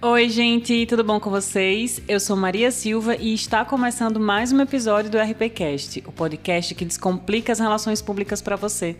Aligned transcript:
Oi, 0.00 0.28
gente, 0.28 0.86
tudo 0.86 1.02
bom 1.02 1.18
com 1.18 1.28
vocês? 1.28 2.00
Eu 2.06 2.20
sou 2.20 2.36
Maria 2.36 2.70
Silva 2.70 3.16
e 3.16 3.34
está 3.34 3.64
começando 3.64 4.20
mais 4.20 4.52
um 4.52 4.60
episódio 4.60 5.10
do 5.10 5.18
RPcast, 5.18 6.04
o 6.06 6.12
podcast 6.12 6.72
que 6.72 6.84
descomplica 6.84 7.50
as 7.50 7.58
relações 7.58 8.00
públicas 8.00 8.40
para 8.40 8.54
você. 8.54 8.94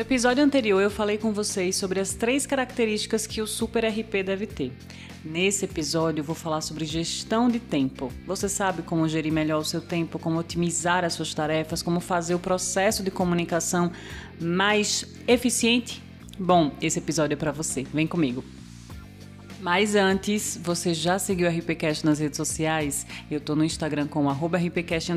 No 0.00 0.02
episódio 0.02 0.42
anterior 0.42 0.80
eu 0.80 0.90
falei 0.90 1.18
com 1.18 1.30
vocês 1.30 1.76
sobre 1.76 2.00
as 2.00 2.14
três 2.14 2.46
características 2.46 3.26
que 3.26 3.42
o 3.42 3.46
Super 3.46 3.84
RP 3.84 4.22
deve 4.24 4.46
ter. 4.46 4.72
Nesse 5.22 5.66
episódio 5.66 6.22
eu 6.22 6.24
vou 6.24 6.34
falar 6.34 6.62
sobre 6.62 6.86
gestão 6.86 7.50
de 7.50 7.60
tempo. 7.60 8.10
Você 8.26 8.48
sabe 8.48 8.80
como 8.80 9.06
gerir 9.06 9.30
melhor 9.30 9.58
o 9.58 9.64
seu 9.64 9.82
tempo, 9.82 10.18
como 10.18 10.38
otimizar 10.38 11.04
as 11.04 11.12
suas 11.12 11.34
tarefas, 11.34 11.82
como 11.82 12.00
fazer 12.00 12.34
o 12.34 12.38
processo 12.38 13.02
de 13.02 13.10
comunicação 13.10 13.92
mais 14.40 15.04
eficiente? 15.28 16.02
Bom, 16.38 16.72
esse 16.80 16.98
episódio 16.98 17.34
é 17.34 17.36
para 17.36 17.52
você. 17.52 17.82
Vem 17.82 18.06
comigo. 18.06 18.42
Mas 19.60 19.94
antes, 19.94 20.58
você 20.64 20.94
já 20.94 21.18
seguiu 21.18 21.46
o 21.46 21.50
RPCast 21.50 22.06
nas 22.06 22.18
redes 22.18 22.38
sociais? 22.38 23.06
Eu 23.30 23.38
tô 23.38 23.54
no 23.54 23.62
Instagram 23.62 24.06
com 24.06 24.26
@rpcast_. 24.26 25.12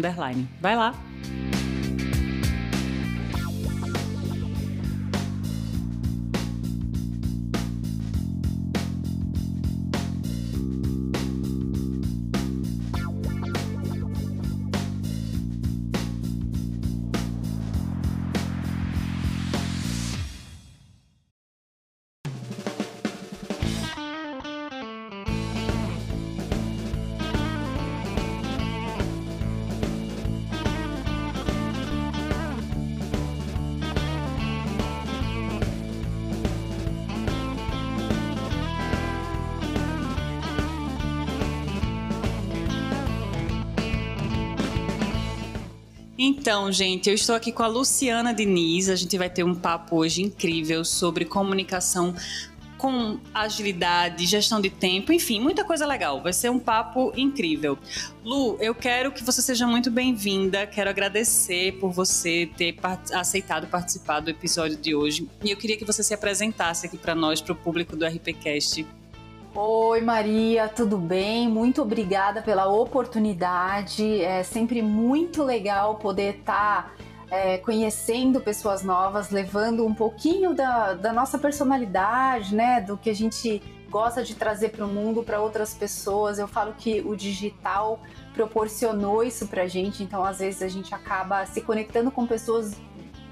Vai 0.60 0.76
lá. 0.76 0.94
Então, 46.54 46.72
gente, 46.72 47.10
eu 47.10 47.16
estou 47.16 47.34
aqui 47.34 47.52
com 47.52 47.64
a 47.64 47.68
Luciana 47.68 48.32
Diniz. 48.32 48.88
A 48.88 48.96
gente 48.96 49.18
vai 49.18 49.28
ter 49.28 49.44
um 49.44 49.56
papo 49.56 49.98
hoje 49.98 50.22
incrível 50.22 50.86
sobre 50.86 51.26
comunicação 51.26 52.14
com 52.78 53.18
agilidade, 53.34 54.28
gestão 54.28 54.62
de 54.62 54.70
tempo, 54.70 55.12
enfim, 55.12 55.40
muita 55.40 55.64
coisa 55.64 55.84
legal. 55.84 56.22
Vai 56.22 56.32
ser 56.32 56.52
um 56.52 56.60
papo 56.60 57.12
incrível. 57.18 57.76
Lu, 58.24 58.56
eu 58.60 58.76
quero 58.76 59.12
que 59.12 59.24
você 59.24 59.42
seja 59.42 59.66
muito 59.66 59.90
bem-vinda. 59.90 60.68
Quero 60.68 60.92
agradecer 60.92 61.72
por 61.80 61.92
você 61.92 62.48
ter 62.56 62.76
aceitado 63.12 63.66
participar 63.66 64.20
do 64.20 64.30
episódio 64.30 64.78
de 64.78 64.94
hoje. 64.94 65.28
E 65.44 65.50
eu 65.50 65.58
queria 65.58 65.76
que 65.76 65.84
você 65.84 66.04
se 66.04 66.14
apresentasse 66.14 66.86
aqui 66.86 67.00
para 67.00 67.16
nós, 67.16 67.42
para 67.42 67.54
o 67.54 67.56
público 67.56 67.96
do 67.96 68.06
RPcast. 68.06 68.86
Oi 69.56 70.02
Maria, 70.02 70.68
tudo 70.68 70.98
bem? 70.98 71.48
Muito 71.48 71.80
obrigada 71.84 72.42
pela 72.42 72.66
oportunidade. 72.66 74.20
É 74.20 74.42
sempre 74.42 74.82
muito 74.82 75.44
legal 75.44 75.98
poder 75.98 76.40
estar 76.40 76.96
tá, 76.98 77.06
é, 77.30 77.60
conhecendo 77.60 78.42
pessoas 78.42 78.82
novas, 78.82 79.30
levando 79.30 79.86
um 79.86 79.94
pouquinho 79.94 80.56
da, 80.56 80.96
da 80.96 81.14
nossa 81.14 81.38
personalidade, 81.38 82.56
né? 82.56 82.82
Do 82.82 82.98
que 82.98 83.12
a 83.12 83.14
gente 83.14 83.62
gosta 83.92 84.24
de 84.24 84.34
trazer 84.34 84.70
para 84.70 84.86
o 84.86 84.88
mundo 84.88 85.22
para 85.22 85.40
outras 85.40 85.76
pessoas. 85.76 86.40
Eu 86.40 86.48
falo 86.48 86.74
que 86.74 87.02
o 87.02 87.16
digital 87.16 88.00
proporcionou 88.34 89.24
isso 89.24 89.48
para 89.48 89.64
a 89.64 89.68
gente, 89.68 90.02
então 90.02 90.26
às 90.26 90.40
vezes 90.40 90.64
a 90.64 90.68
gente 90.68 90.96
acaba 90.96 91.46
se 91.46 91.62
conectando 91.62 92.10
com 92.10 92.26
pessoas 92.26 92.76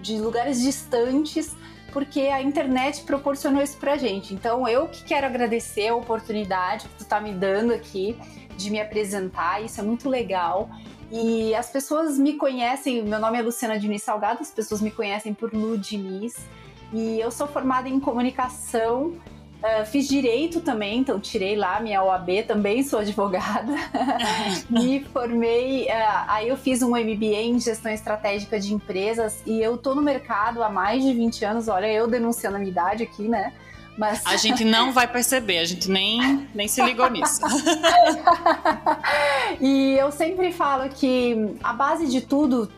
de 0.03 0.19
lugares 0.19 0.61
distantes 0.61 1.55
porque 1.91 2.21
a 2.21 2.41
internet 2.41 3.03
proporcionou 3.03 3.61
isso 3.61 3.77
pra 3.77 3.97
gente. 3.97 4.33
Então 4.33 4.67
eu 4.67 4.87
que 4.87 5.03
quero 5.03 5.25
agradecer 5.25 5.89
a 5.89 5.95
oportunidade 5.95 6.87
que 6.87 6.95
tu 6.95 7.05
tá 7.05 7.19
me 7.19 7.33
dando 7.33 7.73
aqui 7.73 8.17
de 8.55 8.69
me 8.69 8.79
apresentar, 8.79 9.63
isso 9.63 9.79
é 9.79 9.83
muito 9.83 10.09
legal. 10.09 10.69
E 11.11 11.53
as 11.55 11.69
pessoas 11.69 12.17
me 12.17 12.33
conhecem, 12.33 13.03
meu 13.03 13.19
nome 13.19 13.37
é 13.37 13.41
Luciana 13.41 13.77
Diniz 13.77 14.03
Salgado, 14.03 14.39
as 14.41 14.51
pessoas 14.51 14.81
me 14.81 14.91
conhecem 14.91 15.33
por 15.33 15.53
Lu 15.53 15.77
Diniz. 15.77 16.35
E 16.93 17.19
eu 17.19 17.31
sou 17.31 17.47
formada 17.47 17.89
em 17.89 17.99
comunicação 17.99 19.13
Uh, 19.61 19.85
fiz 19.85 20.07
direito 20.07 20.59
também, 20.59 21.01
então 21.01 21.19
tirei 21.19 21.55
lá 21.55 21.79
minha 21.79 22.03
OAB, 22.03 22.43
também 22.47 22.81
sou 22.81 22.97
advogada. 22.97 23.71
Me 24.67 25.03
formei, 25.13 25.83
uh, 25.83 26.25
aí 26.27 26.49
eu 26.49 26.57
fiz 26.57 26.81
um 26.81 26.89
MBA 26.89 27.41
em 27.43 27.59
gestão 27.59 27.91
estratégica 27.91 28.59
de 28.59 28.73
empresas 28.73 29.43
e 29.45 29.61
eu 29.61 29.77
tô 29.77 29.93
no 29.93 30.01
mercado 30.01 30.63
há 30.63 30.69
mais 30.69 31.03
de 31.03 31.13
20 31.13 31.45
anos. 31.45 31.67
Olha, 31.67 31.85
eu 31.85 32.07
denunciando 32.07 32.55
a 32.55 32.59
minha 32.59 32.71
idade 32.71 33.03
aqui, 33.03 33.27
né? 33.27 33.53
Mas... 33.95 34.25
A 34.25 34.35
gente 34.35 34.65
não 34.65 34.91
vai 34.91 35.07
perceber, 35.07 35.59
a 35.59 35.65
gente 35.65 35.91
nem, 35.91 36.47
nem 36.55 36.67
se 36.67 36.81
ligou 36.81 37.07
nisso. 37.11 37.41
e 39.61 39.93
eu 39.93 40.11
sempre 40.11 40.51
falo 40.51 40.89
que 40.89 41.55
a 41.63 41.71
base 41.71 42.07
de 42.07 42.21
tudo, 42.21 42.71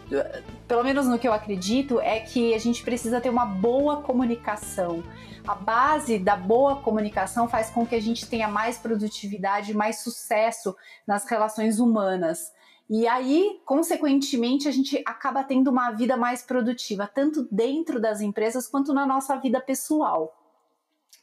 pelo 0.67 0.83
menos 0.83 1.07
no 1.07 1.17
que 1.17 1.25
eu 1.25 1.31
acredito, 1.31 2.01
é 2.01 2.19
que 2.19 2.53
a 2.53 2.57
gente 2.57 2.83
precisa 2.83 3.22
ter 3.22 3.29
uma 3.29 3.45
boa 3.45 4.01
comunicação 4.01 5.01
a 5.47 5.55
base 5.55 6.17
da 6.17 6.35
boa 6.35 6.77
comunicação 6.77 7.47
faz 7.47 7.69
com 7.69 7.85
que 7.85 7.95
a 7.95 8.01
gente 8.01 8.27
tenha 8.27 8.47
mais 8.47 8.77
produtividade, 8.77 9.73
mais 9.73 9.99
sucesso 9.99 10.75
nas 11.05 11.25
relações 11.25 11.79
humanas. 11.79 12.51
E 12.89 13.07
aí, 13.07 13.61
consequentemente, 13.65 14.67
a 14.67 14.71
gente 14.71 15.01
acaba 15.05 15.43
tendo 15.43 15.69
uma 15.69 15.91
vida 15.91 16.15
mais 16.15 16.41
produtiva, 16.41 17.09
tanto 17.13 17.47
dentro 17.51 17.99
das 17.99 18.21
empresas 18.21 18.67
quanto 18.67 18.93
na 18.93 19.05
nossa 19.05 19.35
vida 19.37 19.59
pessoal. 19.59 20.33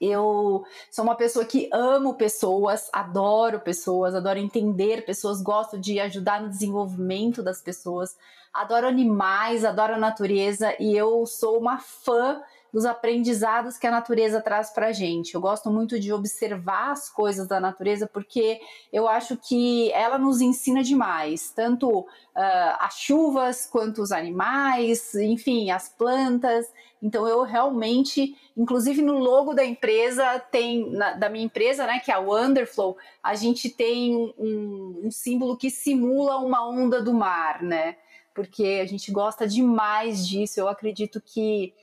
Eu 0.01 0.65
sou 0.91 1.05
uma 1.05 1.15
pessoa 1.15 1.45
que 1.45 1.69
amo 1.73 2.15
pessoas, 2.15 2.89
adoro 2.93 3.61
pessoas, 3.61 4.15
adoro 4.15 4.39
entender 4.39 5.05
pessoas, 5.05 5.43
gosto 5.43 5.79
de 5.79 6.01
ajudar 6.01 6.41
no 6.41 6.49
desenvolvimento 6.49 7.43
das 7.43 7.61
pessoas, 7.61 8.17
adoro 8.53 8.87
animais, 8.87 9.63
adoro 9.63 9.95
a 9.95 9.99
natureza 9.99 10.75
e 10.81 10.97
eu 10.97 11.27
sou 11.27 11.59
uma 11.59 11.79
fã 11.79 12.41
dos 12.73 12.85
aprendizados 12.85 13.77
que 13.77 13.87
a 13.87 13.91
natureza 13.91 14.41
traz 14.41 14.71
para 14.71 14.89
a 14.89 14.93
gente. 14.93 15.35
Eu 15.35 15.41
gosto 15.41 15.71
muito 15.71 15.99
de 15.99 16.13
observar 16.13 16.93
as 16.93 17.09
coisas 17.09 17.47
da 17.49 17.59
natureza 17.59 18.07
porque 18.07 18.61
eu 18.93 19.09
acho 19.09 19.37
que 19.37 19.91
ela 19.93 20.19
nos 20.19 20.41
ensina 20.41 20.83
demais, 20.83 21.51
tanto 21.51 22.01
uh, 22.01 22.07
as 22.79 22.95
chuvas 22.95 23.67
quanto 23.67 24.01
os 24.03 24.13
animais, 24.13 25.15
enfim, 25.15 25.71
as 25.71 25.89
plantas. 25.89 26.67
Então 27.03 27.27
eu 27.27 27.43
realmente, 27.43 28.37
inclusive 28.57 29.03
no 29.03 29.19
logo 29.19 29.55
da 29.55 29.65
empresa 29.65 30.39
tem 30.39 30.91
na, 30.91 31.15
da 31.15 31.29
minha 31.29 31.45
empresa, 31.45 31.87
né, 31.87 31.99
que 31.99 32.11
é 32.11 32.15
a 32.15 32.21
Wonderflow, 32.21 32.97
a 33.23 33.35
gente 33.35 33.71
tem 33.71 34.15
um, 34.39 35.01
um 35.05 35.11
símbolo 35.11 35.57
que 35.57 35.71
simula 35.71 36.39
uma 36.39 36.69
onda 36.69 37.03
do 37.03 37.15
mar, 37.15 37.63
né? 37.63 37.97
Porque 38.33 38.81
a 38.81 38.87
gente 38.87 39.11
gosta 39.11 39.47
demais 39.47 40.27
disso. 40.27 40.61
Eu 40.61 40.69
acredito 40.69 41.21
que 41.21 41.75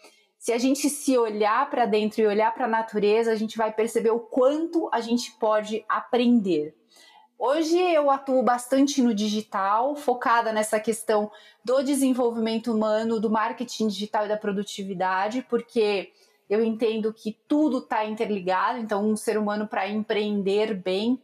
se 0.48 0.54
a 0.54 0.58
gente 0.58 0.90
se 0.90 1.18
olhar 1.18 1.70
para 1.70 1.86
dentro 1.86 2.22
e 2.22 2.26
olhar 2.26 2.54
para 2.54 2.64
a 2.64 2.70
natureza, 2.70 3.34
a 3.34 3.36
gente 3.36 3.58
vai 3.58 3.70
perceber 3.70 4.12
o 4.12 4.20
quanto 4.22 4.90
a 4.94 5.02
gente 5.02 5.34
pode 5.34 5.84
aprender. 5.90 6.74
Hoje 7.38 7.78
eu 7.78 8.10
atuo 8.10 8.42
bastante 8.42 9.02
no 9.02 9.14
digital, 9.14 9.94
focada 9.98 10.54
nessa 10.54 10.80
questão 10.80 11.30
do 11.66 11.84
desenvolvimento 11.84 12.74
humano, 12.74 13.20
do 13.20 13.30
marketing 13.30 13.90
digital 13.90 14.24
e 14.24 14.30
da 14.30 14.38
produtividade, 14.38 15.46
porque 15.50 16.14
eu 16.50 16.64
entendo 16.64 17.14
que 17.14 17.38
tudo 17.46 17.80
está 17.80 18.06
interligado. 18.06 18.80
Então, 18.80 19.06
um 19.06 19.18
ser 19.18 19.38
humano 19.38 19.68
para 19.68 19.90
empreender 19.90 20.74
bem, 20.74 21.22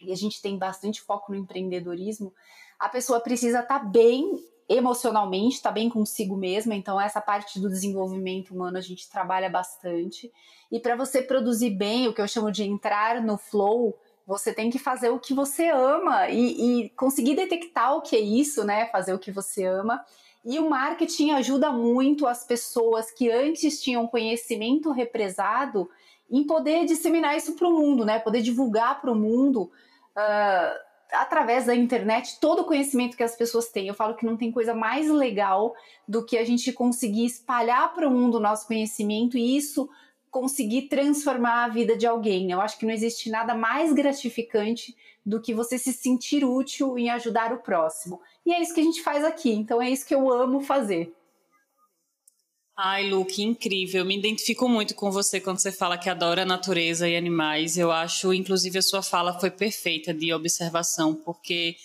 e 0.00 0.12
a 0.12 0.16
gente 0.16 0.40
tem 0.40 0.56
bastante 0.56 1.00
foco 1.00 1.32
no 1.32 1.38
empreendedorismo, 1.38 2.32
a 2.78 2.88
pessoa 2.88 3.18
precisa 3.18 3.62
estar 3.62 3.80
tá 3.80 3.84
bem 3.84 4.38
emocionalmente, 4.68 5.56
está 5.56 5.70
bem 5.70 5.88
consigo 5.88 6.36
mesma. 6.36 6.74
Então, 6.74 7.00
essa 7.00 7.20
parte 7.20 7.60
do 7.60 7.68
desenvolvimento 7.68 8.54
humano 8.54 8.78
a 8.78 8.80
gente 8.80 9.08
trabalha 9.10 9.48
bastante. 9.48 10.32
E 10.70 10.80
para 10.80 10.96
você 10.96 11.22
produzir 11.22 11.70
bem, 11.70 12.08
o 12.08 12.14
que 12.14 12.20
eu 12.20 12.28
chamo 12.28 12.50
de 12.50 12.64
entrar 12.64 13.22
no 13.22 13.36
flow, 13.36 13.96
você 14.26 14.52
tem 14.52 14.70
que 14.70 14.78
fazer 14.78 15.10
o 15.10 15.18
que 15.18 15.34
você 15.34 15.68
ama 15.68 16.28
e, 16.28 16.84
e 16.84 16.88
conseguir 16.90 17.36
detectar 17.36 17.94
o 17.94 18.00
que 18.00 18.16
é 18.16 18.20
isso, 18.20 18.64
né? 18.64 18.86
Fazer 18.86 19.12
o 19.12 19.18
que 19.18 19.30
você 19.30 19.64
ama. 19.66 20.04
E 20.44 20.58
o 20.58 20.68
marketing 20.68 21.30
ajuda 21.32 21.72
muito 21.72 22.26
as 22.26 22.44
pessoas 22.44 23.10
que 23.10 23.30
antes 23.30 23.82
tinham 23.82 24.06
conhecimento 24.06 24.90
represado 24.92 25.88
em 26.30 26.44
poder 26.44 26.84
disseminar 26.86 27.36
isso 27.36 27.54
para 27.54 27.68
o 27.68 27.72
mundo, 27.72 28.04
né? 28.04 28.18
Poder 28.18 28.42
divulgar 28.42 29.00
para 29.00 29.12
o 29.12 29.14
mundo. 29.14 29.70
Uh, 30.16 30.93
através 31.12 31.66
da 31.66 31.74
internet 31.74 32.38
todo 32.40 32.62
o 32.62 32.64
conhecimento 32.64 33.16
que 33.16 33.22
as 33.22 33.36
pessoas 33.36 33.68
têm. 33.68 33.88
Eu 33.88 33.94
falo 33.94 34.14
que 34.14 34.26
não 34.26 34.36
tem 34.36 34.50
coisa 34.50 34.74
mais 34.74 35.10
legal 35.10 35.74
do 36.06 36.24
que 36.24 36.36
a 36.36 36.44
gente 36.44 36.72
conseguir 36.72 37.26
espalhar 37.26 37.92
para 37.94 38.08
o 38.08 38.10
mundo 38.10 38.36
o 38.36 38.40
nosso 38.40 38.66
conhecimento 38.66 39.36
e 39.36 39.56
isso 39.56 39.88
conseguir 40.30 40.88
transformar 40.88 41.64
a 41.64 41.68
vida 41.68 41.96
de 41.96 42.06
alguém. 42.06 42.50
Eu 42.50 42.60
acho 42.60 42.78
que 42.78 42.84
não 42.84 42.92
existe 42.92 43.30
nada 43.30 43.54
mais 43.54 43.92
gratificante 43.92 44.96
do 45.24 45.40
que 45.40 45.54
você 45.54 45.78
se 45.78 45.92
sentir 45.92 46.44
útil 46.44 46.98
em 46.98 47.08
ajudar 47.10 47.52
o 47.52 47.58
próximo. 47.58 48.20
E 48.44 48.52
é 48.52 48.60
isso 48.60 48.74
que 48.74 48.80
a 48.80 48.84
gente 48.84 49.02
faz 49.02 49.24
aqui. 49.24 49.52
Então 49.52 49.80
é 49.80 49.88
isso 49.88 50.04
que 50.04 50.14
eu 50.14 50.30
amo 50.30 50.60
fazer. 50.60 51.14
Ai, 52.76 53.08
Lu, 53.08 53.24
que 53.24 53.42
incrível. 53.42 54.00
Eu 54.00 54.04
me 54.04 54.18
identifico 54.18 54.68
muito 54.68 54.96
com 54.96 55.10
você 55.10 55.40
quando 55.40 55.58
você 55.58 55.70
fala 55.70 55.96
que 55.96 56.10
adora 56.10 56.42
a 56.42 56.46
natureza 56.46 57.08
e 57.08 57.16
animais. 57.16 57.78
Eu 57.78 57.92
acho, 57.92 58.34
inclusive, 58.34 58.78
a 58.78 58.82
sua 58.82 59.00
fala 59.00 59.38
foi 59.38 59.50
perfeita 59.50 60.12
de 60.12 60.32
observação, 60.32 61.14
porque 61.14 61.76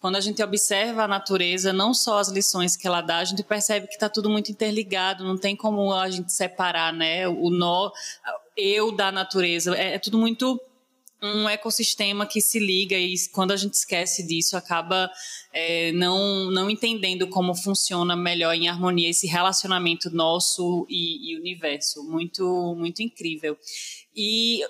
quando 0.00 0.16
a 0.16 0.20
gente 0.20 0.42
observa 0.42 1.04
a 1.04 1.08
natureza, 1.08 1.70
não 1.70 1.92
só 1.92 2.18
as 2.18 2.28
lições 2.28 2.76
que 2.76 2.86
ela 2.86 3.02
dá, 3.02 3.18
a 3.18 3.24
gente 3.24 3.42
percebe 3.42 3.88
que 3.88 3.94
está 3.94 4.08
tudo 4.08 4.30
muito 4.30 4.50
interligado, 4.50 5.22
não 5.22 5.36
tem 5.36 5.54
como 5.54 5.92
a 5.92 6.08
gente 6.08 6.32
separar, 6.32 6.94
né? 6.94 7.28
O 7.28 7.50
nó, 7.50 7.90
eu 8.56 8.90
da 8.90 9.12
natureza, 9.12 9.76
é, 9.76 9.94
é 9.94 9.98
tudo 9.98 10.16
muito 10.16 10.58
um 11.20 11.48
ecossistema 11.48 12.26
que 12.26 12.40
se 12.40 12.58
liga 12.58 12.96
e 12.96 13.14
quando 13.32 13.50
a 13.50 13.56
gente 13.56 13.74
esquece 13.74 14.26
disso 14.26 14.56
acaba 14.56 15.10
é, 15.52 15.90
não, 15.92 16.50
não 16.50 16.70
entendendo 16.70 17.28
como 17.28 17.54
funciona 17.54 18.14
melhor 18.14 18.54
em 18.54 18.68
harmonia 18.68 19.10
esse 19.10 19.26
relacionamento 19.26 20.10
nosso 20.10 20.86
e, 20.88 21.32
e 21.32 21.38
universo. 21.38 22.04
Muito 22.04 22.74
muito 22.78 23.02
incrível 23.02 23.56
e 24.20 24.64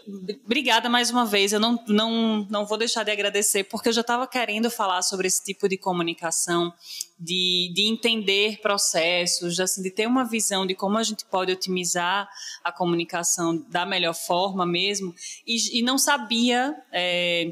obrigada 0.45 0.91
mais 0.91 1.11
uma 1.11 1.25
vez. 1.25 1.55
Eu 1.55 1.59
não, 1.59 1.83
não, 1.89 2.47
não 2.51 2.67
vou 2.67 2.77
deixar 2.77 3.03
de 3.03 3.11
agradecer, 3.11 3.65
porque 3.65 3.89
eu 3.89 3.93
já 3.95 4.03
estava 4.03 4.27
querendo 4.27 4.71
falar 4.71 5.01
sobre 5.01 5.27
esse 5.27 5.43
tipo 5.43 5.67
de 5.67 5.79
comunicação, 5.79 6.71
de, 7.19 7.73
de 7.75 7.89
entender 7.91 8.61
processos, 8.61 9.59
assim, 9.59 9.83
de 9.83 9.91
ter 9.91 10.07
uma 10.07 10.23
visão 10.23 10.67
de 10.67 10.75
como 10.75 10.99
a 10.99 11.03
gente 11.03 11.25
pode 11.25 11.51
otimizar 11.51 12.29
a 12.63 12.71
comunicação 12.71 13.57
da 13.71 13.87
melhor 13.87 14.13
forma 14.13 14.67
mesmo. 14.67 15.15
E, 15.47 15.79
e 15.79 15.83
não 15.83 15.97
sabia. 15.97 16.77
É, 16.93 17.51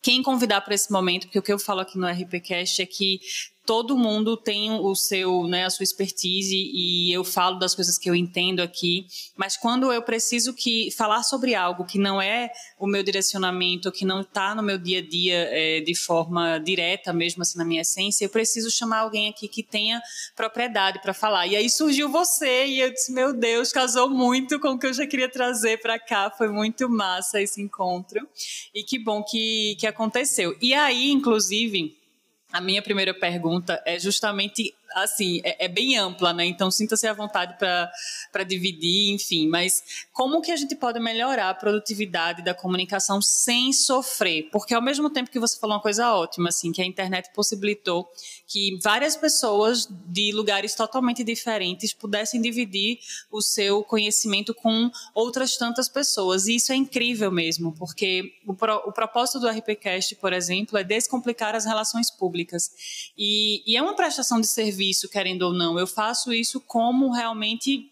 quem 0.00 0.22
convidar 0.22 0.60
para 0.60 0.72
esse 0.72 0.92
momento, 0.92 1.24
porque 1.24 1.40
o 1.40 1.42
que 1.42 1.52
eu 1.52 1.58
falo 1.58 1.80
aqui 1.80 1.98
no 1.98 2.06
RPCast 2.06 2.80
é 2.80 2.86
que 2.86 3.18
todo 3.66 3.98
mundo 3.98 4.36
tem 4.36 4.70
o 4.70 4.94
seu, 4.94 5.44
né, 5.48 5.64
a 5.64 5.70
sua 5.70 5.82
expertise 5.82 6.54
e 6.54 7.12
eu 7.12 7.24
falo 7.24 7.58
das 7.58 7.74
coisas 7.74 7.98
que 7.98 8.08
eu 8.08 8.14
entendo 8.14 8.60
aqui, 8.60 9.06
mas 9.36 9.56
quando 9.56 9.92
eu 9.92 10.00
preciso 10.00 10.54
que 10.54 10.90
falar 10.92 11.24
sobre 11.24 11.54
algo 11.54 11.84
que 11.84 11.98
não 11.98 12.22
é 12.22 12.52
o 12.78 12.86
meu 12.86 13.02
direcionamento, 13.02 13.90
que 13.90 14.04
não 14.04 14.20
está 14.20 14.54
no 14.54 14.62
meu 14.62 14.78
dia 14.78 15.00
a 15.00 15.02
dia 15.02 15.48
é, 15.50 15.80
de 15.80 15.94
forma 15.96 16.58
direta, 16.58 17.12
mesmo 17.12 17.42
assim 17.42 17.58
na 17.58 17.64
minha 17.64 17.80
essência, 17.82 18.24
eu 18.24 18.28
preciso 18.28 18.70
chamar 18.70 19.00
alguém 19.00 19.28
aqui 19.28 19.48
que 19.48 19.64
tenha 19.64 20.00
propriedade 20.36 21.02
para 21.02 21.12
falar. 21.12 21.48
E 21.48 21.56
aí 21.56 21.68
surgiu 21.68 22.08
você 22.08 22.66
e 22.66 22.80
eu 22.80 22.92
disse, 22.92 23.12
meu 23.12 23.32
Deus, 23.32 23.72
casou 23.72 24.08
muito 24.08 24.60
com 24.60 24.68
o 24.68 24.78
que 24.78 24.86
eu 24.86 24.92
já 24.92 25.06
queria 25.06 25.28
trazer 25.28 25.80
para 25.80 25.98
cá, 25.98 26.30
foi 26.30 26.48
muito 26.48 26.88
massa 26.88 27.42
esse 27.42 27.60
encontro 27.60 28.26
e 28.72 28.84
que 28.84 28.98
bom 28.98 29.24
que, 29.24 29.76
que 29.80 29.86
aconteceu. 29.88 30.56
E 30.60 30.72
aí, 30.72 31.10
inclusive 31.10 31.95
a 32.56 32.60
minha 32.60 32.80
primeira 32.80 33.12
pergunta 33.12 33.82
é 33.84 33.98
justamente 33.98 34.74
assim, 34.96 35.40
é, 35.44 35.66
é, 35.66 35.68
bem 35.68 35.96
ampla, 35.98 36.32
né? 36.32 36.46
Então 36.46 36.70
sinta-se 36.70 37.06
à 37.06 37.12
vontade 37.12 37.56
para 37.58 38.44
dividir, 38.44 39.12
enfim. 39.12 39.46
Mas 39.46 40.06
como 40.12 40.40
que 40.40 40.50
a 40.50 40.56
gente 40.56 40.74
pode 40.74 40.98
melhorar 40.98 41.50
a 41.50 41.54
produtividade 41.54 42.42
da 42.42 42.54
comunicação 42.54 43.20
sem 43.20 43.72
sofrer? 43.74 44.48
Porque 44.50 44.74
ao 44.74 44.80
mesmo 44.80 45.10
tempo 45.10 45.30
que 45.30 45.38
você 45.38 45.58
falou 45.58 45.76
uma 45.76 45.82
coisa 45.82 46.10
ótima, 46.14 46.48
assim, 46.48 46.72
que 46.72 46.80
a 46.80 46.86
internet 46.86 47.30
possibilitou 47.34 48.10
que 48.46 48.78
várias 48.82 49.16
pessoas 49.16 49.86
de 50.06 50.32
lugares 50.32 50.74
totalmente 50.74 51.22
diferentes 51.22 51.92
pudessem 51.92 52.40
dividir 52.40 52.98
o 53.30 53.42
seu 53.42 53.84
conhecimento 53.84 54.54
com 54.54 54.90
outras 55.14 55.56
tantas 55.58 55.90
pessoas. 55.90 56.46
E 56.46 56.56
isso 56.56 56.72
é 56.72 56.76
incrível 56.76 57.30
mesmo, 57.30 57.72
porque 57.72 58.32
o, 58.46 58.54
pro, 58.54 58.76
o 58.86 58.92
propósito 58.92 59.40
do 59.40 59.48
RPCast, 59.48 60.14
por 60.16 60.32
exemplo, 60.32 60.78
é 60.78 60.84
descomplicar 60.84 61.54
as 61.54 61.66
relações 61.66 62.10
públicas. 62.10 62.70
E, 63.18 63.62
e 63.66 63.76
é 63.76 63.82
uma 63.82 63.94
prestação 63.94 64.40
de 64.40 64.46
serviço 64.46 64.85
serviço, 64.86 65.08
querendo 65.08 65.42
ou 65.42 65.52
não. 65.52 65.78
Eu 65.78 65.86
faço 65.86 66.32
isso 66.32 66.60
como 66.60 67.12
realmente 67.12 67.90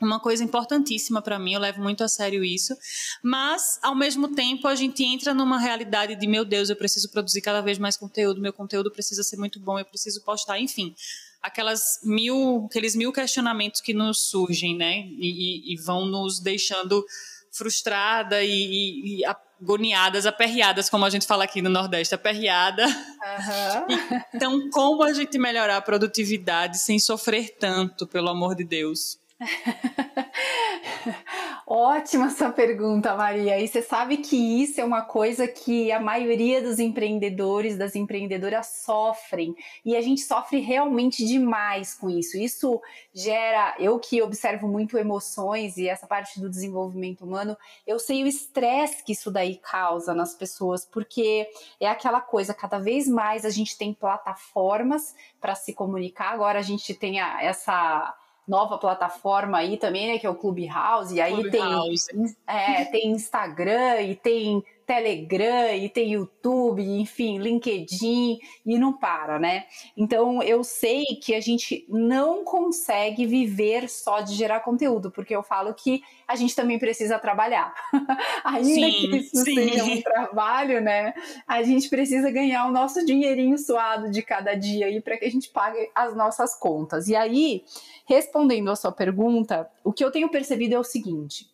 uma 0.00 0.18
coisa 0.20 0.42
importantíssima 0.42 1.22
para 1.22 1.38
mim, 1.38 1.54
eu 1.54 1.60
levo 1.60 1.80
muito 1.80 2.04
a 2.04 2.08
sério 2.08 2.44
isso, 2.44 2.76
mas 3.22 3.78
ao 3.80 3.94
mesmo 3.94 4.34
tempo 4.34 4.66
a 4.66 4.74
gente 4.74 5.02
entra 5.02 5.32
numa 5.32 5.58
realidade 5.58 6.16
de 6.16 6.26
meu 6.26 6.44
Deus, 6.44 6.68
eu 6.68 6.76
preciso 6.76 7.08
produzir 7.10 7.40
cada 7.40 7.62
vez 7.62 7.78
mais 7.78 7.96
conteúdo, 7.96 8.40
meu 8.40 8.52
conteúdo 8.52 8.90
precisa 8.90 9.22
ser 9.22 9.38
muito 9.38 9.58
bom, 9.60 9.78
eu 9.78 9.84
preciso 9.84 10.20
postar, 10.22 10.58
enfim, 10.60 10.94
aquelas 11.40 12.00
mil, 12.02 12.66
aqueles 12.68 12.94
mil 12.94 13.12
questionamentos 13.12 13.80
que 13.80 13.94
nos 13.94 14.28
surgem, 14.28 14.76
né, 14.76 15.06
e, 15.06 15.72
e 15.72 15.76
vão 15.76 16.04
nos 16.04 16.38
deixando 16.38 17.02
frustrada 17.50 18.42
e, 18.42 18.50
e, 18.50 19.20
e 19.20 19.24
agoniadas, 19.60 20.26
aperreadas, 20.26 20.90
como 20.90 21.04
a 21.04 21.10
gente 21.10 21.26
fala 21.26 21.44
aqui 21.44 21.62
no 21.62 21.70
Nordeste, 21.70 22.14
aperreada. 22.14 22.86
Uhum. 22.86 24.22
então, 24.34 24.70
como 24.70 25.02
a 25.02 25.12
gente 25.12 25.38
melhorar 25.38 25.78
a 25.78 25.82
produtividade 25.82 26.78
sem 26.78 26.98
sofrer 26.98 27.56
tanto, 27.58 28.06
pelo 28.06 28.28
amor 28.28 28.54
de 28.54 28.64
Deus? 28.64 29.18
Ótima 31.66 32.28
sua 32.28 32.50
pergunta, 32.50 33.16
Maria. 33.16 33.58
E 33.58 33.66
você 33.66 33.80
sabe 33.80 34.18
que 34.18 34.36
isso 34.36 34.78
é 34.82 34.84
uma 34.84 35.00
coisa 35.00 35.48
que 35.48 35.90
a 35.90 35.98
maioria 35.98 36.60
dos 36.60 36.78
empreendedores, 36.78 37.78
das 37.78 37.96
empreendedoras 37.96 38.66
sofrem. 38.84 39.56
E 39.82 39.96
a 39.96 40.02
gente 40.02 40.20
sofre 40.20 40.60
realmente 40.60 41.24
demais 41.24 41.94
com 41.94 42.10
isso. 42.10 42.36
Isso 42.36 42.82
gera, 43.14 43.74
eu 43.78 43.98
que 43.98 44.20
observo 44.20 44.68
muito 44.68 44.98
emoções 44.98 45.78
e 45.78 45.88
essa 45.88 46.06
parte 46.06 46.38
do 46.38 46.50
desenvolvimento 46.50 47.24
humano, 47.24 47.56
eu 47.86 47.98
sei 47.98 48.22
o 48.22 48.26
estresse 48.26 49.02
que 49.02 49.12
isso 49.12 49.30
daí 49.30 49.56
causa 49.56 50.12
nas 50.12 50.34
pessoas, 50.34 50.84
porque 50.84 51.48
é 51.80 51.88
aquela 51.88 52.20
coisa, 52.20 52.52
cada 52.52 52.78
vez 52.78 53.08
mais 53.08 53.46
a 53.46 53.50
gente 53.50 53.78
tem 53.78 53.94
plataformas 53.94 55.14
para 55.40 55.54
se 55.54 55.72
comunicar. 55.72 56.34
Agora 56.34 56.58
a 56.58 56.62
gente 56.62 56.92
tem 56.92 57.20
a, 57.20 57.42
essa 57.42 58.14
nova 58.46 58.78
plataforma 58.78 59.58
aí 59.58 59.76
também, 59.76 60.12
né, 60.12 60.18
que 60.18 60.26
é 60.26 60.30
o 60.30 60.34
Clubhouse, 60.34 61.14
e 61.14 61.20
aí 61.20 61.34
Clubhouse. 61.34 62.06
tem, 62.06 62.36
é, 62.46 62.84
tem 62.84 63.10
Instagram 63.10 64.02
e 64.02 64.14
tem 64.14 64.64
Telegram 64.86 65.74
e 65.74 65.88
tem 65.88 66.12
YouTube, 66.12 66.82
enfim, 66.82 67.38
LinkedIn 67.38 68.38
e 68.64 68.78
não 68.78 68.92
para, 68.92 69.38
né? 69.38 69.64
Então 69.96 70.42
eu 70.42 70.62
sei 70.62 71.04
que 71.22 71.34
a 71.34 71.40
gente 71.40 71.86
não 71.88 72.44
consegue 72.44 73.26
viver 73.26 73.88
só 73.88 74.20
de 74.20 74.34
gerar 74.34 74.60
conteúdo, 74.60 75.10
porque 75.10 75.34
eu 75.34 75.42
falo 75.42 75.74
que 75.74 76.02
a 76.26 76.36
gente 76.36 76.54
também 76.54 76.78
precisa 76.78 77.18
trabalhar. 77.18 77.74
Ainda 78.44 78.64
sim, 78.64 78.90
que 78.90 79.16
isso 79.16 79.44
sim. 79.44 79.54
seja 79.54 79.84
um 79.84 80.02
trabalho, 80.02 80.80
né? 80.80 81.14
A 81.46 81.62
gente 81.62 81.88
precisa 81.88 82.30
ganhar 82.30 82.66
o 82.66 82.72
nosso 82.72 83.04
dinheirinho 83.04 83.58
suado 83.58 84.10
de 84.10 84.22
cada 84.22 84.54
dia 84.54 84.86
aí 84.86 85.00
para 85.00 85.16
que 85.16 85.24
a 85.24 85.30
gente 85.30 85.50
pague 85.50 85.90
as 85.94 86.14
nossas 86.14 86.54
contas. 86.54 87.08
E 87.08 87.16
aí, 87.16 87.64
respondendo 88.06 88.70
a 88.70 88.76
sua 88.76 88.92
pergunta, 88.92 89.70
o 89.82 89.92
que 89.92 90.04
eu 90.04 90.10
tenho 90.10 90.28
percebido 90.28 90.74
é 90.74 90.78
o 90.78 90.84
seguinte: 90.84 91.48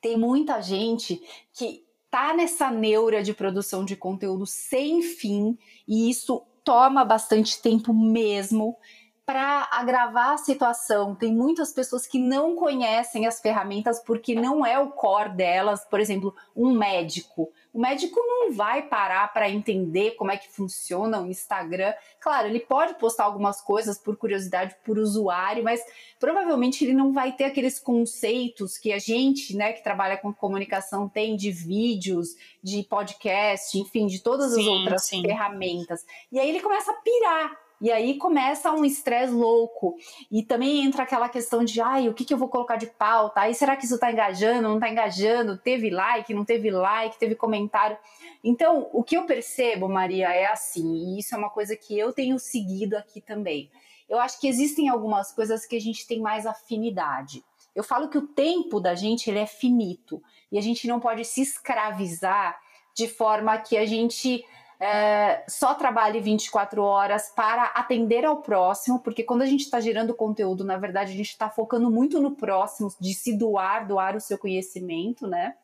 tem 0.00 0.16
muita 0.16 0.60
gente 0.60 1.20
que 1.52 1.84
tá 2.10 2.34
nessa 2.34 2.70
neura 2.70 3.22
de 3.22 3.32
produção 3.32 3.84
de 3.84 3.96
conteúdo 3.96 4.46
sem 4.46 5.00
fim 5.02 5.56
e 5.86 6.10
isso 6.10 6.42
toma 6.64 7.04
bastante 7.04 7.60
tempo 7.62 7.94
mesmo 7.94 8.76
para 9.24 9.68
agravar 9.70 10.32
a 10.32 10.38
situação. 10.38 11.14
Tem 11.14 11.32
muitas 11.32 11.72
pessoas 11.72 12.04
que 12.06 12.18
não 12.18 12.56
conhecem 12.56 13.26
as 13.26 13.40
ferramentas 13.40 14.00
porque 14.00 14.34
não 14.34 14.66
é 14.66 14.76
o 14.78 14.90
core 14.90 15.36
delas, 15.36 15.84
por 15.84 16.00
exemplo, 16.00 16.34
um 16.54 16.72
médico. 16.72 17.52
O 17.72 17.80
médico 17.80 18.18
não 18.20 18.52
vai 18.52 18.82
parar 18.82 19.32
para 19.32 19.48
entender 19.48 20.12
como 20.12 20.32
é 20.32 20.36
que 20.36 20.48
funciona 20.48 21.20
o 21.20 21.26
Instagram. 21.26 21.94
Claro, 22.18 22.48
ele 22.48 22.60
pode 22.60 22.94
postar 22.94 23.24
algumas 23.24 23.60
coisas 23.60 23.96
por 23.96 24.16
curiosidade, 24.16 24.76
por 24.84 24.98
usuário, 24.98 25.62
mas 25.62 25.80
provavelmente 26.18 26.84
ele 26.84 26.94
não 26.94 27.12
vai 27.12 27.32
ter 27.32 27.44
aqueles 27.44 27.78
conceitos 27.78 28.76
que 28.76 28.92
a 28.92 28.98
gente, 28.98 29.56
né, 29.56 29.72
que 29.72 29.84
trabalha 29.84 30.16
com 30.16 30.32
comunicação, 30.32 31.08
tem 31.08 31.36
de 31.36 31.52
vídeos, 31.52 32.34
de 32.62 32.82
podcast, 32.82 33.78
enfim, 33.78 34.06
de 34.06 34.20
todas 34.20 34.52
as 34.52 34.62
sim, 34.62 34.68
outras 34.68 35.04
sim. 35.04 35.22
ferramentas. 35.22 36.04
E 36.32 36.38
aí 36.40 36.48
ele 36.48 36.60
começa 36.60 36.90
a 36.90 36.94
pirar 36.94 37.69
e 37.80 37.90
aí 37.90 38.18
começa 38.18 38.70
um 38.72 38.84
estresse 38.84 39.32
louco. 39.32 39.96
E 40.30 40.42
também 40.42 40.84
entra 40.84 41.04
aquela 41.04 41.28
questão 41.28 41.64
de, 41.64 41.80
ai, 41.80 42.08
o 42.08 42.14
que, 42.14 42.24
que 42.24 42.34
eu 42.34 42.38
vou 42.38 42.48
colocar 42.48 42.76
de 42.76 42.86
pauta? 42.86 43.40
Aí 43.40 43.54
será 43.54 43.74
que 43.76 43.86
isso 43.86 43.98
tá 43.98 44.12
engajando, 44.12 44.68
não 44.68 44.78
tá 44.78 44.90
engajando? 44.90 45.56
Teve 45.56 45.88
like, 45.88 46.34
não 46.34 46.44
teve 46.44 46.70
like, 46.70 47.18
teve 47.18 47.34
comentário. 47.34 47.96
Então, 48.44 48.88
o 48.92 49.02
que 49.02 49.16
eu 49.16 49.24
percebo, 49.24 49.88
Maria, 49.88 50.28
é 50.28 50.46
assim, 50.46 50.94
e 50.94 51.18
isso 51.20 51.34
é 51.34 51.38
uma 51.38 51.50
coisa 51.50 51.74
que 51.74 51.98
eu 51.98 52.12
tenho 52.12 52.38
seguido 52.38 52.96
aqui 52.96 53.20
também. 53.20 53.70
Eu 54.08 54.18
acho 54.18 54.38
que 54.40 54.48
existem 54.48 54.88
algumas 54.88 55.32
coisas 55.32 55.64
que 55.64 55.76
a 55.76 55.80
gente 55.80 56.06
tem 56.06 56.20
mais 56.20 56.44
afinidade. 56.44 57.44
Eu 57.74 57.84
falo 57.84 58.08
que 58.08 58.18
o 58.18 58.26
tempo 58.26 58.80
da 58.80 58.94
gente 58.94 59.30
ele 59.30 59.38
é 59.38 59.46
finito 59.46 60.22
e 60.50 60.58
a 60.58 60.60
gente 60.60 60.88
não 60.88 60.98
pode 60.98 61.24
se 61.24 61.40
escravizar 61.40 62.60
de 62.94 63.06
forma 63.06 63.56
que 63.58 63.76
a 63.76 63.86
gente 63.86 64.44
é, 64.80 65.44
só 65.46 65.74
trabalhe 65.74 66.20
24 66.20 66.82
horas 66.82 67.30
para 67.36 67.64
atender 67.66 68.24
ao 68.24 68.38
próximo, 68.38 68.98
porque 68.98 69.22
quando 69.22 69.42
a 69.42 69.46
gente 69.46 69.60
está 69.60 69.78
gerando 69.78 70.14
conteúdo, 70.14 70.64
na 70.64 70.78
verdade, 70.78 71.12
a 71.12 71.16
gente 71.16 71.28
está 71.28 71.50
focando 71.50 71.90
muito 71.90 72.18
no 72.18 72.30
próximo, 72.30 72.90
de 72.98 73.12
se 73.12 73.36
doar, 73.36 73.86
doar 73.86 74.16
o 74.16 74.20
seu 74.20 74.38
conhecimento, 74.38 75.26
né? 75.26 75.54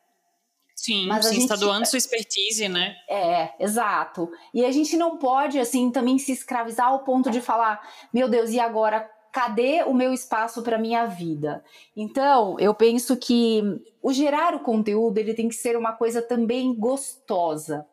Sim, 0.75 1.07
Mas 1.07 1.25
sim, 1.25 1.39
está 1.39 1.55
doando 1.55 1.87
sua 1.87 1.97
expertise, 1.97 2.69
né? 2.69 2.95
É, 3.09 3.51
exato. 3.59 4.29
E 4.53 4.63
a 4.63 4.71
gente 4.71 4.95
não 4.95 5.17
pode, 5.17 5.59
assim, 5.59 5.89
também 5.89 6.19
se 6.19 6.31
escravizar 6.31 6.87
ao 6.87 6.99
ponto 6.99 7.31
de 7.31 7.41
falar, 7.41 7.81
meu 8.13 8.29
Deus, 8.29 8.51
e 8.51 8.59
agora 8.59 9.09
cadê 9.33 9.83
o 9.83 9.93
meu 9.93 10.13
espaço 10.13 10.61
para 10.61 10.77
minha 10.77 11.07
vida? 11.07 11.63
Então, 11.95 12.59
eu 12.59 12.75
penso 12.75 13.17
que 13.17 13.63
o 14.03 14.13
gerar 14.13 14.53
o 14.53 14.59
conteúdo 14.59 15.17
ele 15.17 15.33
tem 15.33 15.49
que 15.49 15.55
ser 15.55 15.75
uma 15.75 15.93
coisa 15.93 16.21
também 16.21 16.73
gostosa. 16.75 17.85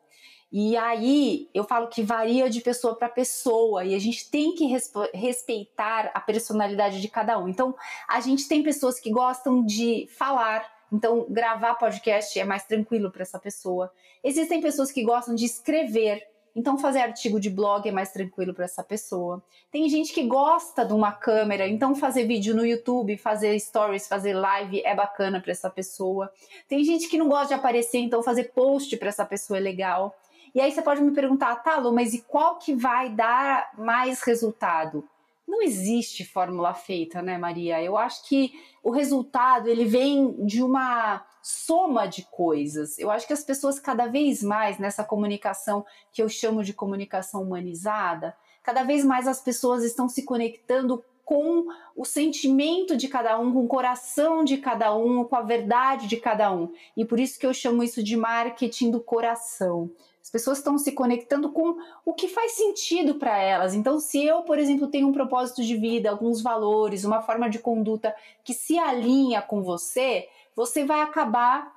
E 0.57 0.77
aí 0.77 1.49
eu 1.53 1.65
falo 1.65 1.89
que 1.89 2.01
varia 2.01 2.49
de 2.49 2.61
pessoa 2.61 2.95
para 2.95 3.09
pessoa 3.09 3.83
e 3.83 3.93
a 3.93 3.99
gente 3.99 4.31
tem 4.31 4.55
que 4.55 4.65
respeitar 5.13 6.09
a 6.13 6.21
personalidade 6.21 7.01
de 7.01 7.09
cada 7.09 7.37
um. 7.37 7.49
Então, 7.49 7.75
a 8.07 8.21
gente 8.21 8.47
tem 8.47 8.63
pessoas 8.63 8.97
que 8.97 9.11
gostam 9.11 9.65
de 9.65 10.07
falar, 10.17 10.65
então 10.89 11.27
gravar 11.29 11.75
podcast 11.75 12.39
é 12.39 12.45
mais 12.45 12.63
tranquilo 12.63 13.11
para 13.11 13.23
essa 13.23 13.37
pessoa. 13.37 13.91
Existem 14.23 14.61
pessoas 14.61 14.93
que 14.93 15.03
gostam 15.03 15.35
de 15.35 15.43
escrever, 15.43 16.25
então, 16.55 16.77
fazer 16.77 16.99
artigo 16.99 17.37
de 17.37 17.49
blog 17.49 17.85
é 17.85 17.91
mais 17.91 18.13
tranquilo 18.13 18.53
para 18.53 18.63
essa 18.63 18.81
pessoa. 18.81 19.43
Tem 19.69 19.89
gente 19.89 20.13
que 20.13 20.23
gosta 20.23 20.85
de 20.85 20.93
uma 20.93 21.11
câmera, 21.11 21.67
então 21.67 21.93
fazer 21.93 22.25
vídeo 22.25 22.55
no 22.55 22.65
YouTube, 22.65 23.17
fazer 23.17 23.59
stories, 23.59 24.07
fazer 24.07 24.33
live 24.33 24.81
é 24.85 24.95
bacana 24.95 25.41
para 25.41 25.51
essa 25.51 25.69
pessoa. 25.69 26.31
Tem 26.65 26.81
gente 26.85 27.09
que 27.09 27.17
não 27.17 27.27
gosta 27.27 27.49
de 27.49 27.53
aparecer, 27.55 27.97
então 27.97 28.23
fazer 28.23 28.53
post 28.53 28.95
para 28.95 29.09
essa 29.09 29.25
pessoa 29.25 29.57
é 29.57 29.61
legal. 29.61 30.15
E 30.55 30.61
aí 30.61 30.71
você 30.71 30.81
pode 30.81 31.01
me 31.01 31.11
perguntar, 31.11 31.57
tá, 31.57 31.75
Lu, 31.75 31.91
mas 31.91 32.13
e 32.13 32.21
qual 32.21 32.57
que 32.57 32.73
vai 32.73 33.09
dar 33.09 33.71
mais 33.77 34.21
resultado? 34.21 35.03
Não 35.45 35.61
existe 35.61 36.23
fórmula 36.23 36.73
feita, 36.73 37.21
né, 37.21 37.37
Maria? 37.37 37.83
Eu 37.83 37.97
acho 37.97 38.25
que 38.25 38.53
o 38.81 38.89
resultado 38.89 39.67
ele 39.67 39.83
vem 39.83 40.45
de 40.45 40.63
uma 40.63 41.25
soma 41.41 42.07
de 42.07 42.23
coisas. 42.23 42.97
Eu 42.97 43.11
acho 43.11 43.27
que 43.27 43.33
as 43.33 43.43
pessoas 43.43 43.79
cada 43.79 44.07
vez 44.07 44.41
mais 44.41 44.79
nessa 44.79 45.03
comunicação 45.03 45.85
que 46.09 46.23
eu 46.23 46.29
chamo 46.29 46.63
de 46.63 46.73
comunicação 46.73 47.43
humanizada, 47.43 48.33
cada 48.63 48.83
vez 48.83 49.03
mais 49.03 49.27
as 49.27 49.41
pessoas 49.41 49.83
estão 49.83 50.07
se 50.07 50.23
conectando 50.23 51.03
com 51.25 51.65
o 51.95 52.05
sentimento 52.05 52.95
de 52.95 53.07
cada 53.09 53.37
um, 53.37 53.51
com 53.51 53.65
o 53.65 53.67
coração 53.67 54.43
de 54.43 54.57
cada 54.57 54.95
um, 54.95 55.25
com 55.25 55.35
a 55.35 55.41
verdade 55.41 56.07
de 56.07 56.17
cada 56.17 56.51
um. 56.51 56.71
E 56.95 57.03
por 57.03 57.19
isso 57.19 57.37
que 57.37 57.45
eu 57.45 57.53
chamo 57.53 57.83
isso 57.83 58.01
de 58.01 58.15
marketing 58.15 58.89
do 58.89 59.01
coração. 59.01 59.91
As 60.25 60.31
pessoas 60.31 60.57
estão 60.57 60.75
se 60.75 60.91
conectando 60.91 61.51
com 61.51 61.77
o 62.03 62.11
que 62.11 62.27
faz 62.27 62.53
sentido 62.53 63.13
para 63.13 63.37
elas. 63.37 63.75
Então, 63.75 63.99
se 63.99 64.25
eu, 64.25 64.41
por 64.41 64.57
exemplo, 64.57 64.87
tenho 64.87 65.07
um 65.07 65.13
propósito 65.13 65.63
de 65.63 65.77
vida, 65.77 66.09
alguns 66.09 66.41
valores, 66.41 67.03
uma 67.03 67.21
forma 67.21 67.47
de 67.47 67.59
conduta 67.59 68.11
que 68.43 68.51
se 68.51 68.75
alinha 68.79 69.39
com 69.39 69.61
você, 69.61 70.27
você 70.55 70.83
vai 70.83 71.01
acabar 71.01 71.71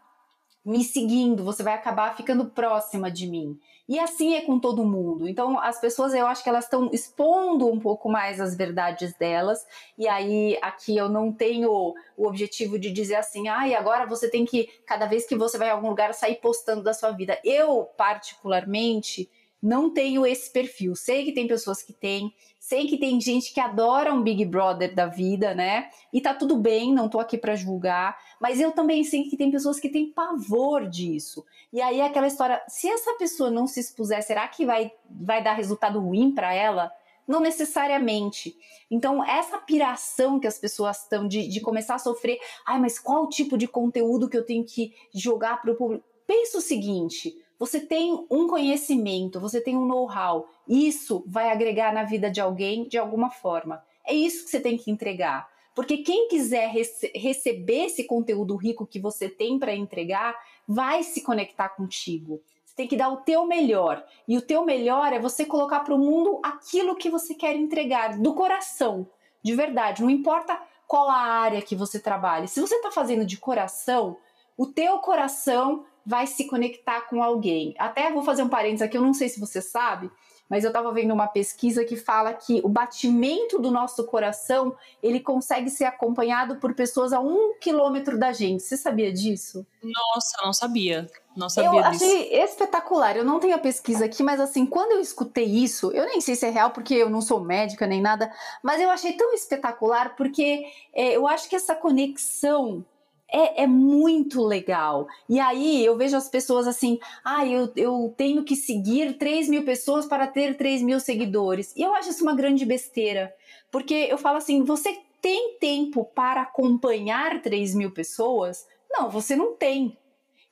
me 0.65 0.83
seguindo, 0.83 1.45
você 1.45 1.63
vai 1.63 1.75
acabar 1.75 2.17
ficando 2.17 2.47
próxima 2.47 3.11
de 3.11 3.27
mim. 3.27 3.61
E 3.89 3.99
assim 3.99 4.35
é 4.35 4.43
com 4.43 4.59
todo 4.59 4.85
mundo. 4.85 5.27
Então, 5.27 5.59
as 5.59 5.81
pessoas, 5.81 6.13
eu 6.13 6.27
acho 6.27 6.43
que 6.43 6.49
elas 6.49 6.65
estão 6.65 6.91
expondo 6.93 7.67
um 7.67 7.81
pouco 7.81 8.11
mais 8.11 8.39
as 8.39 8.55
verdades 8.55 9.15
delas. 9.15 9.67
E 9.97 10.07
aí, 10.07 10.59
aqui 10.61 10.95
eu 10.95 11.09
não 11.09 11.33
tenho 11.33 11.95
o 12.15 12.27
objetivo 12.27 12.79
de 12.79 12.93
dizer 12.93 13.15
assim, 13.15 13.49
ah, 13.49 13.67
e 13.67 13.75
agora 13.75 14.05
você 14.05 14.31
tem 14.31 14.45
que, 14.45 14.69
cada 14.85 15.07
vez 15.07 15.27
que 15.27 15.35
você 15.35 15.57
vai 15.57 15.71
a 15.71 15.73
algum 15.73 15.89
lugar, 15.89 16.13
sair 16.13 16.37
postando 16.37 16.83
da 16.83 16.93
sua 16.93 17.13
vida. 17.13 17.41
Eu, 17.43 17.89
particularmente, 17.97 19.31
não 19.63 19.91
tenho 19.91 20.25
esse 20.25 20.51
perfil. 20.53 20.95
Sei 20.95 21.25
que 21.25 21.33
tem 21.33 21.47
pessoas 21.47 21.83
que 21.83 21.93
têm, 21.93 22.33
sei 22.59 22.87
que 22.87 22.97
tem 22.97 23.21
gente 23.21 23.53
que 23.53 23.61
adora 23.61 24.13
um 24.13 24.23
Big 24.23 24.45
Brother 24.45 24.95
da 24.95 25.07
vida, 25.07 25.55
né? 25.55 25.91
E 26.13 26.21
tá 26.21 26.33
tudo 26.33 26.57
bem, 26.57 26.93
não 26.95 27.09
tô 27.09 27.19
aqui 27.19 27.37
para 27.37 27.57
julgar, 27.57 28.17
mas 28.41 28.61
eu 28.61 28.73
também 28.73 29.03
sei 29.05 29.25
que 29.25 29.37
tem 29.37 29.51
pessoas 29.51 29.81
que 29.81 29.89
têm 29.89 30.13
pavor 30.13 30.89
disso. 30.89 31.45
E 31.73 31.81
aí 31.81 32.01
aquela 32.01 32.27
história, 32.27 32.63
se 32.69 32.89
essa 32.89 33.15
pessoa 33.15 33.51
não 33.51 33.67
se 33.67 33.81
expuser, 33.81 34.23
será 34.23 34.47
que 34.47 34.65
vai 34.65 34.93
vai 35.11 35.43
dar 35.43 35.55
resultado 35.55 36.01
ruim 36.01 36.33
para 36.33 36.55
ela? 36.55 36.93
Não 37.27 37.41
necessariamente. 37.41 38.57
Então, 38.91 39.23
essa 39.23 39.59
piração 39.59 40.41
que 40.41 40.47
as 40.47 40.59
pessoas 40.59 41.03
estão 41.03 41.29
de, 41.29 41.47
de 41.47 41.61
começar 41.61 41.97
a 41.97 41.99
sofrer, 41.99 42.39
ai, 42.67 42.81
mas 42.81 42.99
qual 42.99 43.29
tipo 43.29 43.59
de 43.59 43.69
conteúdo 43.69 44.31
que 44.31 44.37
eu 44.37 44.47
tenho 44.47 44.65
que 44.65 44.95
jogar 45.15 45.61
para 45.61 45.73
o 45.73 45.75
público? 45.75 46.05
Pensa 46.27 46.57
o 46.57 46.63
seguinte: 46.63 47.35
você 47.59 47.81
tem 47.81 48.27
um 48.31 48.47
conhecimento, 48.47 49.41
você 49.41 49.61
tem 49.61 49.77
um 49.77 49.87
know-how. 49.87 50.49
Isso 50.67 51.25
vai 51.27 51.51
agregar 51.51 51.93
na 51.93 52.05
vida 52.05 52.31
de 52.31 52.41
alguém 52.41 52.87
de 52.87 52.97
alguma 52.97 53.31
forma. 53.31 53.83
É 54.07 54.15
isso 54.15 54.45
que 54.45 54.51
você 54.51 54.61
tem 54.61 54.79
que 54.79 54.91
entregar. 54.91 55.49
Porque 55.75 55.99
quem 55.99 56.29
quiser 56.29 56.69
rece 56.71 57.11
receber 57.15 57.87
esse 57.87 58.05
conteúdo 58.05 58.57
rico 58.57 58.87
que 58.87 58.99
você 58.99 59.29
tem 59.29 59.59
para 59.59 59.75
entregar, 59.75 60.37
vai 60.67 61.03
se 61.03 61.21
conectar 61.21 61.69
contigo. 61.69 62.43
Você 62.65 62.75
tem 62.75 62.89
que 62.89 62.97
dar 62.97 63.11
o 63.11 63.19
teu 63.19 63.47
melhor. 63.47 64.05
E 64.27 64.37
o 64.37 64.43
teu 64.43 64.65
melhor 64.65 65.13
é 65.13 65.19
você 65.19 65.45
colocar 65.45 65.81
para 65.81 65.95
o 65.95 65.99
mundo 65.99 66.41
aquilo 66.43 66.97
que 66.97 67.11
você 67.11 67.35
quer 67.35 67.55
entregar, 67.55 68.19
do 68.19 68.35
coração, 68.35 69.09
de 69.43 69.55
verdade. 69.55 70.03
Não 70.03 70.11
importa 70.11 70.61
qual 70.87 71.09
a 71.09 71.17
área 71.17 71.63
que 71.63 71.77
você 71.77 72.01
trabalha. 72.01 72.47
Se 72.47 72.61
você 72.61 72.77
está 72.77 72.91
fazendo 72.91 73.25
de 73.25 73.37
coração, 73.37 74.17
o 74.57 74.67
teu 74.67 74.99
coração 74.99 75.85
vai 76.09 76.27
se 76.27 76.47
conectar 76.47 77.03
com 77.03 77.23
alguém. 77.23 77.75
Até 77.79 78.11
vou 78.11 78.23
fazer 78.23 78.43
um 78.43 78.49
parênteses 78.49 78.81
aqui, 78.81 78.97
eu 78.97 79.03
não 79.03 79.13
sei 79.13 79.29
se 79.29 79.39
você 79.39 79.61
sabe, 79.61 80.11
mas 80.49 80.65
eu 80.65 80.69
estava 80.69 80.91
vendo 80.91 81.13
uma 81.13 81.27
pesquisa 81.27 81.85
que 81.85 81.97
fala 81.97 82.33
que 82.33 82.63
o 82.65 82.69
batimento 82.69 83.59
do 83.59 83.71
nosso 83.71 84.03
coração 84.05 84.75
ele 85.03 85.21
consegue 85.21 85.69
ser 85.69 85.85
acompanhado 85.85 86.57
por 86.57 86.73
pessoas 86.75 87.13
a 87.13 87.21
um 87.21 87.53
quilômetro 87.61 88.19
da 88.19 88.33
gente. 88.33 88.63
Você 88.63 88.79
sabia 88.79 89.13
disso? 89.13 89.67
Nossa, 89.83 90.39
não 90.43 90.55
sabia. 90.55 91.07
Não 91.37 91.51
sabia 91.51 91.79
eu 91.79 91.91
disso. 91.91 92.05
achei 92.05 92.43
espetacular. 92.43 93.15
Eu 93.15 93.25
não 93.25 93.39
tenho 93.39 93.55
a 93.55 93.59
pesquisa 93.59 94.07
aqui, 94.07 94.23
mas 94.23 94.41
assim, 94.41 94.65
quando 94.65 94.93
eu 94.93 95.01
escutei 95.01 95.45
isso, 95.45 95.93
eu 95.93 96.07
nem 96.07 96.23
sei 96.23 96.35
se 96.35 96.47
é 96.47 96.51
real 96.51 96.71
porque 96.71 96.95
eu 96.95 97.11
não 97.11 97.21
sou 97.21 97.41
médica 97.41 97.87
nem 97.87 98.01
nada, 98.01 98.33
mas 98.63 98.81
eu 98.81 98.91
achei 98.91 99.13
tão 99.13 99.35
espetacular 99.35 100.17
porque 100.17 100.65
é, 100.95 101.15
eu 101.15 101.29
acho 101.29 101.51
que 101.51 101.57
essa 101.57 101.75
conexão 101.75 102.83
é, 103.31 103.65
é, 103.65 103.67
muito 103.67 104.43
legal. 104.43 105.07
E 105.29 105.39
aí 105.39 105.85
eu 105.85 105.97
vejo 105.97 106.17
as 106.17 106.29
pessoas 106.29 106.67
assim, 106.67 106.99
ah, 107.25 107.47
eu, 107.47 107.71
eu 107.77 108.15
tenho 108.17 108.43
que 108.43 108.57
seguir 108.57 109.19
3 109.19 109.49
mil 109.49 109.65
pessoas 109.65 110.07
para 110.07 110.27
ter 110.27 110.57
3 110.57 110.83
mil 110.83 110.99
seguidores. 110.99 111.75
E 111.77 111.83
eu 111.83 111.95
acho 111.95 112.11
isso 112.11 112.23
uma 112.23 112.35
grande 112.35 112.65
besteira. 112.65 113.35
Porque 113.71 113.95
eu 113.95 114.17
falo 114.17 114.39
assim, 114.39 114.63
você 114.63 114.99
tem 115.21 115.57
tempo 115.59 116.05
para 116.05 116.43
acompanhar 116.43 117.43
3 117.43 117.75
mil 117.75 117.91
pessoas? 117.91 118.67
Não, 118.91 119.11
você 119.11 119.37
não 119.37 119.55
tem. 119.55 119.97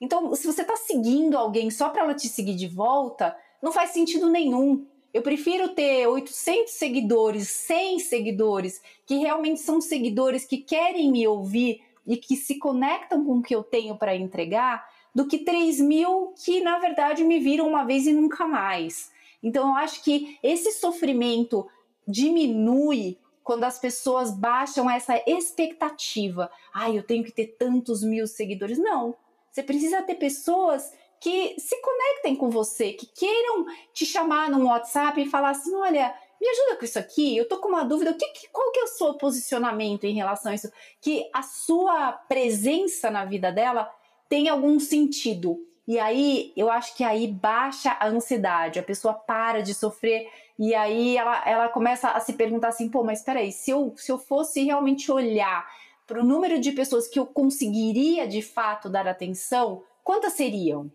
Então, 0.01 0.35
se 0.35 0.47
você 0.47 0.61
está 0.61 0.77
seguindo 0.77 1.39
alguém 1.39 1.71
só 1.71 1.89
para 1.89 2.03
ela 2.03 2.15
te 2.15 2.29
seguir 2.29 2.55
de 2.55 2.69
volta, 2.69 3.35
não 3.63 3.73
faz 3.73 3.91
sentido 3.91 4.29
nenhum. 4.29 4.87
Eu 5.15 5.23
prefiro 5.23 5.71
ter 5.71 6.07
800 6.07 6.75
seguidores, 6.75 7.49
100 7.49 8.01
seguidores, 8.01 8.83
que 9.07 9.17
realmente 9.17 9.61
são 9.61 9.81
seguidores 9.81 10.45
que 10.45 10.59
querem 10.59 11.11
me 11.11 11.27
ouvir, 11.27 11.81
e 12.07 12.17
que 12.17 12.37
se 12.37 12.59
conectam 12.59 13.25
com 13.25 13.39
o 13.39 13.43
que 13.43 13.55
eu 13.55 13.63
tenho 13.63 13.97
para 13.97 14.15
entregar 14.15 14.89
do 15.15 15.27
que 15.27 15.39
3 15.39 15.81
mil 15.81 16.35
que 16.45 16.61
na 16.61 16.79
verdade 16.79 17.25
me 17.25 17.41
viram 17.41 17.67
uma 17.67 17.85
vez 17.85 18.07
e 18.07 18.13
nunca 18.13 18.47
mais. 18.47 19.11
Então 19.43 19.69
eu 19.69 19.77
acho 19.77 20.03
que 20.03 20.39
esse 20.43 20.73
sofrimento 20.73 21.67
diminui 22.07 23.19
quando 23.43 23.65
as 23.65 23.79
pessoas 23.79 24.31
baixam 24.31 24.91
essa 24.91 25.23
expectativa. 25.27 26.51
Ai, 26.75 26.93
ah, 26.93 26.95
eu 26.97 27.03
tenho 27.03 27.25
que 27.25 27.33
ter 27.33 27.57
tantos 27.59 28.03
mil 28.03 28.27
seguidores. 28.27 28.77
Não. 28.77 29.15
Você 29.51 29.63
precisa 29.63 30.03
ter 30.03 30.17
pessoas 30.17 30.93
que 31.21 31.55
se 31.59 31.81
conectem 31.81 32.37
com 32.37 32.51
você, 32.51 32.93
que 32.93 33.07
queiram 33.07 33.67
te 33.93 34.05
chamar 34.05 34.51
no 34.51 34.67
WhatsApp 34.67 35.21
e 35.21 35.31
falar 35.31 35.51
assim: 35.51 35.75
olha, 35.75 36.15
me 36.47 36.51
ajuda 36.51 36.77
com 36.77 36.85
isso 36.85 36.99
aqui, 36.99 37.37
eu 37.37 37.49
tô 37.49 37.59
com 37.59 37.69
uma 37.69 37.85
dúvida, 37.85 38.13
o 38.13 38.15
que, 38.15 38.49
qual 38.53 38.71
que 38.71 38.79
é 38.79 38.85
o 38.85 38.89
seu 38.89 39.15
posicionamento 39.15 40.05
em 40.05 40.15
relação 40.15 40.53
a 40.53 40.55
isso? 40.55 40.71
Que 41.01 41.29
a 41.33 41.43
sua 41.43 42.13
presença 42.13 43.11
na 43.11 43.25
vida 43.25 43.51
dela 43.51 43.91
tem 44.29 44.49
algum 44.49 44.79
sentido. 44.79 45.59
E 45.89 45.99
aí, 45.99 46.53
eu 46.57 46.71
acho 46.71 46.97
que 46.97 47.05
aí 47.05 47.29
baixa 47.29 47.91
a 47.93 48.09
ansiedade, 48.09 48.79
a 48.79 48.83
pessoa 48.83 49.15
para 49.15 49.61
de 49.61 49.73
sofrer 49.73 50.29
e 50.59 50.75
aí 50.75 51.17
ela, 51.17 51.43
ela 51.47 51.69
começa 51.69 52.11
a 52.11 52.21
se 52.21 52.33
perguntar 52.33 52.69
assim, 52.69 52.89
pô, 52.89 53.05
mas 53.05 53.23
peraí, 53.23 53.53
se 53.53 53.71
eu, 53.71 53.95
se 53.97 54.11
eu 54.11 54.19
fosse 54.19 54.65
realmente 54.65 55.13
olhar 55.13 55.67
para 56.07 56.21
o 56.21 56.25
número 56.25 56.59
de 56.59 56.73
pessoas 56.73 57.07
que 57.07 57.19
eu 57.19 57.27
conseguiria 57.27 58.27
de 58.27 58.41
fato 58.41 58.89
dar 58.89 59.07
atenção, 59.07 59.83
quantas 60.03 60.33
seriam? 60.33 60.91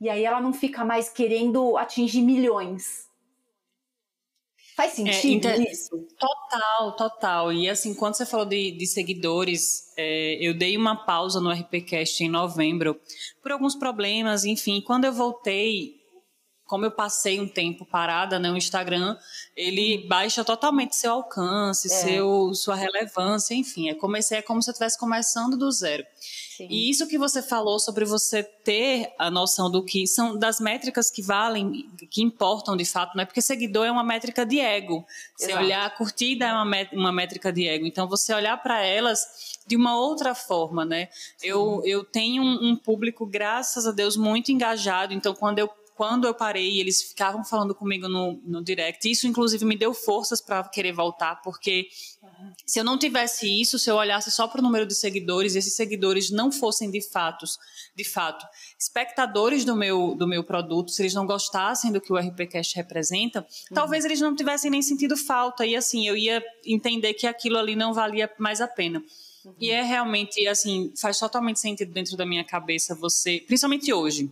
E 0.00 0.08
aí 0.08 0.24
ela 0.24 0.40
não 0.40 0.52
fica 0.52 0.84
mais 0.84 1.08
querendo 1.08 1.76
atingir 1.76 2.22
milhões, 2.22 3.05
Faz 4.76 4.92
é, 4.98 5.10
sentido 5.10 5.48
é, 5.48 5.72
isso? 5.72 6.06
Total, 6.18 6.92
total. 6.96 7.50
E 7.50 7.66
assim, 7.66 7.94
quando 7.94 8.14
você 8.14 8.26
falou 8.26 8.44
de, 8.44 8.72
de 8.72 8.86
seguidores, 8.86 9.90
é, 9.96 10.36
eu 10.38 10.52
dei 10.52 10.76
uma 10.76 10.94
pausa 10.94 11.40
no 11.40 11.50
RPCast 11.50 12.22
em 12.22 12.28
novembro 12.28 13.00
por 13.42 13.52
alguns 13.52 13.74
problemas, 13.74 14.44
enfim. 14.44 14.82
Quando 14.82 15.06
eu 15.06 15.14
voltei, 15.14 15.95
como 16.66 16.84
eu 16.84 16.90
passei 16.90 17.40
um 17.40 17.48
tempo 17.48 17.84
parada, 17.84 18.38
né, 18.38 18.50
o 18.50 18.56
Instagram, 18.56 19.16
ele 19.56 20.06
baixa 20.08 20.44
totalmente 20.44 20.96
seu 20.96 21.12
alcance, 21.12 21.86
é. 21.86 21.90
seu, 21.90 22.52
sua 22.54 22.74
relevância, 22.74 23.54
enfim. 23.54 23.88
É, 23.88 23.94
comecei, 23.94 24.38
é 24.38 24.42
como 24.42 24.60
se 24.62 24.68
eu 24.68 24.72
estivesse 24.72 24.98
começando 24.98 25.56
do 25.56 25.70
zero. 25.70 26.04
Sim. 26.56 26.66
E 26.70 26.90
isso 26.90 27.06
que 27.06 27.18
você 27.18 27.42
falou 27.42 27.78
sobre 27.78 28.04
você 28.04 28.42
ter 28.42 29.12
a 29.18 29.30
noção 29.30 29.70
do 29.70 29.84
que 29.84 30.06
são 30.06 30.38
das 30.38 30.58
métricas 30.58 31.10
que 31.10 31.20
valem, 31.20 31.88
que 32.10 32.22
importam 32.22 32.76
de 32.76 32.84
fato, 32.84 33.14
não 33.14 33.22
é 33.22 33.26
porque 33.26 33.42
seguidor 33.42 33.86
é 33.86 33.90
uma 33.90 34.02
métrica 34.02 34.44
de 34.44 34.58
ego. 34.58 35.06
Você 35.36 35.50
Exato. 35.50 35.64
olhar 35.64 35.84
a 35.84 35.90
curtida 35.90 36.46
é 36.46 36.52
uma, 36.52 36.64
uma 36.92 37.12
métrica 37.12 37.52
de 37.52 37.68
ego. 37.68 37.86
Então 37.86 38.08
você 38.08 38.32
olhar 38.32 38.56
para 38.62 38.82
elas 38.82 39.56
de 39.66 39.76
uma 39.76 39.98
outra 39.98 40.34
forma, 40.34 40.84
né? 40.84 41.08
Eu, 41.42 41.82
eu 41.84 42.02
tenho 42.04 42.42
um, 42.42 42.70
um 42.70 42.76
público, 42.76 43.26
graças 43.26 43.86
a 43.86 43.92
Deus, 43.92 44.16
muito 44.16 44.50
engajado. 44.50 45.12
Então 45.12 45.34
quando 45.34 45.58
eu 45.58 45.70
quando 45.96 46.26
eu 46.26 46.34
parei, 46.34 46.78
eles 46.78 47.02
ficavam 47.02 47.42
falando 47.42 47.74
comigo 47.74 48.06
no, 48.06 48.38
no 48.44 48.62
direct. 48.62 49.10
Isso, 49.10 49.26
inclusive, 49.26 49.64
me 49.64 49.78
deu 49.78 49.94
forças 49.94 50.42
para 50.42 50.62
querer 50.64 50.92
voltar, 50.92 51.40
porque 51.40 51.88
se 52.66 52.78
eu 52.78 52.84
não 52.84 52.98
tivesse 52.98 53.48
isso, 53.48 53.78
se 53.78 53.90
eu 53.90 53.96
olhasse 53.96 54.30
só 54.30 54.46
para 54.46 54.60
o 54.60 54.62
número 54.62 54.84
de 54.84 54.94
seguidores 54.94 55.54
e 55.54 55.58
esses 55.58 55.74
seguidores 55.74 56.30
não 56.30 56.52
fossem 56.52 56.90
de 56.90 57.00
fato, 57.00 57.46
de 57.94 58.04
fato, 58.04 58.46
espectadores 58.78 59.64
do 59.64 59.74
meu, 59.74 60.14
do 60.14 60.28
meu 60.28 60.44
produto, 60.44 60.90
se 60.90 61.00
eles 61.00 61.14
não 61.14 61.26
gostassem 61.26 61.90
do 61.90 61.98
que 61.98 62.12
o 62.12 62.18
RPCast 62.18 62.76
representa, 62.76 63.40
uhum. 63.40 63.74
talvez 63.74 64.04
eles 64.04 64.20
não 64.20 64.36
tivessem 64.36 64.70
nem 64.70 64.82
sentido 64.82 65.16
falta. 65.16 65.64
E 65.64 65.74
assim, 65.74 66.06
eu 66.06 66.14
ia 66.14 66.44
entender 66.66 67.14
que 67.14 67.26
aquilo 67.26 67.56
ali 67.56 67.74
não 67.74 67.94
valia 67.94 68.30
mais 68.38 68.60
a 68.60 68.68
pena. 68.68 69.02
Uhum. 69.46 69.54
E 69.58 69.70
é 69.70 69.82
realmente, 69.82 70.46
assim, 70.46 70.92
faz 71.00 71.18
totalmente 71.18 71.58
sentido 71.58 71.90
dentro 71.90 72.18
da 72.18 72.26
minha 72.26 72.44
cabeça 72.44 72.94
você, 72.94 73.42
principalmente 73.46 73.90
hoje 73.94 74.30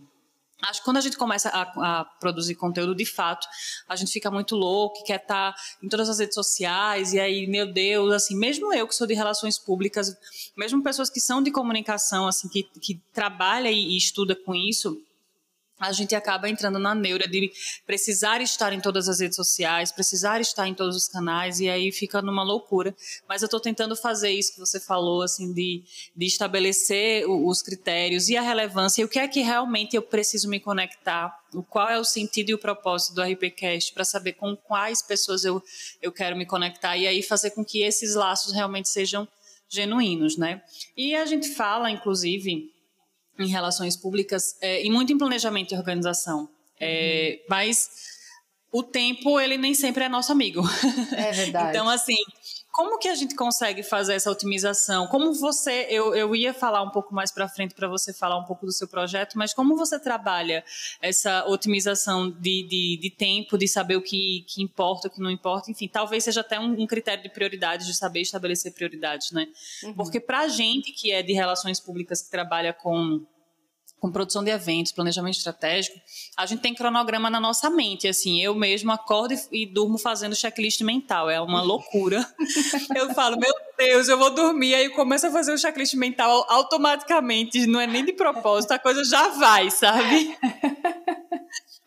Acho 0.63 0.79
que 0.79 0.85
quando 0.85 0.97
a 0.97 1.01
gente 1.01 1.17
começa 1.17 1.49
a, 1.49 1.61
a, 1.61 2.05
produzir 2.19 2.55
conteúdo 2.55 2.95
de 2.95 3.05
fato, 3.05 3.45
a 3.87 3.95
gente 3.95 4.11
fica 4.11 4.31
muito 4.31 4.55
louco, 4.55 5.03
quer 5.03 5.21
estar 5.21 5.51
tá 5.53 5.61
em 5.83 5.89
todas 5.89 6.09
as 6.09 6.19
redes 6.19 6.33
sociais, 6.33 7.13
e 7.13 7.19
aí, 7.19 7.45
meu 7.45 7.71
Deus, 7.71 8.13
assim, 8.13 8.37
mesmo 8.37 8.73
eu 8.73 8.87
que 8.87 8.95
sou 8.95 9.05
de 9.05 9.13
relações 9.13 9.59
públicas, 9.59 10.15
mesmo 10.57 10.81
pessoas 10.81 11.09
que 11.09 11.19
são 11.19 11.43
de 11.43 11.51
comunicação, 11.51 12.25
assim, 12.25 12.47
que, 12.47 12.63
que 12.81 13.01
trabalha 13.13 13.69
e, 13.69 13.93
e 13.93 13.97
estuda 13.97 14.35
com 14.35 14.55
isso, 14.55 14.97
a 15.79 15.91
gente 15.91 16.15
acaba 16.15 16.49
entrando 16.49 16.79
na 16.79 16.95
neura 16.95 17.27
de 17.27 17.51
precisar 17.85 18.41
estar 18.41 18.71
em 18.71 18.79
todas 18.79 19.09
as 19.09 19.19
redes 19.19 19.35
sociais, 19.35 19.91
precisar 19.91 20.39
estar 20.39 20.67
em 20.67 20.73
todos 20.73 20.95
os 20.95 21.07
canais, 21.07 21.59
e 21.59 21.69
aí 21.69 21.91
fica 21.91 22.21
numa 22.21 22.43
loucura. 22.43 22.95
Mas 23.27 23.41
eu 23.41 23.47
estou 23.47 23.59
tentando 23.59 23.95
fazer 23.95 24.31
isso 24.31 24.53
que 24.53 24.59
você 24.59 24.79
falou, 24.79 25.21
assim, 25.21 25.53
de, 25.53 25.83
de 26.15 26.25
estabelecer 26.25 27.25
os 27.29 27.61
critérios 27.61 28.29
e 28.29 28.37
a 28.37 28.41
relevância, 28.41 29.01
e 29.01 29.05
o 29.05 29.09
que 29.09 29.19
é 29.19 29.27
que 29.27 29.41
realmente 29.41 29.95
eu 29.95 30.01
preciso 30.01 30.49
me 30.49 30.59
conectar, 30.59 31.37
o 31.53 31.61
qual 31.61 31.89
é 31.89 31.99
o 31.99 32.05
sentido 32.05 32.51
e 32.51 32.53
o 32.53 32.59
propósito 32.59 33.13
do 33.13 33.21
RPCast, 33.21 33.93
para 33.93 34.05
saber 34.05 34.33
com 34.33 34.55
quais 34.55 35.01
pessoas 35.01 35.43
eu, 35.43 35.61
eu 36.01 36.11
quero 36.11 36.37
me 36.37 36.45
conectar, 36.45 36.95
e 36.95 37.05
aí 37.05 37.21
fazer 37.21 37.51
com 37.51 37.65
que 37.65 37.81
esses 37.81 38.15
laços 38.15 38.53
realmente 38.53 38.87
sejam 38.87 39.27
genuínos, 39.67 40.37
né? 40.37 40.61
E 40.95 41.15
a 41.15 41.25
gente 41.25 41.49
fala, 41.49 41.91
inclusive 41.91 42.74
em 43.37 43.47
relações 43.47 43.95
públicas 43.95 44.55
é, 44.61 44.85
e 44.85 44.89
muito 44.89 45.11
em 45.11 45.17
planejamento 45.17 45.73
e 45.73 45.77
organização. 45.77 46.49
É, 46.79 47.39
uhum. 47.39 47.45
Mas 47.49 47.89
o 48.71 48.83
tempo, 48.83 49.39
ele 49.39 49.57
nem 49.57 49.73
sempre 49.73 50.03
é 50.03 50.09
nosso 50.09 50.31
amigo. 50.31 50.61
É 51.15 51.31
verdade. 51.31 51.69
então, 51.75 51.89
assim, 51.89 52.17
como 52.75 52.99
que 52.99 53.07
a 53.07 53.15
gente 53.15 53.35
consegue 53.35 53.81
fazer 53.83 54.15
essa 54.15 54.29
otimização? 54.29 55.07
Como 55.07 55.33
você, 55.33 55.87
eu, 55.89 56.13
eu 56.13 56.35
ia 56.35 56.53
falar 56.53 56.83
um 56.83 56.89
pouco 56.89 57.15
mais 57.15 57.31
para 57.31 57.47
frente 57.47 57.73
para 57.73 57.87
você 57.87 58.11
falar 58.11 58.37
um 58.37 58.43
pouco 58.43 58.65
do 58.65 58.71
seu 58.73 58.85
projeto, 58.85 59.37
mas 59.37 59.53
como 59.53 59.77
você 59.77 59.97
trabalha 59.97 60.61
essa 61.01 61.45
otimização 61.47 62.29
de, 62.29 62.67
de, 62.67 62.99
de 63.01 63.09
tempo, 63.09 63.57
de 63.57 63.65
saber 63.65 63.95
o 63.95 64.01
que, 64.01 64.43
que 64.45 64.61
importa, 64.61 65.07
o 65.07 65.09
que 65.09 65.21
não 65.21 65.31
importa, 65.31 65.71
enfim, 65.71 65.87
talvez 65.87 66.25
seja 66.25 66.41
até 66.41 66.59
um, 66.59 66.81
um 66.81 66.85
critério 66.85 67.23
de 67.23 67.29
prioridade, 67.29 67.85
de 67.85 67.93
saber 67.93 68.19
estabelecer 68.19 68.73
prioridades, 68.73 69.31
né? 69.31 69.47
Uhum. 69.81 69.93
Porque 69.93 70.19
para 70.19 70.41
a 70.41 70.49
gente 70.49 70.91
que 70.91 71.13
é 71.13 71.23
de 71.23 71.31
relações 71.31 71.79
públicas, 71.79 72.23
que 72.23 72.29
trabalha 72.29 72.73
com 72.73 73.25
com 74.05 74.11
produção 74.11 74.43
de 74.43 74.51
eventos, 74.51 74.91
planejamento 74.91 75.37
estratégico, 75.37 75.99
a 76.37 76.45
gente 76.45 76.59
tem 76.61 76.75
cronograma 76.75 77.27
na 77.27 77.39
nossa 77.39 77.71
mente. 77.71 78.07
Assim, 78.07 78.39
eu 78.39 78.53
mesmo 78.53 78.91
acordo 78.91 79.33
e, 79.33 79.63
e 79.63 79.65
durmo 79.65 79.97
fazendo 79.97 80.35
checklist 80.35 80.81
mental. 80.81 81.27
É 81.27 81.41
uma 81.41 81.63
loucura. 81.63 82.23
eu 82.95 83.11
falo, 83.15 83.35
meu 83.39 83.51
Deus, 83.75 84.07
eu 84.07 84.17
vou 84.17 84.29
dormir. 84.29 84.75
Aí 84.75 84.85
eu 84.85 84.93
começo 84.93 85.25
a 85.25 85.31
fazer 85.31 85.53
o 85.53 85.57
checklist 85.57 85.95
mental 85.95 86.45
automaticamente. 86.47 87.65
Não 87.65 87.81
é 87.81 87.87
nem 87.87 88.05
de 88.05 88.13
propósito, 88.13 88.73
a 88.73 88.79
coisa 88.79 89.03
já 89.03 89.29
vai, 89.29 89.71
sabe? 89.71 90.37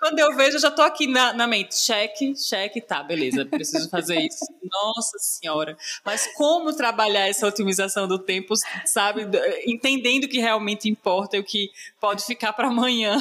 Quando 0.08 0.20
eu 0.20 0.34
vejo, 0.34 0.56
eu 0.56 0.60
já 0.60 0.70
tô 0.70 0.80
aqui 0.80 1.06
na, 1.06 1.34
na 1.34 1.46
mente. 1.46 1.76
Cheque, 1.76 2.34
cheque, 2.34 2.80
tá, 2.80 3.02
beleza, 3.02 3.44
preciso 3.44 3.90
fazer 3.90 4.18
isso. 4.18 4.46
Nossa 4.64 5.18
Senhora. 5.18 5.76
Mas 6.02 6.26
como 6.34 6.74
trabalhar 6.74 7.28
essa 7.28 7.46
otimização 7.46 8.08
do 8.08 8.18
tempo, 8.18 8.54
sabe? 8.86 9.26
Entendendo 9.66 10.24
o 10.24 10.28
que 10.28 10.38
realmente 10.38 10.88
importa 10.88 11.36
e 11.36 11.40
o 11.40 11.44
que 11.44 11.70
pode 12.00 12.24
ficar 12.24 12.54
para 12.54 12.68
amanhã. 12.68 13.18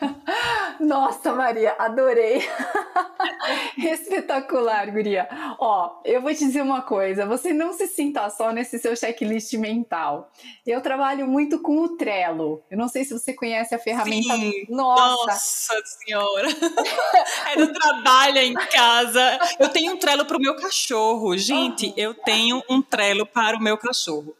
Nossa, 0.80 1.32
Maria, 1.32 1.74
adorei. 1.78 2.42
Espetacular, 3.76 4.90
Guria. 4.90 5.28
Ó, 5.58 6.00
eu 6.04 6.20
vou 6.20 6.32
te 6.32 6.40
dizer 6.40 6.62
uma 6.62 6.82
coisa: 6.82 7.26
você 7.26 7.52
não 7.52 7.72
se 7.72 7.86
sinta 7.86 8.28
só 8.30 8.52
nesse 8.52 8.78
seu 8.78 8.96
checklist 8.96 9.52
mental. 9.54 10.30
Eu 10.66 10.80
trabalho 10.80 11.26
muito 11.26 11.60
com 11.60 11.80
o 11.80 11.96
Trello. 11.96 12.62
Eu 12.70 12.78
não 12.78 12.88
sei 12.88 13.04
se 13.04 13.12
você 13.12 13.32
conhece 13.32 13.74
a 13.74 13.78
ferramenta. 13.78 14.34
Sim. 14.34 14.66
Nossa. 14.68 15.26
Nossa 15.26 15.82
Senhora! 15.84 16.48
é 17.52 17.56
do 17.56 17.72
trabalho 17.72 18.38
em 18.38 18.54
casa. 18.54 19.38
Eu 19.58 19.68
tenho 19.68 19.94
um 19.94 19.96
Trello 19.96 20.24
para 20.24 20.36
o 20.36 20.40
meu 20.40 20.56
cachorro. 20.56 21.36
Gente, 21.36 21.92
eu 21.96 22.14
tenho 22.14 22.62
um 22.68 22.80
Trello 22.80 23.26
para 23.26 23.56
o 23.56 23.62
meu 23.62 23.76
cachorro. 23.76 24.34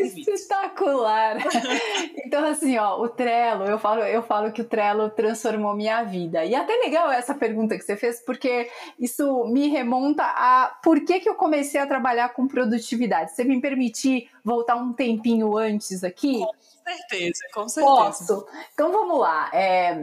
Espetacular! 0.00 1.38
então, 2.26 2.44
assim, 2.44 2.76
ó, 2.78 3.00
o 3.00 3.08
Trello, 3.08 3.64
eu 3.64 3.78
falo, 3.78 4.02
eu 4.02 4.22
falo 4.22 4.50
que 4.50 4.60
o 4.60 4.64
Trello 4.64 5.08
transformou 5.10 5.76
minha 5.76 6.02
vida. 6.02 6.44
E 6.44 6.54
é 6.54 6.58
até 6.58 6.72
legal 6.76 7.10
essa 7.10 7.34
pergunta 7.34 7.76
que 7.76 7.84
você 7.84 7.96
fez, 7.96 8.20
porque 8.24 8.68
isso 8.98 9.44
me 9.46 9.68
remonta 9.68 10.24
a 10.24 10.78
por 10.82 11.04
que, 11.04 11.20
que 11.20 11.28
eu 11.28 11.36
comecei 11.36 11.80
a 11.80 11.86
trabalhar 11.86 12.30
com 12.30 12.48
produtividade. 12.48 13.32
Você 13.32 13.44
me 13.44 13.60
permitir 13.60 14.28
voltar 14.44 14.74
um 14.74 14.92
tempinho 14.92 15.56
antes 15.56 16.02
aqui? 16.02 16.40
Com 16.40 16.52
certeza, 16.84 17.40
com 17.54 17.68
certeza. 17.68 17.96
Posso? 17.96 18.46
Então 18.74 18.90
vamos 18.90 19.20
lá. 19.20 19.48
É, 19.52 19.96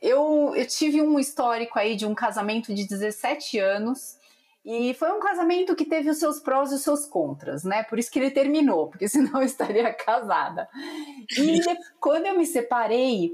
eu, 0.00 0.54
eu 0.54 0.66
tive 0.66 1.02
um 1.02 1.18
histórico 1.18 1.78
aí 1.78 1.96
de 1.96 2.06
um 2.06 2.14
casamento 2.14 2.72
de 2.72 2.86
17 2.86 3.58
anos 3.58 4.19
e 4.72 4.94
foi 4.94 5.10
um 5.10 5.18
casamento 5.18 5.74
que 5.74 5.84
teve 5.84 6.08
os 6.08 6.18
seus 6.18 6.38
prós 6.38 6.70
e 6.70 6.76
os 6.76 6.82
seus 6.82 7.04
contras, 7.04 7.64
né? 7.64 7.82
Por 7.82 7.98
isso 7.98 8.08
que 8.08 8.20
ele 8.20 8.30
terminou, 8.30 8.86
porque 8.86 9.08
senão 9.10 9.40
eu 9.40 9.46
estaria 9.46 9.92
casada. 9.92 10.68
E 11.36 11.60
quando 11.98 12.26
eu 12.26 12.38
me 12.38 12.46
separei, 12.46 13.32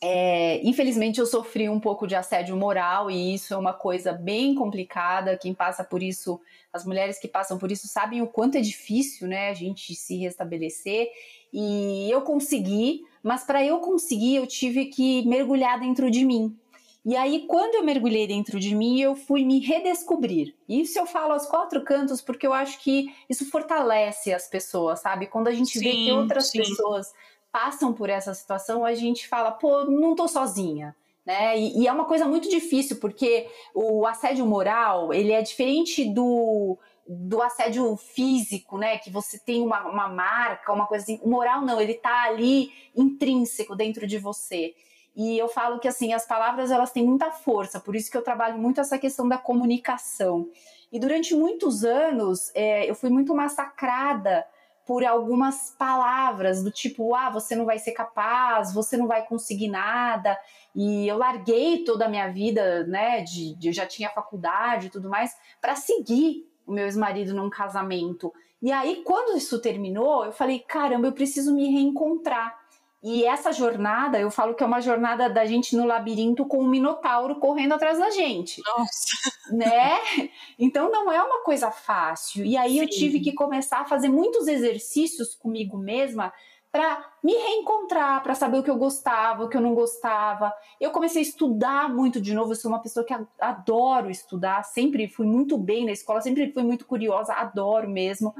é, 0.00 0.62
infelizmente 0.66 1.20
eu 1.20 1.26
sofri 1.26 1.68
um 1.68 1.78
pouco 1.78 2.06
de 2.06 2.14
assédio 2.14 2.56
moral 2.56 3.10
e 3.10 3.34
isso 3.34 3.52
é 3.52 3.58
uma 3.58 3.74
coisa 3.74 4.14
bem 4.14 4.54
complicada. 4.54 5.36
Quem 5.36 5.52
passa 5.52 5.84
por 5.84 6.02
isso, 6.02 6.40
as 6.72 6.86
mulheres 6.86 7.18
que 7.18 7.28
passam 7.28 7.58
por 7.58 7.70
isso 7.70 7.86
sabem 7.86 8.22
o 8.22 8.26
quanto 8.26 8.56
é 8.56 8.62
difícil, 8.62 9.28
né? 9.28 9.50
A 9.50 9.54
gente 9.54 9.94
se 9.94 10.16
restabelecer. 10.16 11.10
E 11.52 12.10
eu 12.10 12.22
consegui, 12.22 13.02
mas 13.22 13.44
para 13.44 13.62
eu 13.62 13.80
conseguir 13.80 14.36
eu 14.36 14.46
tive 14.46 14.86
que 14.86 15.28
mergulhar 15.28 15.78
dentro 15.78 16.10
de 16.10 16.24
mim, 16.24 16.58
e 17.04 17.14
aí, 17.14 17.46
quando 17.46 17.74
eu 17.74 17.84
mergulhei 17.84 18.26
dentro 18.26 18.58
de 18.58 18.74
mim, 18.74 18.98
eu 18.98 19.14
fui 19.14 19.44
me 19.44 19.58
redescobrir. 19.60 20.54
Isso 20.66 20.98
eu 20.98 21.04
falo 21.04 21.34
aos 21.34 21.44
quatro 21.44 21.84
cantos 21.84 22.22
porque 22.22 22.46
eu 22.46 22.52
acho 22.54 22.80
que 22.80 23.14
isso 23.28 23.50
fortalece 23.50 24.32
as 24.32 24.48
pessoas, 24.48 25.00
sabe? 25.00 25.26
Quando 25.26 25.48
a 25.48 25.52
gente 25.52 25.78
sim, 25.78 25.84
vê 25.84 25.92
que 25.92 26.12
outras 26.12 26.48
sim. 26.48 26.58
pessoas 26.58 27.12
passam 27.52 27.92
por 27.92 28.08
essa 28.08 28.32
situação, 28.32 28.86
a 28.86 28.94
gente 28.94 29.28
fala, 29.28 29.52
pô, 29.52 29.84
não 29.84 30.14
tô 30.14 30.26
sozinha. 30.26 30.96
Né? 31.26 31.58
E, 31.58 31.82
e 31.82 31.86
é 31.86 31.92
uma 31.92 32.06
coisa 32.06 32.24
muito 32.24 32.48
difícil, 32.48 32.96
porque 32.96 33.48
o 33.74 34.06
assédio 34.06 34.46
moral, 34.46 35.12
ele 35.12 35.32
é 35.32 35.42
diferente 35.42 36.04
do, 36.06 36.78
do 37.06 37.42
assédio 37.42 37.96
físico, 37.96 38.78
né? 38.78 38.96
Que 38.96 39.10
você 39.10 39.38
tem 39.38 39.62
uma, 39.62 39.86
uma 39.86 40.08
marca, 40.08 40.72
uma 40.72 40.86
coisa 40.86 41.04
assim. 41.04 41.20
O 41.22 41.28
moral 41.28 41.60
não, 41.60 41.78
ele 41.78 41.94
tá 41.94 42.24
ali 42.24 42.72
intrínseco 42.96 43.76
dentro 43.76 44.06
de 44.06 44.16
você. 44.16 44.74
E 45.16 45.38
eu 45.38 45.48
falo 45.48 45.78
que 45.78 45.86
assim, 45.86 46.12
as 46.12 46.26
palavras 46.26 46.70
elas 46.70 46.90
têm 46.90 47.04
muita 47.04 47.30
força, 47.30 47.78
por 47.78 47.94
isso 47.94 48.10
que 48.10 48.16
eu 48.16 48.22
trabalho 48.22 48.58
muito 48.58 48.80
essa 48.80 48.98
questão 48.98 49.28
da 49.28 49.38
comunicação. 49.38 50.48
E 50.90 50.98
durante 50.98 51.34
muitos 51.34 51.84
anos 51.84 52.50
é, 52.54 52.88
eu 52.88 52.94
fui 52.94 53.10
muito 53.10 53.34
massacrada 53.34 54.44
por 54.86 55.04
algumas 55.04 55.74
palavras 55.78 56.62
do 56.62 56.70
tipo, 56.70 57.14
ah, 57.14 57.30
você 57.30 57.56
não 57.56 57.64
vai 57.64 57.78
ser 57.78 57.92
capaz, 57.92 58.72
você 58.74 58.96
não 58.96 59.06
vai 59.06 59.26
conseguir 59.26 59.68
nada. 59.68 60.38
E 60.74 61.08
eu 61.08 61.16
larguei 61.16 61.84
toda 61.84 62.04
a 62.04 62.08
minha 62.08 62.28
vida, 62.28 62.86
né, 62.86 63.22
de, 63.22 63.54
de 63.56 63.68
eu 63.68 63.72
já 63.72 63.86
tinha 63.86 64.10
faculdade 64.10 64.88
e 64.88 64.90
tudo 64.90 65.08
mais, 65.08 65.34
para 65.60 65.74
seguir 65.74 66.46
o 66.66 66.72
meu 66.72 66.84
ex-marido 66.84 67.34
num 67.34 67.48
casamento. 67.48 68.32
E 68.60 68.72
aí, 68.72 69.02
quando 69.04 69.36
isso 69.36 69.60
terminou, 69.60 70.24
eu 70.24 70.32
falei, 70.32 70.58
caramba, 70.60 71.08
eu 71.08 71.12
preciso 71.12 71.54
me 71.54 71.70
reencontrar. 71.70 72.63
E 73.04 73.22
essa 73.26 73.52
jornada, 73.52 74.18
eu 74.18 74.30
falo 74.30 74.54
que 74.54 74.64
é 74.64 74.66
uma 74.66 74.80
jornada 74.80 75.28
da 75.28 75.44
gente 75.44 75.76
no 75.76 75.84
labirinto 75.84 76.46
com 76.46 76.60
um 76.60 76.66
minotauro 76.66 77.38
correndo 77.38 77.74
atrás 77.74 77.98
da 77.98 78.08
gente. 78.08 78.62
Nossa. 78.64 79.30
Né? 79.52 79.98
Então 80.58 80.90
não 80.90 81.12
é 81.12 81.22
uma 81.22 81.42
coisa 81.42 81.70
fácil. 81.70 82.46
E 82.46 82.56
aí 82.56 82.72
Sim. 82.72 82.80
eu 82.80 82.88
tive 82.88 83.20
que 83.20 83.34
começar 83.34 83.80
a 83.80 83.84
fazer 83.84 84.08
muitos 84.08 84.48
exercícios 84.48 85.34
comigo 85.34 85.76
mesma 85.76 86.32
para 86.72 87.08
me 87.22 87.34
reencontrar, 87.34 88.22
para 88.22 88.34
saber 88.34 88.58
o 88.58 88.62
que 88.62 88.70
eu 88.70 88.78
gostava, 88.78 89.44
o 89.44 89.48
que 89.50 89.56
eu 89.58 89.60
não 89.60 89.74
gostava. 89.74 90.50
Eu 90.80 90.90
comecei 90.90 91.20
a 91.20 91.26
estudar 91.26 91.88
muito 91.88 92.20
de 92.22 92.32
novo. 92.32 92.52
Eu 92.52 92.56
sou 92.56 92.70
uma 92.70 92.80
pessoa 92.80 93.04
que 93.04 93.14
adoro 93.38 94.10
estudar, 94.10 94.64
sempre 94.64 95.06
fui 95.08 95.26
muito 95.26 95.58
bem 95.58 95.84
na 95.84 95.92
escola, 95.92 96.22
sempre 96.22 96.50
fui 96.52 96.62
muito 96.62 96.86
curiosa, 96.86 97.34
adoro 97.34 97.88
mesmo. 97.88 98.34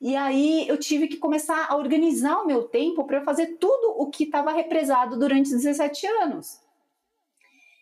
E 0.00 0.14
aí 0.14 0.68
eu 0.68 0.78
tive 0.78 1.08
que 1.08 1.16
começar 1.16 1.66
a 1.68 1.76
organizar 1.76 2.42
o 2.42 2.46
meu 2.46 2.64
tempo 2.64 3.04
para 3.04 3.22
fazer 3.22 3.56
tudo 3.58 3.94
o 3.98 4.10
que 4.10 4.24
estava 4.24 4.52
represado 4.52 5.18
durante 5.18 5.50
17 5.50 6.06
anos. 6.06 6.65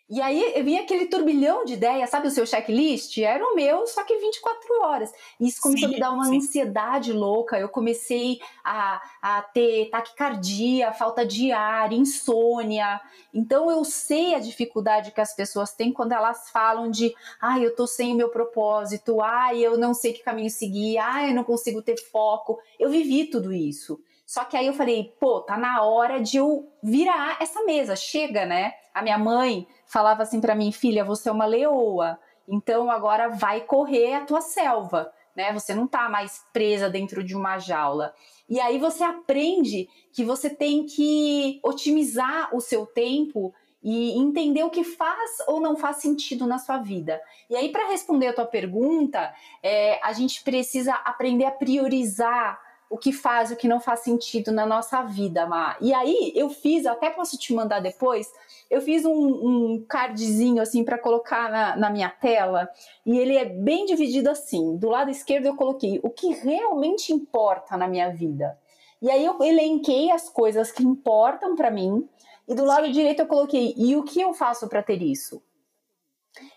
E 0.07 0.21
aí 0.21 0.53
eu 0.55 0.63
vinha 0.63 0.83
aquele 0.83 1.07
turbilhão 1.07 1.65
de 1.65 1.73
ideias, 1.73 2.11
sabe 2.11 2.27
o 2.27 2.31
seu 2.31 2.45
checklist? 2.45 3.17
Era 3.17 3.43
o 3.43 3.55
meu, 3.55 3.87
só 3.87 4.03
que 4.03 4.15
24 4.15 4.81
horas. 4.81 5.11
E 5.39 5.47
isso 5.47 5.59
começou 5.59 5.89
sim, 5.89 5.95
a 5.95 5.97
me 5.97 5.99
dar 5.99 6.11
uma 6.11 6.25
sim. 6.25 6.37
ansiedade 6.37 7.11
louca. 7.11 7.57
Eu 7.57 7.67
comecei 7.67 8.39
a, 8.63 9.01
a 9.19 9.41
ter 9.41 9.89
taquicardia, 9.89 10.93
falta 10.93 11.25
de 11.25 11.51
ar, 11.51 11.91
insônia. 11.91 13.01
Então 13.33 13.71
eu 13.71 13.83
sei 13.83 14.35
a 14.35 14.39
dificuldade 14.39 15.11
que 15.11 15.21
as 15.21 15.35
pessoas 15.35 15.73
têm 15.73 15.91
quando 15.91 16.11
elas 16.11 16.51
falam 16.51 16.91
de 16.91 17.15
ai, 17.41 17.61
ah, 17.61 17.63
eu 17.63 17.75
tô 17.75 17.87
sem 17.87 18.13
o 18.13 18.15
meu 18.15 18.29
propósito, 18.29 19.21
ai, 19.21 19.65
ah, 19.65 19.69
eu 19.71 19.77
não 19.77 19.95
sei 19.95 20.13
que 20.13 20.21
caminho 20.21 20.51
seguir, 20.51 20.99
ai, 20.99 21.25
ah, 21.25 21.29
eu 21.29 21.35
não 21.35 21.43
consigo 21.43 21.81
ter 21.81 21.97
foco. 21.97 22.59
Eu 22.79 22.91
vivi 22.91 23.25
tudo 23.25 23.51
isso. 23.51 23.99
Só 24.25 24.43
que 24.43 24.57
aí 24.57 24.65
eu 24.65 24.73
falei, 24.73 25.15
pô, 25.19 25.41
tá 25.41 25.57
na 25.57 25.83
hora 25.83 26.19
de 26.19 26.37
eu 26.37 26.67
virar 26.81 27.37
essa 27.39 27.63
mesa, 27.63 27.95
chega, 27.95 28.45
né? 28.45 28.73
A 28.93 29.01
minha 29.01 29.17
mãe 29.17 29.67
falava 29.85 30.23
assim 30.23 30.41
para 30.41 30.55
mim, 30.55 30.71
filha, 30.71 31.05
você 31.05 31.29
é 31.29 31.31
uma 31.31 31.45
leoa, 31.45 32.19
então 32.47 32.89
agora 32.89 33.29
vai 33.29 33.61
correr 33.61 34.15
a 34.15 34.25
tua 34.25 34.41
selva, 34.41 35.11
né? 35.35 35.53
Você 35.53 35.75
não 35.75 35.87
tá 35.87 36.09
mais 36.09 36.43
presa 36.51 36.89
dentro 36.89 37.23
de 37.23 37.35
uma 37.35 37.59
jaula. 37.59 38.13
E 38.49 38.59
aí 38.59 38.79
você 38.79 39.03
aprende 39.03 39.87
que 40.11 40.23
você 40.23 40.49
tem 40.49 40.85
que 40.85 41.59
otimizar 41.63 42.55
o 42.55 42.59
seu 42.59 42.85
tempo 42.85 43.53
e 43.87 44.17
entender 44.17 44.63
o 44.63 44.71
que 44.71 44.83
faz 44.83 45.37
ou 45.47 45.59
não 45.59 45.75
faz 45.75 45.97
sentido 45.97 46.47
na 46.47 46.57
sua 46.57 46.79
vida. 46.79 47.21
E 47.47 47.55
aí, 47.55 47.71
para 47.71 47.87
responder 47.87 48.29
a 48.29 48.33
tua 48.33 48.47
pergunta, 48.47 49.31
é, 49.61 49.99
a 50.03 50.11
gente 50.11 50.43
precisa 50.43 50.95
aprender 50.95 51.45
a 51.45 51.51
priorizar 51.51 52.59
o 52.89 52.97
que 52.97 53.11
faz, 53.11 53.51
o 53.51 53.55
que 53.55 53.67
não 53.67 53.79
faz 53.79 54.01
sentido 54.01 54.51
na 54.51 54.65
nossa 54.65 55.01
vida, 55.01 55.45
Má. 55.45 55.75
E 55.81 55.93
aí 55.93 56.31
eu 56.35 56.49
fiz, 56.49 56.85
até 56.85 57.09
posso 57.09 57.37
te 57.37 57.53
mandar 57.53 57.79
depois, 57.79 58.31
eu 58.69 58.81
fiz 58.81 59.05
um, 59.05 59.11
um 59.11 59.85
cardzinho 59.87 60.61
assim 60.61 60.83
para 60.83 60.97
colocar 60.97 61.49
na, 61.49 61.75
na, 61.75 61.89
minha 61.89 62.09
tela 62.09 62.69
e 63.05 63.17
ele 63.17 63.35
é 63.35 63.45
bem 63.45 63.85
dividido 63.85 64.29
assim. 64.29 64.77
Do 64.77 64.89
lado 64.89 65.09
esquerdo 65.09 65.45
eu 65.45 65.55
coloquei 65.55 65.99
o 66.03 66.09
que 66.09 66.33
realmente 66.33 67.11
importa 67.11 67.75
na 67.77 67.87
minha 67.87 68.09
vida. 68.09 68.57
E 69.01 69.09
aí 69.09 69.25
eu 69.25 69.41
elenquei 69.43 70.11
as 70.11 70.29
coisas 70.29 70.71
que 70.71 70.83
importam 70.83 71.55
para 71.55 71.69
mim 71.71 72.07
e 72.47 72.55
do 72.55 72.65
lado 72.65 72.91
direito 72.91 73.21
eu 73.21 73.27
coloquei 73.27 73.73
e 73.77 73.95
o 73.95 74.03
que 74.03 74.21
eu 74.21 74.33
faço 74.33 74.67
para 74.67 74.83
ter 74.83 75.01
isso. 75.01 75.41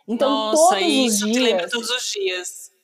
Então 0.07 0.29
Nossa, 0.29 0.75
todos 0.75 0.87
isso 0.87 1.27
os 1.27 1.33
dias. 1.33 1.37
Te 1.37 1.41
lembra 1.41 1.71
todos 1.71 1.91
os 1.91 2.11
dias 2.11 2.78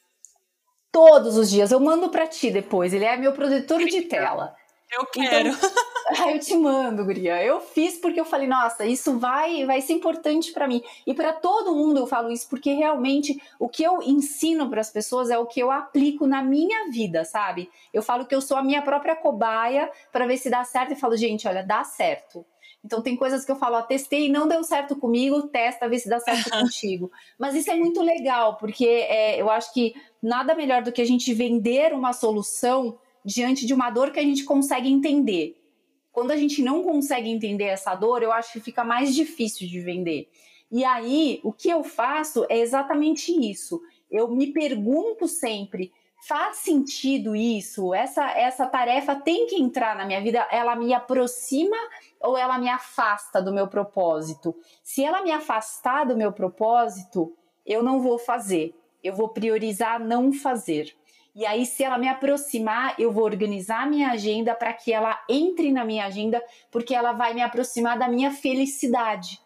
todos 0.94 1.36
os 1.36 1.50
dias. 1.50 1.72
Eu 1.72 1.80
mando 1.80 2.08
para 2.08 2.24
ti 2.24 2.52
depois. 2.52 2.94
Ele 2.94 3.04
é 3.04 3.16
meu 3.16 3.32
protetor 3.32 3.84
de 3.84 4.02
tela. 4.02 4.54
Eu 4.92 5.02
então, 5.02 5.10
quero. 5.12 5.50
Então, 6.06 6.30
eu 6.30 6.38
te 6.38 6.54
mando, 6.54 7.02
Guria. 7.02 7.42
Eu 7.42 7.60
fiz 7.62 7.96
porque 7.96 8.20
eu 8.20 8.26
falei, 8.26 8.46
nossa, 8.46 8.84
isso 8.84 9.18
vai, 9.18 9.64
vai 9.64 9.80
ser 9.80 9.94
importante 9.94 10.52
para 10.52 10.68
mim. 10.68 10.82
E 11.06 11.14
para 11.14 11.32
todo 11.32 11.74
mundo 11.74 12.00
eu 12.00 12.06
falo 12.06 12.30
isso 12.30 12.46
porque 12.46 12.74
realmente 12.74 13.42
o 13.58 13.70
que 13.70 13.82
eu 13.82 14.02
ensino 14.02 14.68
para 14.68 14.82
as 14.82 14.90
pessoas 14.90 15.30
é 15.30 15.38
o 15.38 15.46
que 15.46 15.58
eu 15.58 15.70
aplico 15.70 16.26
na 16.26 16.42
minha 16.42 16.90
vida, 16.90 17.24
sabe? 17.24 17.70
Eu 17.90 18.02
falo 18.02 18.26
que 18.26 18.34
eu 18.34 18.42
sou 18.42 18.58
a 18.58 18.62
minha 18.62 18.82
própria 18.82 19.16
cobaia 19.16 19.90
para 20.12 20.26
ver 20.26 20.36
se 20.36 20.50
dá 20.50 20.62
certo 20.62 20.92
e 20.92 20.96
falo, 20.96 21.16
gente, 21.16 21.48
olha, 21.48 21.62
dá 21.62 21.82
certo. 21.84 22.44
Então 22.84 23.00
tem 23.00 23.16
coisas 23.16 23.46
que 23.46 23.50
eu 23.50 23.56
falo, 23.56 23.76
ó, 23.76 23.82
testei 23.82 24.26
e 24.26 24.28
não 24.28 24.46
deu 24.46 24.62
certo 24.62 24.94
comigo, 24.94 25.48
testa, 25.48 25.88
vê 25.88 25.98
se 25.98 26.08
dá 26.08 26.20
certo 26.20 26.50
contigo. 26.52 27.10
Mas 27.38 27.54
isso 27.54 27.70
é 27.70 27.76
muito 27.76 28.02
legal, 28.02 28.58
porque 28.58 28.84
é, 28.84 29.40
eu 29.40 29.48
acho 29.48 29.72
que 29.72 29.94
nada 30.24 30.54
melhor 30.54 30.82
do 30.82 30.90
que 30.90 31.02
a 31.02 31.04
gente 31.04 31.34
vender 31.34 31.92
uma 31.92 32.14
solução 32.14 32.98
diante 33.22 33.66
de 33.66 33.74
uma 33.74 33.90
dor 33.90 34.10
que 34.10 34.18
a 34.18 34.22
gente 34.22 34.44
consegue 34.44 34.90
entender. 34.90 35.60
Quando 36.10 36.30
a 36.30 36.36
gente 36.36 36.62
não 36.62 36.82
consegue 36.82 37.28
entender 37.28 37.64
essa 37.64 37.94
dor, 37.94 38.22
eu 38.22 38.32
acho 38.32 38.54
que 38.54 38.60
fica 38.60 38.82
mais 38.82 39.14
difícil 39.14 39.68
de 39.68 39.80
vender. 39.80 40.30
E 40.70 40.82
aí, 40.82 41.40
o 41.44 41.52
que 41.52 41.68
eu 41.68 41.84
faço 41.84 42.46
é 42.48 42.58
exatamente 42.58 43.32
isso. 43.32 43.82
Eu 44.10 44.28
me 44.28 44.46
pergunto 44.46 45.28
sempre 45.28 45.92
faz 46.26 46.56
sentido 46.58 47.36
isso? 47.36 47.92
Essa, 47.92 48.30
essa 48.30 48.66
tarefa 48.66 49.14
tem 49.14 49.46
que 49.46 49.56
entrar 49.56 49.94
na 49.94 50.06
minha 50.06 50.22
vida? 50.22 50.48
Ela 50.50 50.74
me 50.74 50.94
aproxima 50.94 51.76
ou 52.18 52.38
ela 52.38 52.56
me 52.56 52.70
afasta 52.70 53.42
do 53.42 53.52
meu 53.52 53.68
propósito? 53.68 54.56
Se 54.82 55.04
ela 55.04 55.22
me 55.22 55.30
afastar 55.30 56.06
do 56.06 56.16
meu 56.16 56.32
propósito, 56.32 57.36
eu 57.66 57.82
não 57.82 58.00
vou 58.00 58.18
fazer. 58.18 58.74
Eu 59.04 59.14
vou 59.14 59.28
priorizar 59.28 60.00
não 60.00 60.32
fazer. 60.32 60.96
E 61.34 61.44
aí, 61.44 61.66
se 61.66 61.84
ela 61.84 61.98
me 61.98 62.08
aproximar, 62.08 62.98
eu 62.98 63.12
vou 63.12 63.24
organizar 63.24 63.88
minha 63.88 64.10
agenda 64.10 64.54
para 64.54 64.72
que 64.72 64.92
ela 64.92 65.22
entre 65.28 65.70
na 65.70 65.84
minha 65.84 66.06
agenda, 66.06 66.42
porque 66.70 66.94
ela 66.94 67.12
vai 67.12 67.34
me 67.34 67.42
aproximar 67.42 67.98
da 67.98 68.08
minha 68.08 68.30
felicidade. 68.30 69.40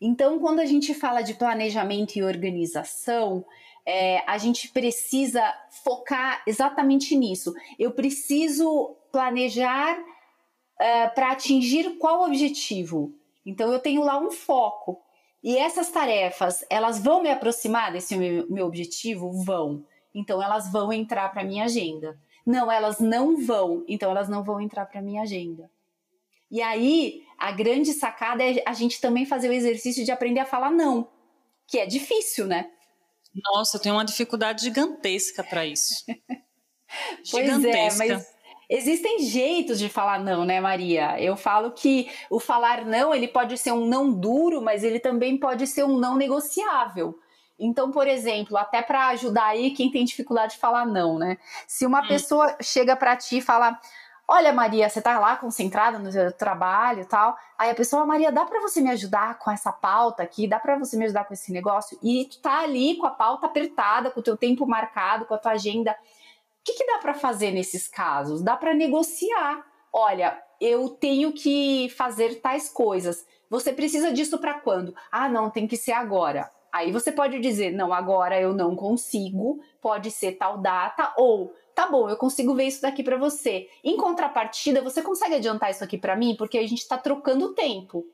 Então, 0.00 0.38
quando 0.38 0.60
a 0.60 0.66
gente 0.66 0.94
fala 0.94 1.22
de 1.22 1.34
planejamento 1.34 2.16
e 2.16 2.22
organização, 2.22 3.44
é, 3.84 4.22
a 4.26 4.36
gente 4.36 4.68
precisa 4.68 5.42
focar 5.82 6.42
exatamente 6.46 7.16
nisso. 7.16 7.54
Eu 7.78 7.90
preciso 7.92 8.94
planejar 9.10 9.98
uh, 9.98 11.14
para 11.14 11.32
atingir 11.32 11.96
qual 11.98 12.24
objetivo. 12.24 13.14
Então 13.44 13.72
eu 13.72 13.78
tenho 13.78 14.04
lá 14.04 14.18
um 14.18 14.30
foco. 14.30 15.02
E 15.48 15.56
essas 15.56 15.88
tarefas, 15.88 16.62
elas 16.68 16.98
vão 16.98 17.22
me 17.22 17.30
aproximar 17.30 17.90
desse 17.90 18.14
meu, 18.14 18.46
meu 18.50 18.66
objetivo? 18.66 19.32
Vão. 19.32 19.82
Então 20.14 20.42
elas 20.42 20.70
vão 20.70 20.92
entrar 20.92 21.26
para 21.30 21.42
minha 21.42 21.64
agenda. 21.64 22.20
Não, 22.44 22.70
elas 22.70 22.98
não 22.98 23.34
vão. 23.46 23.82
Então 23.88 24.10
elas 24.10 24.28
não 24.28 24.44
vão 24.44 24.60
entrar 24.60 24.84
para 24.84 25.00
minha 25.00 25.22
agenda. 25.22 25.70
E 26.50 26.60
aí, 26.60 27.24
a 27.38 27.50
grande 27.50 27.94
sacada 27.94 28.44
é 28.44 28.62
a 28.66 28.74
gente 28.74 29.00
também 29.00 29.24
fazer 29.24 29.48
o 29.48 29.52
exercício 29.54 30.04
de 30.04 30.12
aprender 30.12 30.40
a 30.40 30.44
falar 30.44 30.70
não, 30.70 31.08
que 31.66 31.78
é 31.78 31.86
difícil, 31.86 32.46
né? 32.46 32.70
Nossa, 33.34 33.78
eu 33.78 33.80
tenho 33.80 33.94
uma 33.94 34.04
dificuldade 34.04 34.62
gigantesca 34.64 35.42
para 35.42 35.64
isso. 35.64 36.04
pois 37.30 37.46
gigantesca. 37.46 38.04
é, 38.04 38.08
mas 38.08 38.34
existem 38.68 39.20
jeitos 39.20 39.78
de 39.78 39.88
falar 39.88 40.20
não, 40.20 40.44
né, 40.44 40.60
Maria? 40.60 41.20
Eu 41.20 41.36
falo 41.36 41.70
que 41.72 42.10
o 42.30 42.38
falar 42.38 42.84
não, 42.84 43.14
ele 43.14 43.28
pode 43.28 43.56
ser 43.56 43.72
um 43.72 43.86
não 43.86 44.12
duro, 44.12 44.60
mas 44.60 44.84
ele 44.84 45.00
também 45.00 45.38
pode 45.38 45.66
ser 45.66 45.84
um 45.84 45.98
não 45.98 46.16
negociável. 46.16 47.18
Então, 47.58 47.90
por 47.90 48.06
exemplo, 48.06 48.56
até 48.56 48.80
para 48.82 49.08
ajudar 49.08 49.46
aí 49.46 49.72
quem 49.72 49.90
tem 49.90 50.04
dificuldade 50.04 50.52
de 50.52 50.60
falar 50.60 50.86
não, 50.86 51.18
né? 51.18 51.38
Se 51.66 51.84
uma 51.84 52.02
hum. 52.02 52.08
pessoa 52.08 52.56
chega 52.62 52.94
para 52.94 53.16
ti 53.16 53.38
e 53.38 53.42
fala: 53.42 53.80
Olha, 54.30 54.52
Maria, 54.52 54.88
você 54.88 55.00
tá 55.00 55.18
lá 55.18 55.36
concentrada 55.36 55.98
no 55.98 56.12
seu 56.12 56.30
trabalho 56.30 57.00
e 57.00 57.04
tal. 57.06 57.34
Aí 57.56 57.70
a 57.70 57.74
pessoa, 57.74 58.04
Maria, 58.04 58.30
dá 58.30 58.44
para 58.44 58.60
você 58.60 58.80
me 58.80 58.90
ajudar 58.90 59.38
com 59.38 59.50
essa 59.50 59.72
pauta 59.72 60.22
aqui? 60.22 60.46
Dá 60.46 60.60
para 60.60 60.78
você 60.78 60.98
me 60.98 61.06
ajudar 61.06 61.24
com 61.24 61.32
esse 61.32 61.50
negócio? 61.50 61.98
E 62.02 62.26
tu 62.26 62.38
tá 62.40 62.60
ali 62.60 62.96
com 62.98 63.06
a 63.06 63.10
pauta 63.10 63.46
apertada, 63.46 64.10
com 64.10 64.20
o 64.20 64.22
teu 64.22 64.36
tempo 64.36 64.66
marcado, 64.66 65.24
com 65.24 65.32
a 65.32 65.38
tua 65.38 65.52
agenda. 65.52 65.96
Que, 66.68 66.74
que 66.74 66.86
dá 66.86 66.98
para 66.98 67.14
fazer 67.14 67.50
nesses 67.50 67.88
casos? 67.88 68.42
Dá 68.42 68.54
para 68.54 68.74
negociar. 68.74 69.64
Olha, 69.90 70.38
eu 70.60 70.90
tenho 70.90 71.32
que 71.32 71.88
fazer 71.96 72.42
tais 72.42 72.68
coisas. 72.68 73.26
Você 73.48 73.72
precisa 73.72 74.12
disso 74.12 74.38
para 74.38 74.60
quando? 74.60 74.94
Ah, 75.10 75.30
não, 75.30 75.48
tem 75.48 75.66
que 75.66 75.78
ser 75.78 75.92
agora. 75.92 76.50
Aí 76.70 76.92
você 76.92 77.10
pode 77.10 77.40
dizer, 77.40 77.72
não, 77.72 77.90
agora 77.90 78.38
eu 78.38 78.52
não 78.52 78.76
consigo, 78.76 79.62
pode 79.80 80.10
ser 80.10 80.32
tal 80.32 80.58
data, 80.58 81.14
ou 81.16 81.54
tá 81.74 81.86
bom, 81.86 82.10
eu 82.10 82.16
consigo 82.18 82.54
ver 82.54 82.64
isso 82.64 82.82
daqui 82.82 83.02
para 83.02 83.16
você. 83.16 83.66
Em 83.82 83.96
contrapartida, 83.96 84.82
você 84.82 85.00
consegue 85.00 85.36
adiantar 85.36 85.70
isso 85.70 85.82
aqui 85.82 85.96
para 85.96 86.16
mim? 86.16 86.36
Porque 86.36 86.58
a 86.58 86.66
gente 86.66 86.86
tá 86.86 86.98
trocando 86.98 87.54
tempo. 87.54 88.04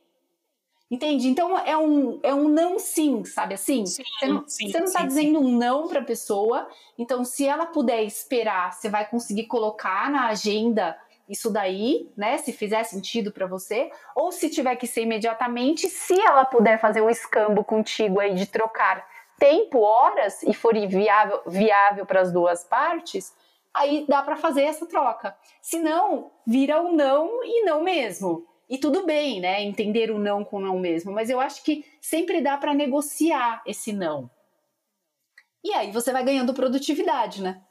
Entende? 0.94 1.26
Então 1.26 1.58
é 1.58 1.76
um, 1.76 2.20
é 2.22 2.32
um 2.32 2.48
não 2.48 2.78
sim, 2.78 3.24
sabe 3.24 3.54
assim? 3.54 3.84
Sim, 3.84 4.04
você 4.04 4.26
não, 4.28 4.44
sim, 4.46 4.70
você 4.70 4.78
não 4.78 4.92
tá 4.92 5.00
sim, 5.00 5.06
dizendo 5.08 5.40
um 5.40 5.58
não 5.58 5.88
pra 5.88 6.00
pessoa. 6.00 6.68
Então, 6.96 7.24
se 7.24 7.44
ela 7.44 7.66
puder 7.66 8.04
esperar, 8.04 8.72
você 8.72 8.88
vai 8.88 9.04
conseguir 9.04 9.46
colocar 9.46 10.08
na 10.08 10.28
agenda 10.28 10.96
isso 11.28 11.50
daí, 11.50 12.12
né? 12.16 12.38
Se 12.38 12.52
fizer 12.52 12.84
sentido 12.84 13.32
para 13.32 13.44
você, 13.44 13.90
ou 14.14 14.30
se 14.30 14.48
tiver 14.48 14.76
que 14.76 14.86
ser 14.86 15.02
imediatamente, 15.02 15.88
se 15.88 16.14
ela 16.20 16.44
puder 16.44 16.78
fazer 16.78 17.00
um 17.00 17.10
escambo 17.10 17.64
contigo 17.64 18.20
aí 18.20 18.32
de 18.32 18.46
trocar 18.46 19.04
tempo, 19.36 19.80
horas 19.80 20.44
e 20.44 20.54
for 20.54 20.74
viável, 20.86 21.42
viável 21.44 22.06
para 22.06 22.20
as 22.20 22.32
duas 22.32 22.62
partes, 22.62 23.34
aí 23.74 24.06
dá 24.08 24.22
para 24.22 24.36
fazer 24.36 24.62
essa 24.62 24.86
troca. 24.86 25.36
Se 25.60 25.80
não, 25.80 26.30
vira 26.46 26.80
um 26.80 26.92
não 26.94 27.42
e 27.42 27.64
não 27.64 27.82
mesmo. 27.82 28.46
E 28.68 28.78
tudo 28.78 29.04
bem, 29.04 29.40
né? 29.40 29.62
Entender 29.62 30.10
o 30.10 30.18
não 30.18 30.44
com 30.44 30.56
o 30.56 30.60
não 30.60 30.78
mesmo, 30.78 31.12
mas 31.12 31.28
eu 31.28 31.40
acho 31.40 31.62
que 31.62 31.84
sempre 32.00 32.40
dá 32.40 32.56
para 32.56 32.74
negociar 32.74 33.62
esse 33.66 33.92
não. 33.92 34.30
E 35.62 35.72
aí 35.72 35.90
você 35.90 36.12
vai 36.12 36.24
ganhando 36.24 36.52
produtividade, 36.52 37.42
né? 37.42 37.62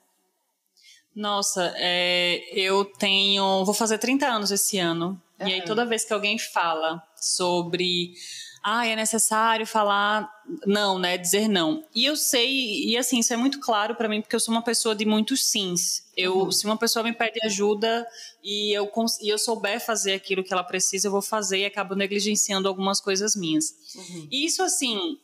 Nossa, 1.16 1.74
é, 1.78 2.44
eu 2.52 2.86
tenho. 2.86 3.64
Vou 3.64 3.74
fazer 3.74 4.00
30 4.00 4.26
anos 4.26 4.52
esse 4.52 4.80
ano. 4.80 5.22
Uhum. 5.40 5.48
E 5.48 5.54
aí, 5.54 5.64
toda 5.64 5.86
vez 5.86 6.04
que 6.04 6.14
alguém 6.14 6.40
fala 6.40 7.04
sobre. 7.16 8.14
Ah, 8.64 8.88
é 8.88 8.96
necessário 8.96 9.68
falar 9.68 10.32
não, 10.66 10.98
né? 10.98 11.18
Dizer 11.18 11.50
não. 11.50 11.84
E 11.94 12.06
eu 12.06 12.16
sei, 12.16 12.86
e 12.86 12.98
assim, 12.98 13.20
isso 13.20 13.34
é 13.34 13.38
muito 13.38 13.60
claro 13.60 13.96
para 13.96 14.08
mim, 14.08 14.22
porque 14.22 14.36
eu 14.36 14.40
sou 14.40 14.54
uma 14.54 14.62
pessoa 14.62 14.96
de 14.96 15.06
muitos 15.06 15.46
sims. 15.46 16.04
Eu, 16.16 16.38
uhum. 16.38 16.52
Se 16.52 16.66
uma 16.66 16.78
pessoa 16.78 17.04
me 17.04 17.12
pede 17.12 17.40
ajuda 17.46 18.08
e 18.42 18.72
eu, 18.72 18.90
e 19.22 19.30
eu 19.30 19.38
souber 19.38 19.84
fazer 19.84 20.14
aquilo 20.14 20.44
que 20.44 20.54
ela 20.54 20.64
precisa, 20.64 21.08
eu 21.08 21.12
vou 21.12 21.22
fazer 21.22 21.60
e 21.60 21.66
acabo 21.66 21.94
negligenciando 21.94 22.68
algumas 22.68 23.02
coisas 23.02 23.36
minhas. 23.36 23.74
Uhum. 23.96 24.28
E 24.32 24.46
isso, 24.46 24.64
assim, 24.64 25.18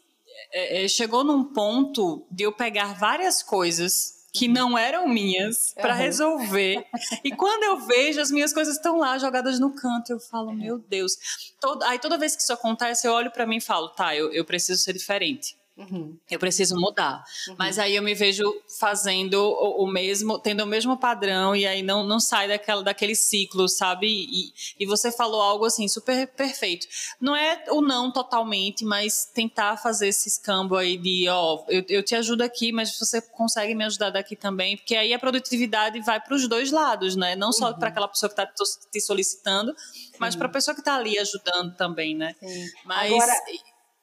é, 0.52 0.84
é, 0.84 0.88
chegou 0.88 1.24
num 1.24 1.46
ponto 1.46 2.28
de 2.30 2.44
eu 2.44 2.52
pegar 2.52 3.00
várias 3.00 3.42
coisas 3.42 4.19
que 4.40 4.48
não 4.48 4.78
eram 4.78 5.06
minhas 5.06 5.74
para 5.74 5.94
resolver. 5.94 6.86
E 7.26 7.36
quando 7.36 7.64
eu 7.64 7.86
vejo, 7.86 8.22
as 8.22 8.32
minhas 8.32 8.54
coisas 8.54 8.78
estão 8.78 8.98
lá 8.98 9.18
jogadas 9.18 9.60
no 9.60 9.76
canto, 9.76 10.14
eu 10.14 10.20
falo, 10.20 10.54
meu 10.54 10.80
Deus. 10.80 11.18
Todo, 11.60 11.84
aí 11.84 12.00
toda 12.00 12.18
vez 12.18 12.38
que 12.38 12.42
isso 12.42 12.54
acontece, 12.54 13.06
eu 13.06 13.12
olho 13.12 13.32
para 13.32 13.46
mim 13.46 13.58
e 13.58 13.62
falo, 13.62 13.90
tá, 13.90 14.16
eu, 14.16 14.32
eu 14.32 14.46
preciso 14.46 14.82
ser 14.82 14.94
diferente. 14.94 15.59
Uhum. 15.80 16.18
Eu 16.30 16.38
preciso 16.38 16.76
mudar. 16.76 17.24
Uhum. 17.48 17.56
Mas 17.58 17.80
aí 17.80 17.96
eu 17.96 18.04
me 18.04 18.14
vejo 18.14 18.44
fazendo 18.80 19.36
o, 19.36 19.86
o, 19.86 19.88
mesmo, 19.88 20.38
tendo 20.38 20.64
o 20.64 20.68
mesmo 20.68 20.98
padrão, 20.98 21.56
e 21.56 21.66
aí 21.66 21.82
não, 21.82 22.04
não 22.04 22.20
sai 22.20 22.50
daquela, 22.50 22.84
daquele 22.84 23.16
ciclo, 23.16 23.70
sabe? 23.70 24.08
E, 24.08 24.54
e 24.78 24.86
você 24.86 25.10
falou 25.10 25.42
algo 25.42 25.64
assim, 25.64 25.88
super 25.88 26.28
perfeito. 26.28 26.86
Não 27.22 27.34
é 27.34 27.64
o 27.70 27.82
não 27.82 28.12
totalmente, 28.12 28.84
mas 28.84 29.26
tentar 29.34 29.78
fazer 29.78 30.10
esse 30.10 30.28
escambo 30.28 30.76
aí 30.76 30.98
de, 30.98 31.30
ó, 31.30 31.64
eu, 31.70 31.86
eu 31.88 32.04
te 32.04 32.14
ajudo 32.14 32.42
aqui, 32.42 32.74
mas 32.74 32.98
você 32.98 33.22
consegue 33.22 33.74
me 33.74 33.86
ajudar 33.86 34.10
daqui 34.10 34.36
também, 34.36 34.76
porque 34.76 34.96
aí 34.96 35.14
a 35.14 35.20
produtividade 35.20 36.02
vai 36.02 36.20
para 36.20 36.36
os 36.36 36.46
dois 36.48 36.72
lados, 36.72 37.16
né? 37.16 37.38
Não 37.38 37.54
só 37.54 37.70
uhum. 37.70 37.80
para 37.80 37.88
aquela 37.88 38.08
pessoa 38.10 38.30
que 38.30 38.42
está 38.42 38.52
te 38.92 39.00
solicitando, 39.00 39.74
mas 40.20 40.36
para 40.36 40.48
a 40.48 40.52
pessoa 40.52 40.76
que 40.76 40.82
está 40.82 40.96
ali 40.96 41.18
ajudando 41.18 41.74
também, 41.78 42.16
né? 42.16 42.36
Sim. 42.40 42.66
Mas. 42.84 43.14
Agora 43.14 43.34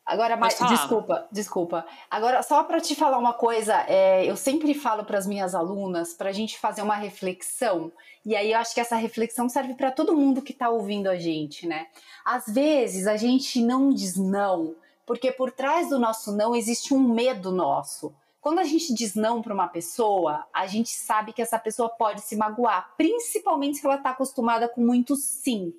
Agora, 0.06 0.36
mas, 0.36 0.56
desculpa, 0.68 1.26
desculpa. 1.32 1.84
Agora, 2.08 2.40
só 2.40 2.62
para 2.62 2.80
te 2.80 2.94
falar 2.94 3.18
uma 3.18 3.32
coisa, 3.32 3.84
é, 3.88 4.24
eu 4.24 4.36
sempre 4.36 4.72
falo 4.72 5.04
para 5.04 5.18
as 5.18 5.26
minhas 5.26 5.52
alunas 5.52 6.14
para 6.14 6.30
a 6.30 6.32
gente 6.32 6.56
fazer 6.60 6.82
uma 6.82 6.94
reflexão. 6.94 7.90
E 8.24 8.36
aí 8.36 8.52
eu 8.52 8.58
acho 8.58 8.72
que 8.72 8.80
essa 8.80 8.94
reflexão 8.94 9.48
serve 9.48 9.74
para 9.74 9.90
todo 9.90 10.16
mundo 10.16 10.42
que 10.42 10.52
está 10.52 10.68
ouvindo 10.70 11.08
a 11.08 11.16
gente, 11.16 11.66
né? 11.66 11.88
Às 12.24 12.46
vezes 12.46 13.08
a 13.08 13.16
gente 13.16 13.60
não 13.60 13.92
diz 13.92 14.16
não, 14.16 14.76
porque 15.04 15.32
por 15.32 15.50
trás 15.50 15.88
do 15.88 15.98
nosso 15.98 16.30
não 16.36 16.54
existe 16.54 16.94
um 16.94 17.00
medo 17.00 17.50
nosso. 17.50 18.14
Quando 18.40 18.60
a 18.60 18.64
gente 18.64 18.94
diz 18.94 19.16
não 19.16 19.42
para 19.42 19.52
uma 19.52 19.66
pessoa, 19.66 20.46
a 20.54 20.68
gente 20.68 20.90
sabe 20.90 21.32
que 21.32 21.42
essa 21.42 21.58
pessoa 21.58 21.88
pode 21.88 22.20
se 22.20 22.36
magoar, 22.36 22.94
principalmente 22.96 23.78
se 23.78 23.84
ela 23.84 23.96
está 23.96 24.10
acostumada 24.10 24.68
com 24.68 24.80
muito 24.80 25.16
sim. 25.16 25.74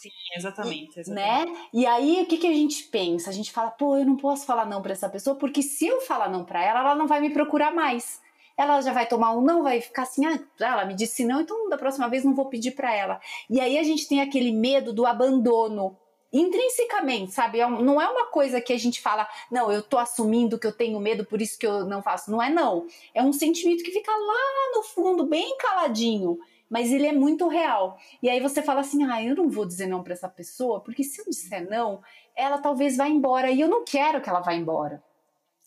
Sim, 0.00 0.08
exatamente, 0.34 0.98
exatamente. 0.98 1.52
Né? 1.52 1.68
E 1.74 1.84
aí, 1.84 2.22
o 2.22 2.26
que, 2.26 2.38
que 2.38 2.46
a 2.46 2.52
gente 2.52 2.84
pensa? 2.84 3.28
A 3.28 3.32
gente 3.34 3.52
fala, 3.52 3.70
pô, 3.70 3.98
eu 3.98 4.06
não 4.06 4.16
posso 4.16 4.46
falar 4.46 4.64
não 4.64 4.80
para 4.80 4.92
essa 4.92 5.10
pessoa, 5.10 5.36
porque 5.36 5.60
se 5.62 5.86
eu 5.86 6.00
falar 6.00 6.30
não 6.30 6.42
para 6.42 6.64
ela, 6.64 6.80
ela 6.80 6.94
não 6.94 7.06
vai 7.06 7.20
me 7.20 7.28
procurar 7.28 7.70
mais. 7.70 8.18
Ela 8.56 8.80
já 8.80 8.94
vai 8.94 9.06
tomar 9.06 9.36
um 9.36 9.42
não, 9.42 9.62
vai 9.62 9.78
ficar 9.82 10.04
assim, 10.04 10.24
ah, 10.24 10.40
ela 10.58 10.86
me 10.86 10.94
disse 10.94 11.22
não, 11.22 11.42
então 11.42 11.68
da 11.68 11.76
próxima 11.76 12.08
vez 12.08 12.24
não 12.24 12.34
vou 12.34 12.46
pedir 12.46 12.70
para 12.70 12.94
ela. 12.94 13.20
E 13.50 13.60
aí 13.60 13.78
a 13.78 13.82
gente 13.82 14.08
tem 14.08 14.22
aquele 14.22 14.52
medo 14.52 14.90
do 14.90 15.04
abandono 15.04 15.94
intrinsecamente, 16.32 17.32
sabe? 17.32 17.60
É 17.60 17.68
não 17.68 18.00
é 18.00 18.08
uma 18.08 18.26
coisa 18.28 18.58
que 18.58 18.72
a 18.72 18.78
gente 18.78 19.02
fala, 19.02 19.28
não, 19.50 19.70
eu 19.70 19.82
tô 19.82 19.98
assumindo 19.98 20.58
que 20.58 20.66
eu 20.66 20.72
tenho 20.72 20.98
medo, 20.98 21.26
por 21.26 21.42
isso 21.42 21.58
que 21.58 21.66
eu 21.66 21.84
não 21.84 22.02
faço. 22.02 22.30
Não 22.30 22.42
é, 22.42 22.48
não. 22.48 22.86
É 23.12 23.22
um 23.22 23.34
sentimento 23.34 23.84
que 23.84 23.90
fica 23.90 24.10
lá 24.10 24.76
no 24.76 24.82
fundo, 24.82 25.26
bem 25.26 25.58
caladinho 25.58 26.38
mas 26.70 26.92
ele 26.92 27.06
é 27.06 27.12
muito 27.12 27.48
real. 27.48 27.98
E 28.22 28.30
aí 28.30 28.40
você 28.40 28.62
fala 28.62 28.80
assim: 28.80 29.02
ah, 29.04 29.22
eu 29.22 29.34
não 29.34 29.50
vou 29.50 29.66
dizer 29.66 29.88
não 29.88 30.04
para 30.04 30.12
essa 30.12 30.28
pessoa, 30.28 30.80
porque 30.80 31.02
se 31.02 31.20
eu 31.20 31.24
disser 31.24 31.68
não, 31.68 32.00
ela 32.36 32.58
talvez 32.58 32.96
vá 32.96 33.08
embora 33.08 33.50
e 33.50 33.60
eu 33.60 33.68
não 33.68 33.84
quero 33.84 34.20
que 34.20 34.30
ela 34.30 34.40
vá 34.40 34.54
embora. 34.54 35.02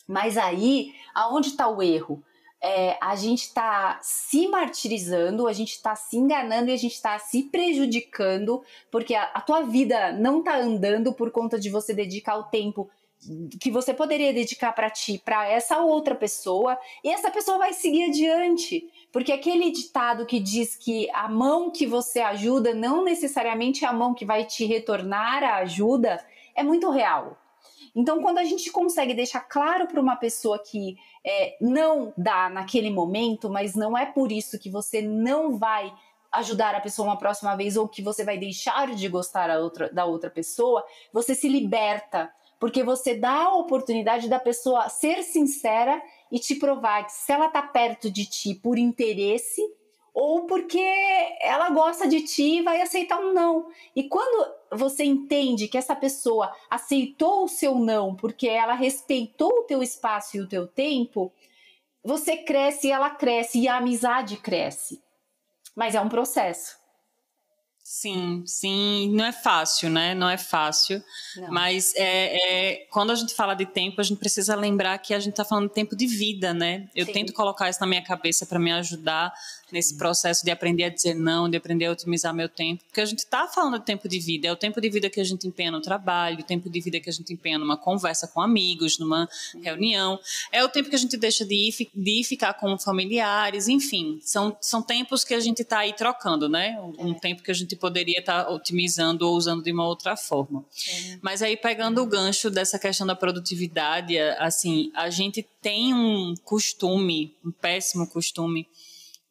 Mas 0.07 0.37
aí, 0.37 0.93
aonde 1.13 1.49
está 1.49 1.67
o 1.67 1.83
erro? 1.83 2.23
É, 2.65 2.97
a 3.01 3.13
gente 3.17 3.41
está 3.43 3.99
se 4.01 4.47
martirizando, 4.47 5.47
a 5.47 5.53
gente 5.53 5.73
está 5.73 5.97
se 5.97 6.15
enganando 6.15 6.69
e 6.69 6.73
a 6.73 6.77
gente 6.77 6.93
está 6.93 7.19
se 7.19 7.43
prejudicando, 7.43 8.63
porque 8.89 9.15
a, 9.15 9.23
a 9.33 9.41
tua 9.41 9.63
vida 9.63 10.13
não 10.13 10.39
está 10.39 10.57
andando 10.57 11.11
por 11.11 11.29
conta 11.29 11.59
de 11.59 11.69
você 11.69 11.93
dedicar 11.93 12.37
o 12.37 12.43
tempo 12.43 12.89
que 13.59 13.71
você 13.71 13.93
poderia 13.93 14.33
dedicar 14.33 14.73
para 14.73 14.89
ti, 14.89 15.21
para 15.23 15.47
essa 15.47 15.79
outra 15.79 16.15
pessoa, 16.15 16.77
e 17.03 17.09
essa 17.09 17.31
pessoa 17.31 17.57
vai 17.57 17.73
seguir 17.73 18.05
adiante. 18.05 18.89
Porque 19.13 19.31
aquele 19.31 19.69
ditado 19.69 20.25
que 20.25 20.39
diz 20.39 20.75
que 20.75 21.07
a 21.11 21.29
mão 21.29 21.69
que 21.69 21.85
você 21.85 22.19
ajuda 22.19 22.73
não 22.73 23.03
necessariamente 23.03 23.85
é 23.85 23.87
a 23.87 23.93
mão 23.93 24.11
que 24.11 24.25
vai 24.25 24.43
te 24.43 24.65
retornar 24.65 25.43
a 25.43 25.57
ajuda 25.57 26.19
é 26.55 26.63
muito 26.63 26.89
real. 26.89 27.37
Então, 27.95 28.23
quando 28.23 28.39
a 28.39 28.43
gente 28.43 28.71
consegue 28.71 29.13
deixar 29.13 29.41
claro 29.41 29.85
para 29.85 30.01
uma 30.01 30.15
pessoa 30.15 30.57
que 30.57 30.97
é, 31.23 31.55
não 31.61 32.11
dá 32.17 32.49
naquele 32.49 32.89
momento, 32.89 33.51
mas 33.51 33.75
não 33.75 33.95
é 33.95 34.03
por 34.03 34.31
isso 34.31 34.57
que 34.57 34.67
você 34.67 34.99
não 34.99 35.59
vai 35.59 35.93
ajudar 36.31 36.73
a 36.73 36.81
pessoa 36.81 37.07
uma 37.07 37.17
próxima 37.17 37.55
vez 37.55 37.77
ou 37.77 37.87
que 37.87 38.01
você 38.01 38.25
vai 38.25 38.39
deixar 38.39 38.95
de 38.95 39.07
gostar 39.07 39.55
outra, 39.59 39.93
da 39.93 40.05
outra 40.05 40.31
pessoa, 40.31 40.83
você 41.13 41.35
se 41.35 41.47
liberta, 41.47 42.33
porque 42.59 42.83
você 42.83 43.13
dá 43.13 43.43
a 43.43 43.55
oportunidade 43.57 44.27
da 44.27 44.39
pessoa 44.39 44.89
ser 44.89 45.21
sincera 45.21 46.01
e 46.33 46.39
te 46.39 46.55
provar 46.55 47.05
que 47.05 47.11
se 47.11 47.31
ela 47.31 47.47
tá 47.47 47.61
perto 47.61 48.09
de 48.09 48.25
ti 48.25 48.55
por 48.55 48.79
interesse 48.79 49.61
ou 50.11 50.47
porque 50.47 50.83
ela 51.39 51.69
gosta 51.69 52.07
de 52.07 52.21
ti 52.21 52.57
e 52.57 52.61
vai 52.63 52.81
aceitar 52.81 53.19
um 53.19 53.33
não. 53.33 53.67
E 53.95 54.09
quando 54.09 54.51
você 54.71 55.03
entende 55.03 55.67
que 55.67 55.77
essa 55.77 55.95
pessoa 55.95 56.51
aceitou 56.71 57.43
o 57.43 57.47
seu 57.47 57.75
não 57.75 58.15
porque 58.15 58.49
ela 58.49 58.73
respeitou 58.73 59.59
o 59.59 59.63
teu 59.63 59.83
espaço 59.83 60.35
e 60.35 60.41
o 60.41 60.47
teu 60.47 60.67
tempo, 60.67 61.31
você 62.03 62.37
cresce 62.37 62.87
e 62.87 62.91
ela 62.91 63.11
cresce 63.11 63.59
e 63.59 63.67
a 63.67 63.77
amizade 63.77 64.37
cresce. 64.37 65.03
Mas 65.75 65.93
é 65.93 66.01
um 66.01 66.09
processo. 66.09 66.82
Sim, 67.95 68.43
sim, 68.47 69.11
não 69.13 69.23
é 69.23 69.31
fácil, 69.31 69.87
né? 69.87 70.15
Não 70.15 70.27
é 70.27 70.35
fácil. 70.35 71.01
Não. 71.37 71.51
Mas 71.51 71.93
é, 71.95 72.71
é, 72.71 72.87
quando 72.89 73.11
a 73.11 73.15
gente 73.15 73.35
fala 73.35 73.53
de 73.53 73.67
tempo, 73.67 74.01
a 74.01 74.03
gente 74.03 74.17
precisa 74.17 74.55
lembrar 74.55 74.97
que 74.97 75.13
a 75.13 75.19
gente 75.19 75.33
está 75.33 75.45
falando 75.45 75.67
de 75.67 75.75
tempo 75.75 75.95
de 75.95 76.07
vida, 76.07 76.55
né? 76.55 76.89
Eu 76.95 77.05
sim. 77.05 77.13
tento 77.13 77.31
colocar 77.33 77.69
isso 77.69 77.79
na 77.79 77.85
minha 77.85 78.03
cabeça 78.03 78.47
para 78.47 78.57
me 78.57 78.71
ajudar 78.71 79.31
nesse 79.73 79.97
processo 79.97 80.45
de 80.45 80.51
aprender 80.51 80.83
a 80.83 80.89
dizer 80.89 81.15
não, 81.15 81.49
de 81.49 81.57
aprender 81.57 81.87
a 81.87 81.91
otimizar 81.91 82.33
meu 82.33 82.47
tempo, 82.47 82.83
porque 82.85 83.01
a 83.01 83.05
gente 83.05 83.19
está 83.19 83.47
falando 83.47 83.79
de 83.79 83.85
tempo 83.85 84.07
de 84.07 84.19
vida, 84.19 84.47
é 84.47 84.51
o 84.51 84.55
tempo 84.55 84.79
de 84.79 84.89
vida 84.89 85.09
que 85.09 85.19
a 85.19 85.23
gente 85.23 85.47
empenha 85.47 85.71
no 85.71 85.81
trabalho, 85.81 86.39
o 86.39 86.43
tempo 86.43 86.69
de 86.69 86.79
vida 86.79 86.99
que 86.99 87.09
a 87.09 87.13
gente 87.13 87.33
empenha 87.33 87.57
numa 87.57 87.75
conversa 87.75 88.27
com 88.27 88.39
amigos, 88.39 88.99
numa 88.99 89.27
reunião, 89.61 90.19
é 90.51 90.63
o 90.63 90.69
tempo 90.69 90.89
que 90.89 90.95
a 90.95 90.99
gente 90.99 91.17
deixa 91.17 91.43
de 91.43 91.55
ir, 91.55 91.89
de 91.93 92.19
ir 92.21 92.23
ficar 92.23 92.53
com 92.53 92.77
familiares, 92.77 93.67
enfim, 93.67 94.19
são, 94.21 94.55
são 94.61 94.81
tempos 94.81 95.23
que 95.23 95.33
a 95.33 95.39
gente 95.39 95.63
está 95.63 95.79
aí 95.79 95.93
trocando, 95.93 96.47
né? 96.47 96.79
Um 96.99 97.11
é. 97.11 97.19
tempo 97.19 97.41
que 97.41 97.49
a 97.49 97.53
gente 97.53 97.75
poderia 97.75 98.19
estar 98.19 98.45
tá 98.45 98.51
otimizando 98.51 99.27
ou 99.27 99.35
usando 99.35 99.63
de 99.63 99.71
uma 99.71 99.87
outra 99.87 100.15
forma. 100.15 100.63
É. 100.87 101.17
Mas 101.21 101.41
aí, 101.41 101.57
pegando 101.57 102.01
o 102.01 102.05
gancho 102.05 102.49
dessa 102.51 102.77
questão 102.77 103.07
da 103.07 103.15
produtividade, 103.15 104.19
assim, 104.37 104.91
a 104.93 105.09
gente 105.09 105.43
tem 105.61 105.93
um 105.93 106.35
costume, 106.43 107.35
um 107.43 107.51
péssimo 107.51 108.05
costume, 108.07 108.67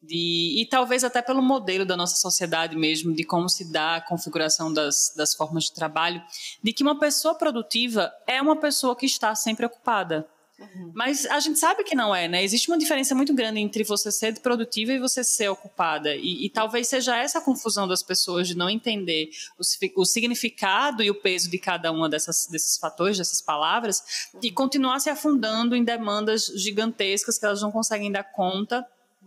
de, 0.03 0.61
e 0.61 0.67
talvez 0.67 1.05
até 1.05 1.23
pelo 1.23 1.41
modelo 1.41 1.87
da 1.87 1.97
nossa 1.97 2.17
sociedade 2.17 2.77
mesmo, 2.77 3.15
de 3.15 3.23
como 3.23 3.49
se 3.49 3.71
dá 3.71 3.97
a 3.97 4.01
configuração 4.01 4.73
das, 4.73 5.13
das 5.17 5.35
formas 5.35 5.65
de 5.65 5.73
trabalho, 5.73 6.23
de 6.63 6.73
que 6.73 6.83
uma 6.83 6.99
pessoa 6.99 7.35
produtiva 7.35 8.13
é 8.27 8.43
uma 8.43 8.57
pessoa 8.57 8.97
que 8.97 9.07
está 9.07 9.35
sempre 9.35 9.65
ocupada. 9.65 10.27
Uhum. 10.59 10.93
Mas 10.95 11.27
a 11.27 11.41
gente 11.41 11.59
sabe 11.59 11.83
que 11.83 11.95
não 11.95 12.15
é, 12.15 12.29
né? 12.29 12.45
Existe 12.45 12.69
uma 12.69 12.79
diferença 12.79 13.15
muito 13.15 13.35
grande 13.35 13.59
entre 13.59 13.83
você 13.83 14.13
ser 14.13 14.39
produtiva 14.41 14.93
e 14.93 14.99
você 14.99 15.25
ser 15.25 15.49
ocupada. 15.49 16.15
E, 16.15 16.47
e 16.47 16.51
talvez 16.51 16.89
seja 16.89 17.17
essa 17.17 17.39
a 17.39 17.43
confusão 17.43 17.89
das 17.89 18.03
pessoas 18.03 18.47
de 18.47 18.57
não 18.57 18.71
entender 18.71 19.31
o, 19.59 20.01
o 20.01 20.05
significado 20.05 21.03
e 21.03 21.11
o 21.11 21.15
peso 21.15 21.51
de 21.51 21.59
cada 21.59 21.91
uma 21.91 22.09
dessas, 22.09 22.47
desses 22.47 22.79
fatores, 22.79 23.19
dessas 23.19 23.41
palavras, 23.41 24.31
uhum. 24.35 24.41
e 24.43 24.51
continuar 24.51 25.01
se 25.01 25.11
afundando 25.11 25.75
em 25.75 25.83
demandas 25.83 26.47
gigantescas 26.55 27.39
que 27.39 27.45
elas 27.45 27.63
não 27.63 27.73
conseguem 27.73 28.13
dar 28.13 28.25
conta 28.25 28.87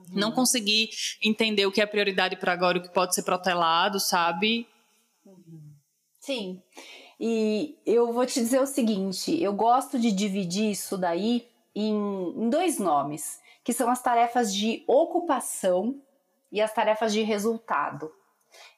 Uhum. 0.09 0.19
Não 0.19 0.31
conseguir 0.31 0.89
entender 1.23 1.65
o 1.65 1.71
que 1.71 1.81
é 1.81 1.85
prioridade 1.85 2.35
para 2.35 2.53
agora 2.53 2.77
e 2.77 2.81
o 2.81 2.83
que 2.83 2.93
pode 2.93 3.15
ser 3.15 3.23
protelado, 3.23 3.99
sabe? 3.99 4.67
Sim. 6.19 6.61
E 7.19 7.77
eu 7.85 8.11
vou 8.11 8.25
te 8.25 8.39
dizer 8.39 8.61
o 8.61 8.65
seguinte: 8.65 9.41
eu 9.41 9.53
gosto 9.53 9.99
de 9.99 10.11
dividir 10.11 10.71
isso 10.71 10.97
daí 10.97 11.47
em, 11.73 11.93
em 11.93 12.49
dois 12.49 12.79
nomes, 12.79 13.39
que 13.63 13.73
são 13.73 13.89
as 13.89 14.01
tarefas 14.01 14.53
de 14.53 14.83
ocupação 14.87 16.01
e 16.51 16.61
as 16.61 16.73
tarefas 16.73 17.13
de 17.13 17.21
resultado. 17.21 18.11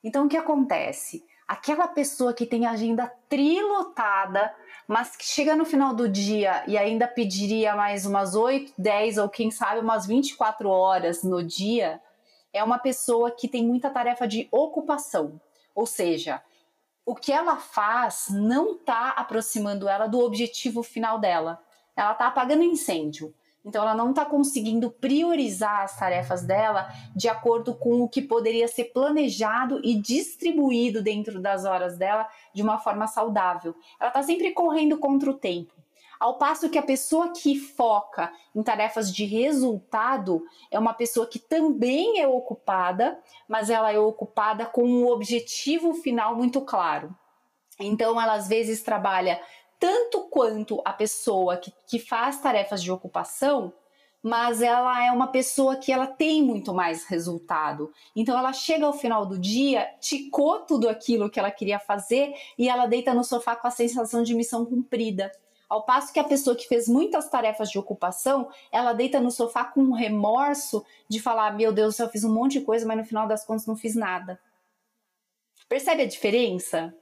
Então, 0.04 0.26
o 0.26 0.30
que 0.30 0.38
acontece? 0.38 1.24
Aquela 1.48 1.88
pessoa 1.88 2.34
que 2.34 2.46
tem 2.46 2.66
agenda 2.66 3.12
trilotada, 3.30 4.54
mas 4.88 5.16
que 5.16 5.26
chega 5.26 5.56
no 5.56 5.66
final 5.66 5.94
do 5.94 6.10
dia 6.10 6.64
e 6.68 6.78
ainda 6.78 7.08
pediria 7.08 7.76
mais 7.76 8.06
umas 8.06 8.36
8, 8.36 8.74
10 8.78 9.18
ou 9.18 9.30
quem 9.30 9.50
sabe 9.50 9.80
umas 9.80 10.06
24 10.06 10.70
horas 10.70 11.24
no 11.24 11.42
dia, 11.42 12.02
é 12.52 12.64
uma 12.64 12.80
pessoa 12.80 13.32
que 13.32 13.48
tem 13.48 13.66
muita 13.66 13.90
tarefa 13.90 14.28
de 14.28 14.48
ocupação. 14.52 15.40
Ou 15.74 15.86
seja, 15.86 16.42
o 17.06 17.16
que 17.16 17.32
ela 17.32 17.56
faz 17.56 18.28
não 18.30 18.74
está 18.74 19.12
aproximando 19.12 19.88
ela 19.88 20.08
do 20.08 20.20
objetivo 20.20 20.84
final 20.84 21.18
dela. 21.18 21.64
Ela 21.96 22.12
está 22.12 22.28
apagando 22.28 22.64
incêndio. 22.64 23.34
Então, 23.68 23.82
ela 23.84 23.94
não 23.94 24.12
está 24.12 24.24
conseguindo 24.24 24.90
priorizar 24.90 25.82
as 25.82 26.00
tarefas 26.00 26.42
dela 26.42 26.88
de 27.14 27.28
acordo 27.28 27.76
com 27.76 28.02
o 28.02 28.08
que 28.08 28.22
poderia 28.22 28.66
ser 28.66 28.86
planejado 28.86 29.82
e 29.84 29.94
distribuído 29.94 31.04
dentro 31.04 31.42
das 31.42 31.66
horas 31.66 31.98
dela 31.98 32.30
de 32.54 32.64
uma 32.64 32.80
forma 32.80 33.08
saudável. 33.08 33.76
Ela 34.00 34.08
está 34.08 34.24
sempre 34.24 34.54
correndo 34.54 34.98
contra 34.98 35.30
o 35.30 35.34
tempo. 35.34 35.74
Ao 36.18 36.38
passo 36.38 36.70
que 36.70 36.78
a 36.78 36.82
pessoa 36.82 37.34
que 37.34 37.60
foca 37.60 38.32
em 38.56 38.64
tarefas 38.64 39.14
de 39.14 39.26
resultado 39.26 40.46
é 40.72 40.80
uma 40.80 40.94
pessoa 40.94 41.28
que 41.28 41.38
também 41.38 42.22
é 42.22 42.28
ocupada, 42.28 43.20
mas 43.50 43.70
ela 43.70 43.92
é 43.92 44.00
ocupada 44.00 44.66
com 44.66 44.84
um 44.84 45.08
objetivo 45.10 45.94
final 45.94 46.38
muito 46.38 46.62
claro. 46.62 47.14
Então, 47.78 48.20
ela 48.20 48.34
às 48.34 48.48
vezes 48.48 48.82
trabalha 48.82 49.42
tanto 49.80 50.28
quanto 50.30 50.82
a 50.84 50.94
pessoa 50.94 51.58
que, 51.58 51.74
que 51.86 52.00
faz 52.00 52.40
tarefas 52.42 52.82
de 52.82 52.92
ocupação, 52.92 53.74
mas 54.22 54.62
ela 54.62 55.06
é 55.06 55.12
uma 55.12 55.28
pessoa 55.28 55.76
que 55.76 55.92
ela 55.92 56.08
tem 56.08 56.44
muito 56.44 56.74
mais 56.74 57.06
resultado. 57.06 57.92
Então 58.16 58.38
ela 58.38 58.52
chega 58.52 58.86
ao 58.86 58.94
final 58.94 59.26
do 59.26 59.38
dia, 59.38 59.88
ticou 60.00 60.60
tudo 60.60 60.90
aquilo 60.90 61.30
que 61.30 61.40
ela 61.40 61.52
queria 61.52 61.80
fazer 61.80 62.34
e 62.58 62.68
ela 62.68 62.88
deita 62.88 63.14
no 63.14 63.24
sofá 63.24 63.56
com 63.56 63.68
a 63.68 63.72
sensação 63.72 64.24
de 64.24 64.36
missão 64.36 64.66
cumprida. 64.66 65.32
Ao 65.70 65.84
passo 65.84 66.14
que 66.14 66.20
a 66.20 66.24
pessoa 66.24 66.56
que 66.56 66.68
fez 66.68 66.88
muitas 66.88 67.30
tarefas 67.30 67.70
de 67.70 67.78
ocupação, 67.78 68.50
ela 68.72 68.94
deita 68.94 69.20
no 69.20 69.30
sofá 69.30 69.66
com 69.66 69.82
um 69.82 69.92
remorso 69.92 70.84
de 71.10 71.22
falar: 71.22 71.56
Meu 71.56 71.74
Deus, 71.74 72.00
eu 72.00 72.10
fiz 72.10 72.24
um 72.24 72.34
monte 72.34 72.60
de 72.60 72.66
coisa, 72.66 72.86
mas 72.86 72.98
no 72.98 73.04
final 73.04 73.28
das 73.28 73.46
contas 73.46 73.66
não 73.66 73.76
fiz 73.76 73.94
nada. 73.94 74.40
Percebe 75.68 76.04
a 76.04 76.08
diferença? 76.08 76.96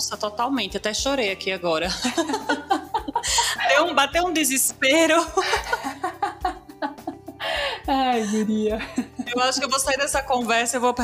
Nossa, 0.00 0.16
totalmente. 0.16 0.78
Até 0.78 0.94
chorei 0.94 1.30
aqui 1.30 1.52
agora. 1.52 1.88
Deu 3.68 3.84
um, 3.84 3.94
bateu 3.94 4.24
um 4.24 4.32
desespero. 4.32 5.14
Ai, 7.86 8.26
guria. 8.28 8.78
Eu 9.34 9.42
acho 9.42 9.58
que 9.58 9.64
eu 9.66 9.68
vou 9.68 9.78
sair 9.78 9.98
dessa 9.98 10.22
conversa 10.22 10.78
e 10.78 10.80
vou 10.80 10.94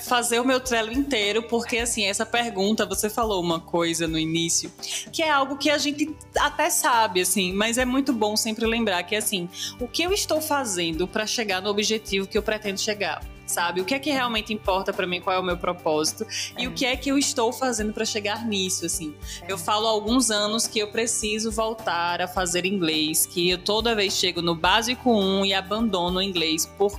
fazer 0.00 0.38
o 0.38 0.44
meu 0.44 0.60
trelo 0.60 0.92
inteiro, 0.92 1.44
porque 1.44 1.78
assim, 1.78 2.04
essa 2.04 2.26
pergunta, 2.26 2.84
você 2.84 3.08
falou 3.08 3.40
uma 3.40 3.58
coisa 3.58 4.06
no 4.06 4.18
início, 4.18 4.70
que 5.10 5.22
é 5.22 5.30
algo 5.30 5.56
que 5.56 5.70
a 5.70 5.78
gente 5.78 6.14
até 6.38 6.68
sabe, 6.68 7.22
assim, 7.22 7.54
mas 7.54 7.78
é 7.78 7.86
muito 7.86 8.12
bom 8.12 8.36
sempre 8.36 8.66
lembrar 8.66 9.02
que 9.04 9.16
assim, 9.16 9.48
o 9.80 9.88
que 9.88 10.02
eu 10.02 10.12
estou 10.12 10.42
fazendo 10.42 11.08
para 11.08 11.26
chegar 11.26 11.62
no 11.62 11.70
objetivo 11.70 12.26
que 12.26 12.36
eu 12.36 12.42
pretendo 12.42 12.78
chegar? 12.78 13.22
Sabe? 13.52 13.80
O 13.80 13.84
que 13.84 13.94
é 13.94 13.98
que 13.98 14.10
realmente 14.10 14.52
importa 14.52 14.92
para 14.92 15.06
mim, 15.06 15.20
qual 15.20 15.36
é 15.36 15.38
o 15.38 15.42
meu 15.42 15.56
propósito 15.56 16.26
é. 16.56 16.62
e 16.62 16.66
o 16.66 16.72
que 16.72 16.84
é 16.84 16.96
que 16.96 17.10
eu 17.10 17.18
estou 17.18 17.52
fazendo 17.52 17.92
para 17.92 18.04
chegar 18.04 18.46
nisso, 18.46 18.86
assim. 18.86 19.14
É. 19.42 19.52
Eu 19.52 19.58
falo 19.58 19.86
há 19.86 19.90
alguns 19.90 20.30
anos 20.30 20.66
que 20.66 20.78
eu 20.78 20.88
preciso 20.88 21.50
voltar 21.50 22.20
a 22.20 22.28
fazer 22.28 22.64
inglês, 22.64 23.26
que 23.26 23.50
eu 23.50 23.58
toda 23.58 23.94
vez 23.94 24.14
chego 24.14 24.40
no 24.40 24.54
básico 24.54 25.12
1 25.12 25.46
e 25.46 25.54
abandono 25.54 26.18
o 26.18 26.22
inglês 26.22 26.66
por, 26.66 26.98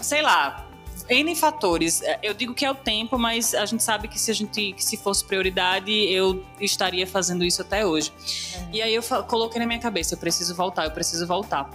sei 0.00 0.22
lá, 0.22 0.68
N 1.08 1.34
fatores. 1.34 2.02
É, 2.02 2.18
eu 2.22 2.34
digo 2.34 2.54
que 2.54 2.64
é 2.64 2.70
o 2.70 2.74
tempo, 2.74 3.18
mas 3.18 3.54
a 3.54 3.64
gente 3.66 3.82
sabe 3.82 4.08
que 4.08 4.18
se 4.18 4.30
a 4.30 4.34
gente 4.34 4.72
que 4.72 4.84
se 4.84 4.96
fosse 4.96 5.24
prioridade, 5.24 5.92
eu 5.92 6.44
estaria 6.60 7.06
fazendo 7.06 7.44
isso 7.44 7.62
até 7.62 7.84
hoje. 7.84 8.12
É. 8.54 8.68
E 8.72 8.82
aí 8.82 8.94
eu 8.94 9.02
coloquei 9.24 9.60
na 9.60 9.66
minha 9.66 9.80
cabeça, 9.80 10.14
eu 10.14 10.18
preciso 10.18 10.54
voltar, 10.54 10.84
eu 10.84 10.90
preciso 10.90 11.26
voltar. 11.26 11.70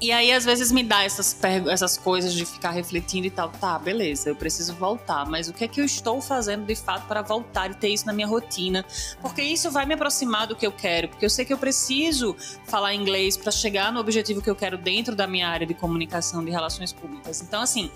E 0.00 0.12
aí, 0.12 0.32
às 0.32 0.44
vezes, 0.44 0.72
me 0.72 0.82
dá 0.82 1.04
essas, 1.04 1.36
essas 1.70 1.96
coisas 1.96 2.32
de 2.32 2.44
ficar 2.44 2.70
refletindo 2.70 3.26
e 3.26 3.30
tal. 3.30 3.48
Tá, 3.48 3.78
beleza, 3.78 4.28
eu 4.28 4.36
preciso 4.36 4.74
voltar, 4.74 5.26
mas 5.26 5.48
o 5.48 5.52
que 5.52 5.64
é 5.64 5.68
que 5.68 5.80
eu 5.80 5.84
estou 5.84 6.20
fazendo 6.20 6.64
de 6.64 6.74
fato 6.74 7.06
para 7.06 7.22
voltar 7.22 7.70
e 7.70 7.74
ter 7.74 7.88
isso 7.88 8.06
na 8.06 8.12
minha 8.12 8.26
rotina? 8.26 8.84
Porque 9.20 9.42
isso 9.42 9.70
vai 9.70 9.86
me 9.86 9.94
aproximar 9.94 10.46
do 10.46 10.56
que 10.56 10.66
eu 10.66 10.72
quero, 10.72 11.08
porque 11.08 11.24
eu 11.24 11.30
sei 11.30 11.44
que 11.44 11.52
eu 11.52 11.58
preciso 11.58 12.36
falar 12.66 12.94
inglês 12.94 13.36
para 13.36 13.50
chegar 13.50 13.92
no 13.92 14.00
objetivo 14.00 14.42
que 14.42 14.50
eu 14.50 14.56
quero 14.56 14.76
dentro 14.76 15.14
da 15.14 15.26
minha 15.26 15.48
área 15.48 15.66
de 15.66 15.74
comunicação, 15.74 16.44
de 16.44 16.50
relações 16.50 16.92
públicas. 16.92 17.40
Então, 17.40 17.60
assim 17.62 17.90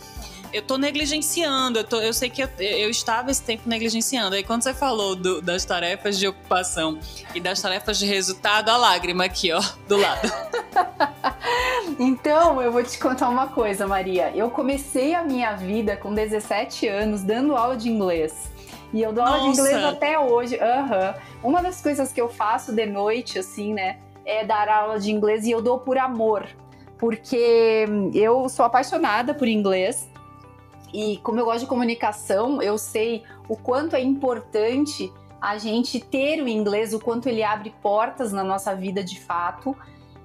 eu 0.53 0.63
tô 0.63 0.77
negligenciando, 0.77 1.79
eu, 1.79 1.85
tô, 1.85 2.01
eu 2.01 2.13
sei 2.13 2.29
que 2.29 2.43
eu, 2.43 2.49
eu, 2.59 2.91
estava 2.91 3.31
esse 3.31 3.43
tempo 3.43 3.69
negligenciando. 3.69 4.35
Aí 4.35 4.43
quando 4.43 4.63
você 4.63 4.75
falou 4.75 5.15
do, 5.15 5.41
das 5.41 5.65
tarefas 5.65 6.19
de 6.19 6.27
ocupação 6.27 6.99
e 7.35 7.41
das 7.41 7.61
tarefas 7.61 7.99
de 7.99 8.07
resultado, 8.07 8.69
a 8.69 8.77
lágrima 8.77 9.25
aqui, 9.25 9.53
ó, 9.53 9.63
do 9.89 9.97
lado. 9.97 10.29
então, 12.03 12.63
eu 12.63 12.73
vou 12.73 12.83
te 12.83 12.99
contar 12.99 13.29
uma 13.29 13.49
coisa, 13.49 13.87
Maria. 13.87 14.33
Eu 14.35 14.51
comecei 14.51 15.15
a 15.15 15.23
minha 15.23 15.55
vida 15.55 15.97
com 15.97 16.15
17 16.15 16.89
anos 16.89 17.23
dando 17.23 17.55
aula 17.55 17.77
de 17.77 17.91
inglês. 17.91 18.51
E 18.93 19.03
eu 19.03 19.13
dou 19.13 19.23
aula 19.23 19.37
Nossa. 19.37 19.53
de 19.53 19.61
inglês 19.61 19.85
até 19.85 20.19
hoje. 20.19 20.57
Uhum. 20.57 21.51
Uma 21.51 21.63
das 21.63 21.83
coisas 21.83 22.11
que 22.13 22.21
eu 22.21 22.29
faço 22.29 22.73
de 22.73 22.87
noite, 22.87 23.39
assim, 23.39 23.75
né, 23.75 23.99
é 24.25 24.45
dar 24.45 24.67
aula 24.69 24.99
de 24.99 25.13
inglês 25.13 25.45
e 25.45 25.51
eu 25.51 25.61
dou 25.61 25.79
por 25.79 25.99
amor. 25.99 26.49
Porque 26.99 27.87
eu 28.15 28.49
sou 28.49 28.65
apaixonada 28.65 29.35
por 29.35 29.47
inglês 29.47 30.09
e 30.93 31.19
como 31.19 31.39
eu 31.39 31.45
gosto 31.45 31.61
de 31.61 31.67
comunicação, 31.67 32.61
eu 32.61 32.77
sei 32.77 33.23
o 33.49 33.57
quanto 33.57 33.95
é 33.95 34.03
importante 34.03 35.13
a 35.41 35.57
gente 35.57 36.01
ter 36.01 36.43
o 36.43 36.49
inglês, 36.49 36.93
o 36.93 36.99
quanto 36.99 37.29
ele 37.29 37.43
abre 37.43 37.73
portas 37.83 38.33
na 38.33 38.45
nossa 38.45 38.75
vida 38.75 39.03
de 39.03 39.21
fato. 39.21 39.77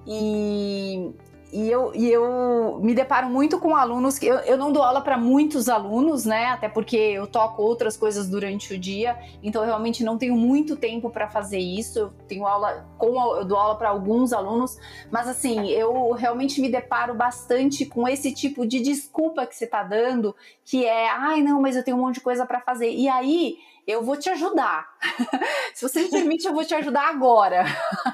E 0.08 1.12
e 1.56 1.72
eu, 1.72 1.96
e 1.96 2.12
eu 2.12 2.82
me 2.84 2.94
deparo 2.94 3.30
muito 3.30 3.58
com 3.58 3.78
alunos 3.78 4.20
que 4.20 4.28
eu, 4.28 4.40
eu 4.40 4.58
não 4.58 4.74
dou 4.74 4.84
aula 4.84 5.00
para 5.00 5.18
muitos 5.18 5.70
alunos, 5.70 6.26
né? 6.26 6.48
Até 6.48 6.68
porque 6.68 6.98
eu 6.98 7.26
toco 7.28 7.64
outras 7.64 7.96
coisas 7.96 8.30
durante 8.30 8.74
o 8.74 8.78
dia, 8.78 9.18
então 9.42 9.62
eu 9.62 9.68
realmente 9.68 10.04
não 10.04 10.18
tenho 10.18 10.36
muito 10.36 10.76
tempo 10.76 11.10
para 11.10 11.30
fazer 11.30 11.58
isso. 11.58 11.98
Eu 11.98 12.10
tenho 12.28 12.46
aula 12.46 12.86
com 12.98 13.38
eu 13.38 13.46
dou 13.46 13.58
aula 13.58 13.78
para 13.78 13.88
alguns 13.88 14.34
alunos, 14.34 14.78
mas 15.10 15.30
assim, 15.30 15.70
eu 15.70 16.12
realmente 16.12 16.60
me 16.60 16.68
deparo 16.68 17.16
bastante 17.16 17.86
com 17.86 18.06
esse 18.06 18.34
tipo 18.34 18.68
de 18.68 18.82
desculpa 18.82 19.48
que 19.48 19.56
você 19.56 19.64
está 19.64 19.82
dando, 19.82 20.36
que 20.66 20.84
é, 20.84 21.10
ai, 21.10 21.42
não, 21.42 21.62
mas 21.62 21.78
eu 21.78 21.84
tenho 21.84 21.96
um 21.96 22.02
monte 22.02 22.16
de 22.16 22.22
coisa 22.22 22.46
para 22.46 22.60
fazer. 22.60 22.92
E 22.92 23.08
aí 23.08 23.60
eu 23.88 24.04
vou 24.04 24.18
te 24.18 24.30
ajudar. 24.30 24.88
Se 25.74 25.88
você 25.88 26.04
me 26.04 26.10
permite, 26.10 26.46
eu 26.46 26.54
vou 26.54 26.66
te 26.66 26.74
ajudar 26.74 27.10
agora. 27.10 27.66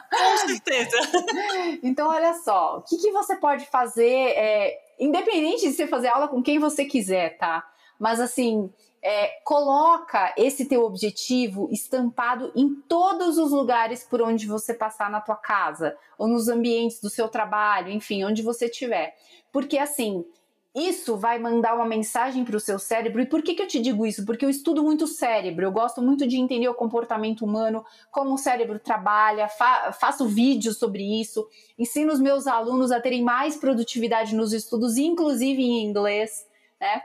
Com 0.09 0.47
certeza. 0.47 0.97
então, 1.83 2.09
olha 2.09 2.33
só, 2.35 2.77
o 2.77 2.81
que, 2.81 2.97
que 2.97 3.11
você 3.11 3.35
pode 3.35 3.65
fazer, 3.67 4.33
é, 4.35 4.77
independente 4.99 5.67
de 5.67 5.73
você 5.73 5.87
fazer 5.87 6.09
aula 6.09 6.27
com 6.27 6.43
quem 6.43 6.59
você 6.59 6.85
quiser, 6.85 7.37
tá? 7.37 7.65
Mas 7.97 8.19
assim, 8.19 8.71
é, 9.01 9.27
coloca 9.43 10.33
esse 10.37 10.65
teu 10.65 10.83
objetivo 10.83 11.67
estampado 11.71 12.51
em 12.55 12.75
todos 12.87 13.37
os 13.37 13.51
lugares 13.51 14.03
por 14.03 14.21
onde 14.21 14.45
você 14.45 14.73
passar 14.73 15.09
na 15.09 15.21
tua 15.21 15.35
casa, 15.35 15.97
ou 16.17 16.27
nos 16.27 16.47
ambientes 16.47 16.99
do 16.99 17.09
seu 17.09 17.27
trabalho, 17.27 17.91
enfim, 17.91 18.23
onde 18.23 18.41
você 18.41 18.65
estiver. 18.65 19.15
Porque 19.51 19.77
assim, 19.77 20.25
isso 20.73 21.17
vai 21.17 21.37
mandar 21.37 21.75
uma 21.75 21.85
mensagem 21.85 22.45
para 22.45 22.55
o 22.55 22.59
seu 22.59 22.79
cérebro. 22.79 23.21
E 23.21 23.25
por 23.25 23.41
que, 23.41 23.53
que 23.53 23.61
eu 23.61 23.67
te 23.67 23.79
digo 23.79 24.05
isso? 24.05 24.25
Porque 24.25 24.45
eu 24.45 24.49
estudo 24.49 24.81
muito 24.83 25.05
cérebro, 25.05 25.65
eu 25.65 25.71
gosto 25.71 26.01
muito 26.01 26.25
de 26.25 26.37
entender 26.37 26.69
o 26.69 26.73
comportamento 26.73 27.43
humano, 27.43 27.85
como 28.09 28.33
o 28.33 28.37
cérebro 28.37 28.79
trabalha, 28.79 29.49
fa 29.49 29.91
faço 29.91 30.25
vídeos 30.25 30.77
sobre 30.77 31.03
isso, 31.19 31.47
ensino 31.77 32.13
os 32.13 32.19
meus 32.19 32.47
alunos 32.47 32.91
a 32.91 33.01
terem 33.01 33.21
mais 33.21 33.57
produtividade 33.57 34.33
nos 34.33 34.53
estudos, 34.53 34.97
inclusive 34.97 35.61
em 35.61 35.83
inglês, 35.83 36.47
né? 36.79 37.01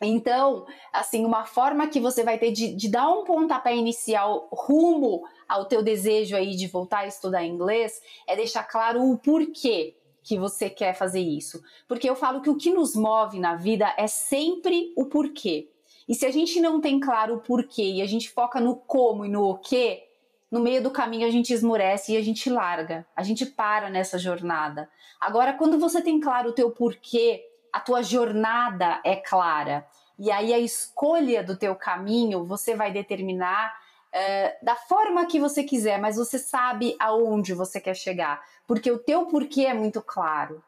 Então, 0.00 0.64
assim, 0.92 1.24
uma 1.24 1.44
forma 1.44 1.88
que 1.88 1.98
você 1.98 2.22
vai 2.22 2.38
ter 2.38 2.52
de, 2.52 2.72
de, 2.72 2.88
dar 2.88 3.08
um 3.10 3.24
pontapé 3.24 3.74
inicial 3.74 4.48
rumo 4.52 5.24
ao 5.48 5.64
teu 5.64 5.82
desejo 5.82 6.36
aí 6.36 6.54
de 6.54 6.68
voltar 6.68 7.00
a 7.00 7.06
estudar 7.08 7.44
inglês 7.44 8.00
é 8.26 8.36
deixar 8.36 8.62
claro 8.62 9.02
o 9.02 9.18
porquê 9.18 9.96
que 10.28 10.38
você 10.38 10.68
quer 10.68 10.92
fazer 10.92 11.20
isso. 11.20 11.62
Porque 11.88 12.08
eu 12.08 12.14
falo 12.14 12.42
que 12.42 12.50
o 12.50 12.56
que 12.56 12.70
nos 12.70 12.94
move 12.94 13.40
na 13.40 13.54
vida 13.54 13.94
é 13.96 14.06
sempre 14.06 14.92
o 14.94 15.06
porquê. 15.06 15.70
E 16.06 16.14
se 16.14 16.26
a 16.26 16.30
gente 16.30 16.60
não 16.60 16.82
tem 16.82 17.00
claro 17.00 17.36
o 17.36 17.40
porquê 17.40 17.94
e 17.94 18.02
a 18.02 18.06
gente 18.06 18.28
foca 18.28 18.60
no 18.60 18.76
como 18.76 19.24
e 19.24 19.28
no 19.30 19.48
o 19.48 19.56
quê, 19.56 20.04
no 20.50 20.60
meio 20.60 20.82
do 20.82 20.90
caminho 20.90 21.26
a 21.26 21.30
gente 21.30 21.50
esmurece 21.50 22.12
e 22.12 22.16
a 22.18 22.22
gente 22.22 22.50
larga, 22.50 23.06
a 23.16 23.22
gente 23.22 23.46
para 23.46 23.88
nessa 23.88 24.18
jornada. 24.18 24.90
Agora, 25.18 25.54
quando 25.54 25.78
você 25.78 26.02
tem 26.02 26.20
claro 26.20 26.50
o 26.50 26.54
teu 26.54 26.70
porquê, 26.70 27.42
a 27.72 27.80
tua 27.80 28.02
jornada 28.02 29.00
é 29.04 29.16
clara. 29.16 29.86
E 30.18 30.30
aí 30.30 30.52
a 30.52 30.58
escolha 30.58 31.42
do 31.42 31.56
teu 31.56 31.74
caminho 31.74 32.44
você 32.44 32.76
vai 32.76 32.92
determinar 32.92 33.72
uh, 34.14 34.64
da 34.64 34.74
forma 34.74 35.26
que 35.26 35.40
você 35.40 35.62
quiser, 35.62 35.98
mas 35.98 36.16
você 36.16 36.38
sabe 36.38 36.96
aonde 36.98 37.54
você 37.54 37.80
quer 37.80 37.94
chegar, 37.94 38.42
porque 38.66 38.90
o 38.90 38.98
teu 38.98 39.26
porquê 39.26 39.66
é 39.66 39.74
muito 39.74 40.02
claro. 40.02 40.62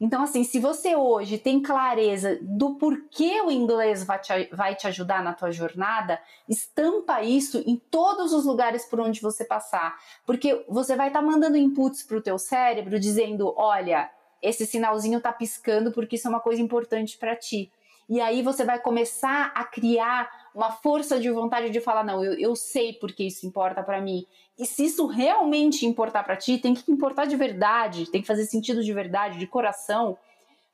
Então, 0.00 0.22
assim, 0.22 0.42
se 0.42 0.58
você 0.58 0.96
hoje 0.96 1.38
tem 1.38 1.62
clareza 1.62 2.38
do 2.42 2.74
porquê 2.74 3.40
o 3.40 3.50
inglês 3.50 4.02
vai 4.02 4.18
te, 4.18 4.48
vai 4.52 4.74
te 4.74 4.86
ajudar 4.88 5.22
na 5.22 5.32
tua 5.32 5.52
jornada, 5.52 6.20
estampa 6.48 7.22
isso 7.22 7.62
em 7.64 7.76
todos 7.76 8.32
os 8.32 8.44
lugares 8.44 8.84
por 8.84 9.00
onde 9.00 9.20
você 9.20 9.44
passar. 9.44 9.96
Porque 10.26 10.64
você 10.68 10.96
vai 10.96 11.08
estar 11.08 11.20
tá 11.20 11.24
mandando 11.24 11.56
inputs 11.56 12.02
para 12.02 12.18
o 12.18 12.22
teu 12.22 12.38
cérebro 12.38 12.98
dizendo, 12.98 13.54
olha, 13.56 14.10
esse 14.42 14.66
sinalzinho 14.66 15.20
tá 15.20 15.32
piscando 15.32 15.92
porque 15.92 16.16
isso 16.16 16.26
é 16.26 16.30
uma 16.30 16.40
coisa 16.40 16.60
importante 16.60 17.16
para 17.16 17.36
ti. 17.36 17.70
E 18.08 18.20
aí 18.20 18.42
você 18.42 18.64
vai 18.64 18.78
começar 18.78 19.52
a 19.54 19.64
criar 19.64 20.30
uma 20.54 20.70
força 20.70 21.18
de 21.18 21.30
vontade 21.30 21.70
de 21.70 21.80
falar, 21.80 22.04
não, 22.04 22.24
eu, 22.24 22.34
eu 22.34 22.54
sei 22.56 22.92
porque 22.92 23.24
isso 23.24 23.46
importa 23.46 23.82
para 23.82 24.00
mim. 24.00 24.26
E 24.58 24.66
se 24.66 24.84
isso 24.84 25.06
realmente 25.06 25.86
importar 25.86 26.22
para 26.22 26.36
ti, 26.36 26.58
tem 26.58 26.74
que 26.74 26.90
importar 26.90 27.24
de 27.24 27.36
verdade, 27.36 28.10
tem 28.10 28.20
que 28.20 28.26
fazer 28.26 28.44
sentido 28.44 28.82
de 28.84 28.92
verdade, 28.92 29.38
de 29.38 29.46
coração. 29.46 30.16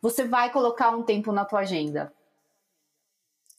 Você 0.03 0.25
vai 0.25 0.51
colocar 0.51 0.91
um 0.91 1.03
tempo 1.03 1.33
na 1.33 1.45
tua 1.45 1.61
agenda. 1.61 2.13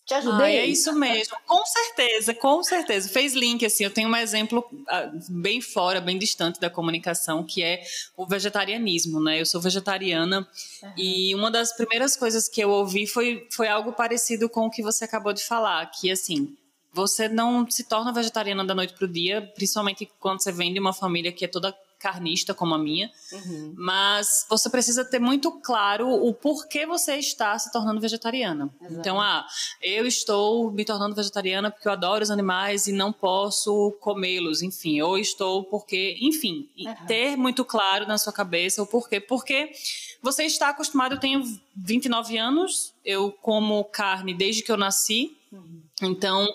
Te 0.05 0.15
ajudei? 0.15 0.57
Ah, 0.57 0.61
é 0.61 0.65
isso 0.65 0.93
mesmo, 0.93 1.37
com 1.45 1.63
certeza, 1.65 2.33
com 2.33 2.63
certeza. 2.63 3.07
Fez 3.07 3.33
link, 3.33 3.65
assim, 3.65 3.83
eu 3.83 3.91
tenho 3.91 4.09
um 4.09 4.15
exemplo 4.15 4.67
ah, 4.87 5.11
bem 5.29 5.61
fora, 5.61 6.01
bem 6.01 6.17
distante 6.17 6.59
da 6.59 6.69
comunicação, 6.69 7.43
que 7.43 7.63
é 7.63 7.83
o 8.17 8.25
vegetarianismo, 8.25 9.21
né? 9.21 9.39
Eu 9.39 9.45
sou 9.45 9.61
vegetariana 9.61 10.47
uhum. 10.83 10.93
e 10.97 11.35
uma 11.35 11.51
das 11.51 11.75
primeiras 11.75 12.15
coisas 12.15 12.49
que 12.49 12.61
eu 12.61 12.69
ouvi 12.69 13.05
foi, 13.05 13.47
foi 13.51 13.67
algo 13.67 13.93
parecido 13.93 14.49
com 14.49 14.65
o 14.65 14.69
que 14.71 14.81
você 14.81 15.05
acabou 15.05 15.33
de 15.33 15.43
falar, 15.43 15.85
que, 15.91 16.09
assim, 16.11 16.55
você 16.93 17.29
não 17.29 17.69
se 17.69 17.83
torna 17.85 18.11
vegetariana 18.11 18.65
da 18.65 18.75
noite 18.75 18.93
para 18.93 19.05
o 19.05 19.11
dia, 19.11 19.41
principalmente 19.55 20.11
quando 20.19 20.41
você 20.41 20.51
vem 20.51 20.73
de 20.73 20.79
uma 20.79 20.93
família 20.93 21.31
que 21.31 21.45
é 21.45 21.47
toda 21.47 21.73
carnista 22.01 22.53
como 22.53 22.73
a 22.73 22.77
minha, 22.77 23.11
uhum. 23.31 23.73
mas 23.77 24.45
você 24.49 24.69
precisa 24.69 25.05
ter 25.05 25.19
muito 25.19 25.51
claro 25.61 26.09
o 26.09 26.33
porquê 26.33 26.85
você 26.85 27.15
está 27.15 27.57
se 27.59 27.71
tornando 27.71 28.01
vegetariana. 28.01 28.73
Exato. 28.81 28.99
Então, 28.99 29.21
ah, 29.21 29.45
eu 29.81 30.07
estou 30.07 30.71
me 30.71 30.83
tornando 30.83 31.15
vegetariana 31.15 31.69
porque 31.69 31.87
eu 31.87 31.91
adoro 31.91 32.23
os 32.23 32.31
animais 32.31 32.87
e 32.87 32.91
não 32.91 33.13
posso 33.13 33.95
comê-los, 33.99 34.61
enfim, 34.61 34.99
ou 35.01 35.17
estou 35.17 35.63
porque, 35.63 36.17
enfim, 36.19 36.67
uhum. 36.77 37.05
ter 37.05 37.35
muito 37.37 37.63
claro 37.63 38.07
na 38.07 38.17
sua 38.17 38.33
cabeça 38.33 38.81
o 38.81 38.87
porquê, 38.87 39.19
porque 39.19 39.71
você 40.21 40.43
está 40.43 40.69
acostumado, 40.69 41.15
eu 41.15 41.19
tenho 41.19 41.43
29 41.75 42.37
anos, 42.37 42.93
eu 43.05 43.31
como 43.31 43.83
carne 43.85 44.33
desde 44.33 44.63
que 44.63 44.71
eu 44.71 44.77
nasci, 44.77 45.37
uhum. 45.51 45.81
então 46.01 46.47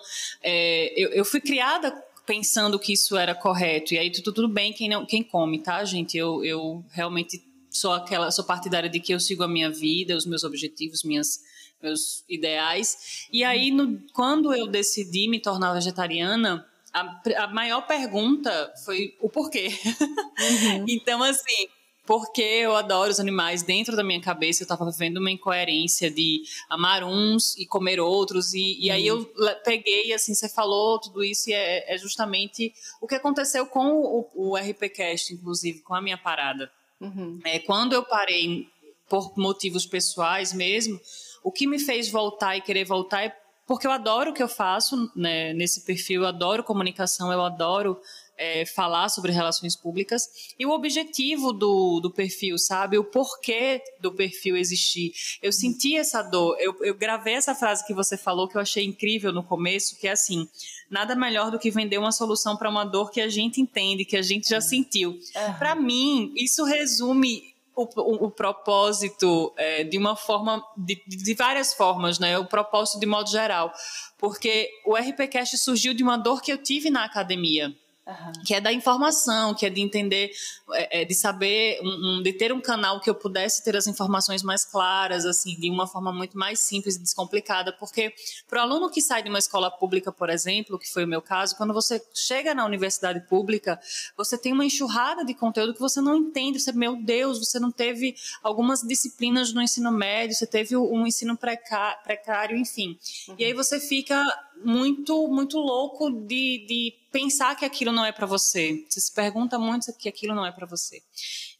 é, 0.42 0.92
eu, 0.97 1.11
eu 1.11 1.24
fui 1.24 1.40
criada 1.40 1.90
pensando 2.26 2.78
que 2.78 2.92
isso 2.92 3.16
era 3.16 3.34
correto. 3.34 3.94
E 3.94 3.98
aí 3.98 4.10
tudo, 4.10 4.32
tudo 4.32 4.48
bem 4.48 4.72
quem, 4.72 4.88
não, 4.88 5.06
quem 5.06 5.22
come, 5.22 5.62
tá, 5.62 5.84
gente? 5.84 6.18
Eu, 6.18 6.44
eu 6.44 6.84
realmente 6.90 7.42
sou 7.70 7.92
aquela, 7.92 8.30
sou 8.30 8.44
partidária 8.44 8.90
de 8.90 9.00
que 9.00 9.12
eu 9.12 9.20
sigo 9.20 9.42
a 9.42 9.48
minha 9.48 9.70
vida, 9.70 10.16
os 10.16 10.26
meus 10.26 10.44
objetivos, 10.44 11.04
minhas, 11.04 11.40
meus 11.82 12.24
ideais. 12.28 13.26
E 13.32 13.44
aí, 13.44 13.70
no, 13.70 14.00
quando 14.12 14.52
eu 14.52 14.66
decidi 14.66 15.28
me 15.28 15.40
tornar 15.40 15.74
vegetariana, 15.74 16.66
a, 16.92 17.44
a 17.44 17.48
maior 17.48 17.86
pergunta 17.86 18.72
foi 18.84 19.14
o 19.20 19.28
porquê. 19.28 19.68
Uhum. 19.68 20.84
então, 20.88 21.22
assim, 21.22 21.68
porque 22.07 22.40
eu 22.40 22.76
adoro 22.76 23.11
os 23.11 23.18
animais, 23.18 23.62
dentro 23.62 23.96
da 23.96 24.04
minha 24.04 24.20
cabeça 24.20 24.62
eu 24.62 24.64
estava 24.64 24.88
vivendo 24.90 25.18
uma 25.18 25.30
incoerência 25.30 26.11
de 26.11 26.42
amar 26.68 27.02
uns 27.02 27.57
e 27.59 27.66
comer 27.66 27.98
outros, 27.98 28.54
e, 28.54 28.78
e 28.80 28.90
aí 28.90 29.07
eu 29.07 29.24
peguei, 29.64 30.12
assim, 30.12 30.34
você 30.34 30.48
falou 30.48 31.00
tudo 31.00 31.24
isso, 31.24 31.50
e 31.50 31.52
é, 31.52 31.94
é 31.94 31.98
justamente 31.98 32.72
o 33.00 33.07
que 33.07 33.16
aconteceu 33.16 33.66
com 33.66 33.88
o, 33.96 34.28
o 34.34 34.57
RPCast, 34.57 35.34
inclusive, 35.34 35.80
com 35.80 35.94
a 35.94 36.00
minha 36.00 36.16
parada. 36.16 36.70
Uhum. 37.00 37.40
É, 37.44 37.59
quando 37.59 37.92
eu 37.92 38.04
parei, 38.04 38.68
por 39.09 39.36
motivos 39.36 39.84
pessoais 39.84 40.52
mesmo, 40.52 41.00
o 41.42 41.50
que 41.50 41.66
me 41.66 41.78
fez 41.78 42.09
voltar 42.09 42.57
e 42.57 42.61
querer 42.61 42.84
voltar 42.84 43.24
é 43.24 43.36
porque 43.66 43.86
eu 43.86 43.90
adoro 43.90 44.30
o 44.30 44.34
que 44.34 44.42
eu 44.42 44.48
faço 44.48 45.11
né, 45.16 45.52
nesse 45.52 45.84
perfil, 45.84 46.22
eu 46.22 46.28
adoro 46.28 46.62
comunicação, 46.62 47.32
eu 47.32 47.42
adoro 47.42 48.00
é, 48.37 48.66
falar 48.66 49.09
sobre 49.09 49.32
relações 49.32 49.74
públicas 49.74 50.55
e 50.59 50.66
o 50.66 50.70
objetivo 50.70 51.53
do, 51.53 52.01
do 52.01 52.11
perfil, 52.11 52.59
sabe? 52.59 52.99
O 52.99 53.05
porquê 53.05 53.82
do 54.01 54.12
perfil 54.12 54.57
existir. 54.57 55.12
Eu 55.43 55.53
senti 55.53 55.97
essa 55.97 56.22
dor, 56.22 56.57
eu, 56.61 56.76
eu 56.82 56.95
gravei 56.95 57.34
essa 57.34 57.55
frase 57.55 57.87
que 57.87 57.95
você 57.95 58.16
falou 58.16 58.49
que 58.49 58.57
eu 58.57 58.61
achei 58.61 58.84
incrível 58.84 59.32
no 59.32 59.43
começo, 59.43 59.97
que 59.99 60.07
é 60.07 60.12
assim: 60.12 60.49
nada 60.91 61.14
melhor 61.14 61.51
do 61.51 61.59
que 61.59 61.70
vender 61.70 61.99
uma 61.99 62.12
solução 62.12 62.57
para 62.57 62.70
uma 62.70 62.84
dor 62.84 63.11
que 63.11 63.20
a 63.20 63.28
gente 63.28 63.61
entende, 63.61 64.05
que 64.05 64.16
a 64.16 64.22
gente 64.22 64.49
já 64.49 64.61
sentiu. 64.61 65.11
Uhum. 65.11 65.55
Para 65.59 65.74
mim, 65.74 66.32
isso 66.37 66.64
resume 66.64 67.57
o, 67.74 67.84
o, 67.84 68.26
o, 68.26 68.30
propósito 68.30 69.53
é, 69.57 69.84
de 69.84 69.99
uma 69.99 70.16
forma, 70.16 70.64
de, 70.76 71.03
de, 71.07 71.34
várias 71.34 71.74
formas, 71.74 72.18
né? 72.18 72.39
O 72.39 72.47
propósito 72.47 72.99
de 72.99 73.07
modo 73.07 73.28
geral. 73.28 73.70
Porque 74.18 74.70
o 74.87 74.97
RPCast 74.97 75.59
surgiu 75.59 75.93
de 75.93 76.03
uma 76.03 76.16
dor 76.16 76.41
que 76.41 76.51
eu 76.51 76.57
tive 76.57 76.89
na 76.89 77.05
academia. 77.05 77.74
Uhum. 78.07 78.44
Que 78.44 78.54
é 78.54 78.61
da 78.61 78.72
informação, 78.72 79.52
que 79.52 79.66
é 79.66 79.70
de 79.70 79.80
entender, 79.80 80.30
é, 80.72 81.02
é, 81.02 81.04
de 81.04 81.12
saber, 81.12 81.80
um, 81.82 82.18
um, 82.18 82.22
de 82.22 82.32
ter 82.32 82.52
um 82.52 82.61
canal 82.61 83.00
que 83.00 83.11
eu 83.11 83.14
pudesse 83.16 83.64
ter 83.64 83.76
as 83.76 83.88
informações 83.88 84.44
mais 84.44 84.64
claras, 84.64 85.26
assim, 85.26 85.59
de 85.59 85.68
uma 85.68 85.88
forma 85.88 86.12
muito 86.12 86.38
mais 86.38 86.61
simples 86.61 86.94
e 86.94 87.00
descomplicada. 87.00 87.72
Porque 87.72 88.14
para 88.48 88.61
o 88.61 88.62
aluno 88.62 88.90
que 88.90 89.02
sai 89.02 89.24
de 89.24 89.28
uma 89.28 89.40
escola 89.40 89.72
pública, 89.72 90.12
por 90.12 90.30
exemplo, 90.30 90.78
que 90.78 90.88
foi 90.88 91.04
o 91.04 91.09
meu 91.09 91.20
caso, 91.20 91.57
quando 91.57 91.74
você 91.74 92.00
chega 92.14 92.54
na 92.54 92.64
universidade 92.64 93.20
pública, 93.28 93.80
você 94.16 94.38
tem 94.38 94.52
uma 94.52 94.64
enxurrada 94.64 95.24
de 95.24 95.34
conteúdo 95.34 95.74
que 95.74 95.80
você 95.80 96.00
não 96.00 96.14
entende. 96.14 96.61
Você, 96.61 96.70
meu 96.70 96.94
Deus, 97.02 97.40
você 97.40 97.59
não 97.59 97.72
teve 97.72 98.14
algumas 98.40 98.82
disciplinas 98.82 99.52
no 99.52 99.61
ensino 99.61 99.90
médio, 99.90 100.36
você 100.36 100.46
teve 100.46 100.76
um 100.76 101.04
ensino 101.09 101.36
precário, 101.36 102.57
enfim. 102.57 102.96
Uhum. 103.28 103.34
E 103.36 103.44
aí 103.44 103.52
você 103.52 103.80
fica 103.80 104.24
muito, 104.64 105.28
muito 105.28 105.59
louco 105.59 106.11
de, 106.11 106.64
de 106.66 106.94
pensar 107.16 107.56
que 107.56 107.64
aquilo 107.64 107.92
não 107.92 108.04
é 108.04 108.12
para 108.12 108.26
você. 108.26 108.84
Você 108.90 109.00
se 109.00 109.10
pergunta 109.10 109.58
muito 109.58 109.90
que 109.96 110.06
aquilo 110.06 110.34
não 110.34 110.44
é 110.44 110.52
para 110.52 110.66
você. 110.66 111.02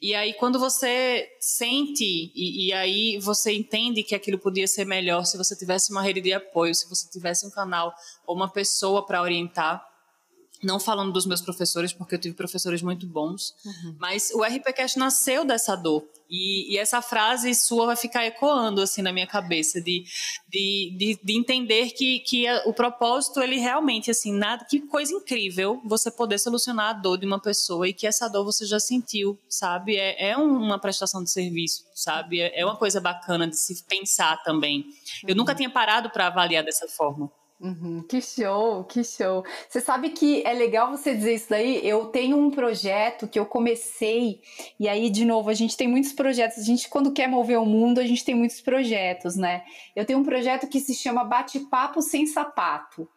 E 0.03 0.15
aí, 0.15 0.35
quando 0.35 0.59
você 0.59 1.27
sente, 1.41 2.05
e, 2.05 2.67
e, 2.67 2.73
aí 2.75 3.19
você 3.19 3.55
entende 3.55 4.03
que 4.03 4.15
aquilo 4.15 4.39
podia 4.39 4.69
ser 4.69 4.85
melhor 4.85 5.25
se 5.25 5.39
você 5.39 5.57
tivesse 5.57 5.91
uma 5.91 6.03
rede 6.03 6.21
de 6.21 6.35
apoio, 6.35 6.75
se 6.75 6.87
você 6.87 7.09
tivesse 7.09 7.47
um 7.47 7.51
canal 7.51 7.95
ou 8.27 8.37
uma 8.37 8.53
pessoa 8.53 9.07
para 9.07 9.23
orientar. 9.23 9.83
Não 10.63 10.81
falando 10.81 11.13
dos 11.13 11.27
meus 11.27 11.41
professores, 11.41 11.93
porque 11.93 12.15
eu 12.15 12.19
tive 12.19 12.35
professores 12.35 12.83
muito 12.83 13.07
bons, 13.07 13.55
uhum. 13.65 13.97
mas 13.99 14.31
o 14.31 14.43
RPCast 14.43 14.99
nasceu 14.99 15.45
dessa 15.45 15.77
dor. 15.77 16.05
E, 16.29 16.75
e, 16.75 16.79
essa 16.79 17.01
frase 17.01 17.55
sua 17.55 17.87
vai 17.87 17.97
ficar 17.97 18.27
ecoando 18.27 18.81
assim 18.81 19.01
na 19.01 19.13
minha 19.13 19.27
cabeça 19.27 19.81
de, 19.81 20.05
de, 20.49 20.97
de, 20.99 21.21
de 21.23 21.39
entender 21.39 21.91
que, 21.91 22.19
que 22.21 22.49
a, 22.49 22.65
o 22.67 22.75
propósito 22.75 23.41
ele 23.41 23.59
realmente 23.59 24.11
assim 24.11 24.33
nada 24.33 24.65
que 24.69 24.81
coisa 24.81 25.13
incrível 25.13 25.81
você 25.85 26.11
poder 26.11 26.39
solucionar 26.39 26.91
a 26.91 26.93
dor 26.95 27.17
de 27.17 27.27
uma 27.27 27.41
pessoa 27.41 27.87
e 27.89 27.93
que 27.93 28.09
essa 28.09 28.29
dor 28.29 28.45
você 28.45 28.67
já 28.67 28.81
sentiu 28.81 29.39
sabe 29.49 29.97
é, 29.97 30.31
é 30.31 30.37
uma 30.37 30.81
prestação 30.81 31.23
de 31.23 31.31
serviço 31.31 31.85
sabe 31.95 32.41
é, 32.41 32.61
é 32.61 32.65
uma 32.65 32.77
coisa 32.77 33.01
bacana 33.01 33.47
de 33.47 33.57
se 33.57 33.85
pensar 33.85 34.43
também 34.43 34.85
eu 35.23 35.31
uhum. 35.31 35.37
nunca 35.37 35.55
tinha 35.55 35.71
parado 35.71 36.11
para 36.11 36.27
avaliar 36.27 36.65
dessa 36.65 36.89
forma 36.89 37.31
Uhum, 37.59 38.03
que 38.07 38.21
show, 38.21 38.85
que 38.85 39.03
show. 39.03 39.43
Você 39.69 39.81
sabe 39.81 40.11
que 40.11 40.47
é 40.47 40.53
legal 40.53 40.91
você 40.91 41.15
dizer 41.15 41.35
isso 41.35 41.49
daí? 41.49 41.81
Eu 41.87 42.07
tenho 42.07 42.37
um 42.37 42.51
projeto 42.51 43.27
que 43.27 43.39
eu 43.39 43.47
comecei, 43.47 44.43
e 44.79 44.87
aí, 44.87 45.09
de 45.09 45.25
novo, 45.25 45.49
a 45.49 45.55
gente 45.55 45.75
tem 45.75 45.89
muitos 45.89 46.13
projetos. 46.13 46.59
A 46.59 46.63
gente, 46.63 46.89
quando 46.89 47.13
quer 47.13 47.29
mover 47.29 47.59
o 47.59 47.65
mundo, 47.65 47.99
a 47.99 48.07
gente 48.07 48.25
tem 48.25 48.35
muitos 48.35 48.61
projetos, 48.61 49.37
né? 49.37 49.65
Eu 49.95 50.05
tenho 50.05 50.19
um 50.19 50.25
projeto 50.25 50.69
que 50.69 50.81
se 50.81 50.95
chama 50.95 51.25
Bate-Papo 51.25 52.03
Sem 52.03 52.27
Sapato. 52.27 53.09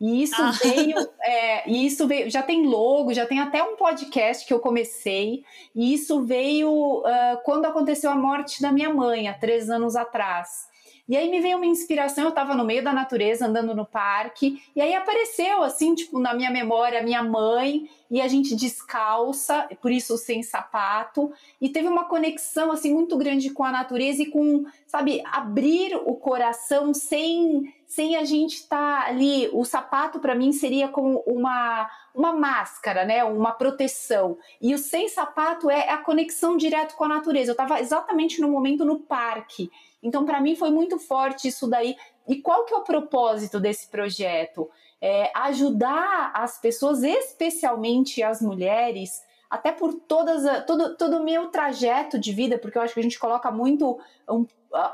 E 0.00 0.22
isso 0.22 0.40
ah. 0.40 0.52
veio, 0.62 0.96
é, 1.20 1.68
e 1.68 1.84
isso 1.84 2.06
veio, 2.06 2.30
já 2.30 2.40
tem 2.40 2.64
logo, 2.66 3.12
já 3.12 3.26
tem 3.26 3.40
até 3.40 3.60
um 3.64 3.74
podcast 3.74 4.46
que 4.46 4.54
eu 4.54 4.60
comecei, 4.60 5.42
e 5.74 5.92
isso 5.92 6.24
veio 6.24 6.70
uh, 7.00 7.42
quando 7.44 7.66
aconteceu 7.66 8.08
a 8.08 8.14
morte 8.14 8.62
da 8.62 8.70
minha 8.70 8.94
mãe, 8.94 9.26
há 9.26 9.34
três 9.34 9.68
anos 9.68 9.96
atrás. 9.96 10.68
E 11.08 11.16
aí 11.16 11.30
me 11.30 11.40
veio 11.40 11.56
uma 11.56 11.64
inspiração, 11.64 12.24
eu 12.24 12.30
estava 12.30 12.54
no 12.54 12.64
meio 12.64 12.84
da 12.84 12.92
natureza, 12.92 13.46
andando 13.46 13.74
no 13.74 13.86
parque, 13.86 14.62
e 14.76 14.80
aí 14.80 14.94
apareceu, 14.94 15.62
assim, 15.62 15.94
tipo, 15.94 16.18
na 16.18 16.34
minha 16.34 16.50
memória, 16.50 17.02
minha 17.02 17.22
mãe, 17.22 17.88
e 18.10 18.20
a 18.20 18.28
gente 18.28 18.54
descalça, 18.54 19.66
por 19.80 19.90
isso 19.90 20.18
sem 20.18 20.42
sapato, 20.42 21.32
e 21.60 21.70
teve 21.70 21.88
uma 21.88 22.04
conexão, 22.04 22.70
assim, 22.70 22.92
muito 22.92 23.16
grande 23.16 23.48
com 23.50 23.64
a 23.64 23.72
natureza 23.72 24.22
e 24.22 24.26
com, 24.26 24.66
sabe, 24.86 25.22
abrir 25.24 25.96
o 25.96 26.14
coração 26.14 26.92
sem 26.92 27.72
sem 27.88 28.16
a 28.16 28.24
gente 28.24 28.56
estar 28.56 29.02
tá 29.02 29.08
ali, 29.08 29.48
o 29.50 29.64
sapato 29.64 30.20
para 30.20 30.34
mim 30.34 30.52
seria 30.52 30.88
como 30.88 31.20
uma, 31.26 31.90
uma 32.14 32.34
máscara, 32.34 33.06
né? 33.06 33.24
Uma 33.24 33.52
proteção. 33.52 34.36
E 34.60 34.74
o 34.74 34.78
sem 34.78 35.08
sapato 35.08 35.70
é 35.70 35.88
a 35.88 35.96
conexão 35.96 36.58
direto 36.58 36.94
com 36.94 37.04
a 37.04 37.08
natureza. 37.08 37.50
Eu 37.50 37.54
estava 37.54 37.80
exatamente 37.80 38.42
no 38.42 38.48
momento 38.50 38.84
no 38.84 39.00
parque. 39.00 39.70
Então, 40.02 40.26
para 40.26 40.38
mim, 40.38 40.54
foi 40.54 40.70
muito 40.70 40.98
forte 40.98 41.48
isso 41.48 41.66
daí. 41.66 41.96
E 42.28 42.36
qual 42.36 42.66
que 42.66 42.74
é 42.74 42.76
o 42.76 42.84
propósito 42.84 43.58
desse 43.58 43.88
projeto? 43.88 44.68
É 45.00 45.32
ajudar 45.34 46.30
as 46.34 46.60
pessoas, 46.60 47.02
especialmente 47.02 48.22
as 48.22 48.42
mulheres, 48.42 49.22
até 49.48 49.72
por 49.72 49.94
todas 49.94 50.66
todo 50.66 50.94
todo 50.94 51.16
o 51.16 51.24
meu 51.24 51.46
trajeto 51.48 52.18
de 52.18 52.32
vida, 52.32 52.58
porque 52.58 52.76
eu 52.76 52.82
acho 52.82 52.92
que 52.92 53.00
a 53.00 53.02
gente 53.02 53.18
coloca 53.18 53.50
muito 53.50 53.98
um, 54.28 54.44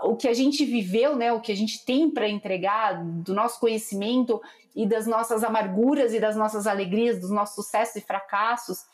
o 0.02 0.16
que 0.16 0.28
a 0.28 0.34
gente 0.34 0.64
viveu, 0.64 1.16
né, 1.16 1.32
o 1.32 1.40
que 1.40 1.52
a 1.52 1.56
gente 1.56 1.84
tem 1.84 2.10
para 2.10 2.28
entregar 2.28 3.02
do 3.04 3.34
nosso 3.34 3.58
conhecimento 3.58 4.40
e 4.74 4.86
das 4.86 5.06
nossas 5.06 5.42
amarguras 5.42 6.12
e 6.14 6.20
das 6.20 6.36
nossas 6.36 6.66
alegrias, 6.66 7.20
dos 7.20 7.30
nossos 7.30 7.54
sucessos 7.54 7.96
e 7.96 8.00
fracassos. 8.00 8.84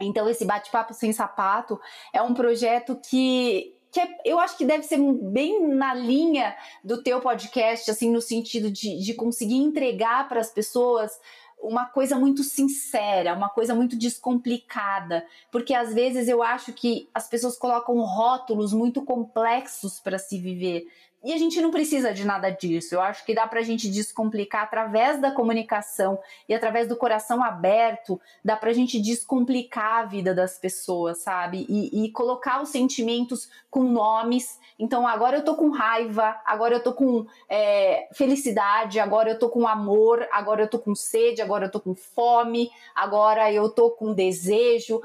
Então 0.00 0.28
esse 0.28 0.44
bate-papo 0.44 0.92
sem 0.92 1.12
sapato 1.12 1.80
é 2.12 2.20
um 2.20 2.34
projeto 2.34 2.96
que 2.96 3.74
que 3.94 4.00
é, 4.00 4.08
eu 4.24 4.40
acho 4.40 4.58
que 4.58 4.64
deve 4.64 4.82
ser 4.82 4.98
bem 4.98 5.68
na 5.68 5.94
linha 5.94 6.56
do 6.82 7.00
teu 7.00 7.20
podcast, 7.20 7.88
assim, 7.88 8.10
no 8.10 8.20
sentido 8.20 8.68
de, 8.68 8.98
de 8.98 9.14
conseguir 9.14 9.58
entregar 9.58 10.28
para 10.28 10.40
as 10.40 10.50
pessoas 10.50 11.12
uma 11.64 11.86
coisa 11.86 12.16
muito 12.16 12.44
sincera, 12.44 13.34
uma 13.34 13.48
coisa 13.48 13.74
muito 13.74 13.96
descomplicada, 13.96 15.24
porque 15.50 15.74
às 15.74 15.94
vezes 15.94 16.28
eu 16.28 16.42
acho 16.42 16.72
que 16.72 17.08
as 17.14 17.26
pessoas 17.28 17.56
colocam 17.56 17.98
rótulos 18.00 18.72
muito 18.72 19.02
complexos 19.02 19.98
para 19.98 20.18
se 20.18 20.38
viver. 20.38 20.86
E 21.24 21.32
a 21.32 21.38
gente 21.38 21.58
não 21.58 21.70
precisa 21.70 22.12
de 22.12 22.22
nada 22.22 22.50
disso. 22.50 22.94
Eu 22.94 23.00
acho 23.00 23.24
que 23.24 23.34
dá 23.34 23.46
para 23.46 23.60
a 23.60 23.62
gente 23.62 23.88
descomplicar 23.88 24.64
através 24.64 25.18
da 25.18 25.30
comunicação 25.30 26.18
e 26.46 26.52
através 26.52 26.86
do 26.86 26.96
coração 26.96 27.42
aberto, 27.42 28.20
dá 28.44 28.54
para 28.56 28.68
a 28.68 28.72
gente 28.74 29.00
descomplicar 29.00 30.00
a 30.00 30.04
vida 30.04 30.34
das 30.34 30.58
pessoas, 30.58 31.22
sabe? 31.22 31.64
E, 31.66 32.04
e, 32.04 32.10
colocar 32.12 32.60
os 32.60 32.68
sentimentos 32.68 33.48
com 33.70 33.84
nomes. 33.84 34.60
Então, 34.78 35.08
agora 35.08 35.38
eu 35.38 35.44
tô 35.44 35.54
com 35.54 35.70
raiva, 35.70 36.36
agora 36.44 36.74
eu 36.74 36.82
tô 36.82 36.92
com 36.92 37.24
é, 37.48 38.06
felicidade, 38.12 39.00
agora 39.00 39.30
eu 39.30 39.38
tô 39.38 39.48
com 39.48 39.66
amor, 39.66 40.28
agora 40.30 40.62
eu 40.62 40.68
tô 40.68 40.78
com 40.78 40.94
sede, 40.94 41.40
agora 41.40 41.66
eu 41.66 41.70
tô 41.70 41.80
com 41.80 41.94
fome, 41.94 42.70
agora 42.94 43.50
eu 43.50 43.70
tô 43.70 43.90
com 43.90 44.12
desejo 44.12 45.00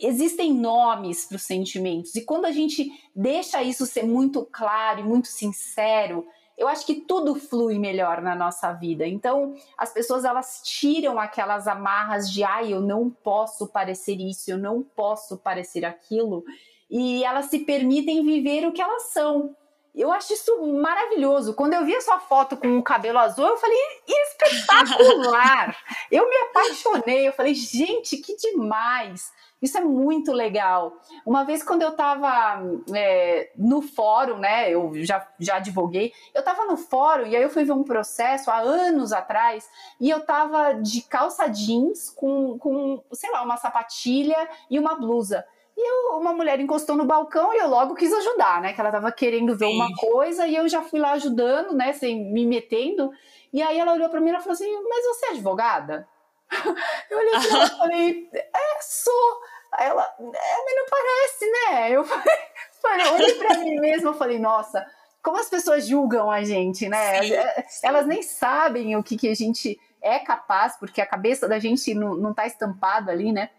existem 0.00 0.52
nomes 0.52 1.24
para 1.26 1.36
os 1.36 1.42
sentimentos 1.42 2.14
e 2.14 2.24
quando 2.24 2.44
a 2.44 2.52
gente 2.52 2.90
deixa 3.14 3.62
isso 3.62 3.86
ser 3.86 4.04
muito 4.04 4.44
claro 4.44 5.00
e 5.00 5.04
muito 5.04 5.28
sincero, 5.28 6.26
eu 6.58 6.66
acho 6.66 6.84
que 6.84 6.96
tudo 6.96 7.36
flui 7.36 7.78
melhor 7.78 8.20
na 8.20 8.34
nossa 8.34 8.72
vida. 8.72 9.06
Então, 9.06 9.54
as 9.78 9.92
pessoas 9.92 10.24
elas 10.24 10.60
tiram 10.64 11.18
aquelas 11.18 11.68
amarras 11.68 12.28
de 12.30 12.42
ai, 12.42 12.72
eu 12.72 12.80
não 12.80 13.08
posso 13.08 13.68
parecer 13.68 14.16
isso, 14.16 14.50
eu 14.50 14.58
não 14.58 14.82
posso 14.82 15.38
parecer 15.38 15.84
aquilo, 15.84 16.44
e 16.90 17.22
elas 17.22 17.46
se 17.46 17.60
permitem 17.60 18.24
viver 18.24 18.66
o 18.66 18.72
que 18.72 18.82
elas 18.82 19.04
são. 19.10 19.54
Eu 19.98 20.12
acho 20.12 20.32
isso 20.32 20.56
maravilhoso. 20.64 21.54
Quando 21.54 21.74
eu 21.74 21.84
vi 21.84 21.94
a 21.94 22.00
sua 22.00 22.20
foto 22.20 22.56
com 22.56 22.78
o 22.78 22.82
cabelo 22.82 23.18
azul, 23.18 23.44
eu 23.44 23.56
falei, 23.56 23.76
espetacular! 24.06 25.76
eu 26.08 26.28
me 26.28 26.36
apaixonei, 26.36 27.26
eu 27.26 27.32
falei, 27.32 27.52
gente, 27.52 28.16
que 28.18 28.36
demais! 28.36 29.32
Isso 29.60 29.76
é 29.76 29.80
muito 29.80 30.32
legal. 30.32 30.96
Uma 31.26 31.44
vez, 31.44 31.64
quando 31.64 31.82
eu 31.82 31.88
estava 31.88 32.62
é, 32.94 33.50
no 33.56 33.82
fórum, 33.82 34.38
né? 34.38 34.70
Eu 34.70 34.92
já, 35.04 35.26
já 35.36 35.56
advoguei, 35.56 36.12
eu 36.32 36.38
estava 36.40 36.64
no 36.64 36.76
fórum 36.76 37.26
e 37.26 37.34
aí 37.34 37.42
eu 37.42 37.50
fui 37.50 37.64
ver 37.64 37.72
um 37.72 37.82
processo 37.82 38.52
há 38.52 38.58
anos 38.58 39.12
atrás 39.12 39.68
e 40.00 40.08
eu 40.08 40.18
estava 40.18 40.74
de 40.74 41.02
calça 41.02 41.48
jeans 41.48 42.08
com, 42.10 42.56
com, 42.56 43.02
sei 43.12 43.32
lá, 43.32 43.42
uma 43.42 43.56
sapatilha 43.56 44.48
e 44.70 44.78
uma 44.78 44.94
blusa. 44.94 45.44
E 45.80 45.88
eu, 45.88 46.18
uma 46.18 46.32
mulher 46.32 46.58
encostou 46.58 46.96
no 46.96 47.04
balcão 47.04 47.54
e 47.54 47.58
eu 47.58 47.68
logo 47.68 47.94
quis 47.94 48.12
ajudar, 48.12 48.60
né? 48.60 48.72
Que 48.72 48.80
ela 48.80 48.88
estava 48.88 49.12
querendo 49.12 49.56
ver 49.56 49.68
Sim. 49.68 49.76
uma 49.76 49.94
coisa 49.94 50.44
e 50.44 50.56
eu 50.56 50.68
já 50.68 50.82
fui 50.82 50.98
lá 50.98 51.12
ajudando, 51.12 51.72
né? 51.72 51.92
Sem 51.92 52.32
me 52.32 52.44
metendo. 52.44 53.12
E 53.52 53.62
aí 53.62 53.78
ela 53.78 53.92
olhou 53.92 54.08
para 54.08 54.20
mim 54.20 54.30
e 54.30 54.40
falou 54.40 54.54
assim: 54.54 54.82
Mas 54.88 55.06
você 55.06 55.26
é 55.26 55.30
advogada? 55.30 56.08
Eu 57.10 57.18
olhei 57.18 57.34
assim, 57.34 57.62
e 57.62 57.78
falei, 57.78 58.30
é, 58.32 58.82
sou. 58.82 59.40
Aí 59.72 59.86
ela, 59.86 60.02
é, 60.02 60.24
mas 60.24 60.76
não 60.76 60.86
parece, 60.90 61.50
né? 61.50 61.90
Eu 61.90 62.04
falei, 62.04 62.38
falei 62.82 63.06
olhei 63.12 63.34
pra 63.34 63.58
mim 63.58 63.78
mesma 63.78 64.12
e 64.12 64.18
falei, 64.18 64.38
nossa, 64.38 64.84
como 65.22 65.36
as 65.36 65.48
pessoas 65.48 65.86
julgam 65.86 66.30
a 66.30 66.42
gente, 66.42 66.88
né? 66.88 67.22
Sim, 67.22 67.34
é, 67.34 67.64
sim. 67.68 67.86
Elas 67.86 68.06
nem 68.06 68.22
sabem 68.22 68.96
o 68.96 69.02
que, 69.02 69.16
que 69.16 69.28
a 69.28 69.34
gente 69.34 69.78
é 70.00 70.18
capaz, 70.18 70.76
porque 70.76 71.00
a 71.00 71.06
cabeça 71.06 71.46
da 71.46 71.58
gente 71.58 71.94
não, 71.94 72.14
não 72.14 72.32
tá 72.32 72.46
estampada 72.46 73.12
ali, 73.12 73.30
né? 73.30 73.50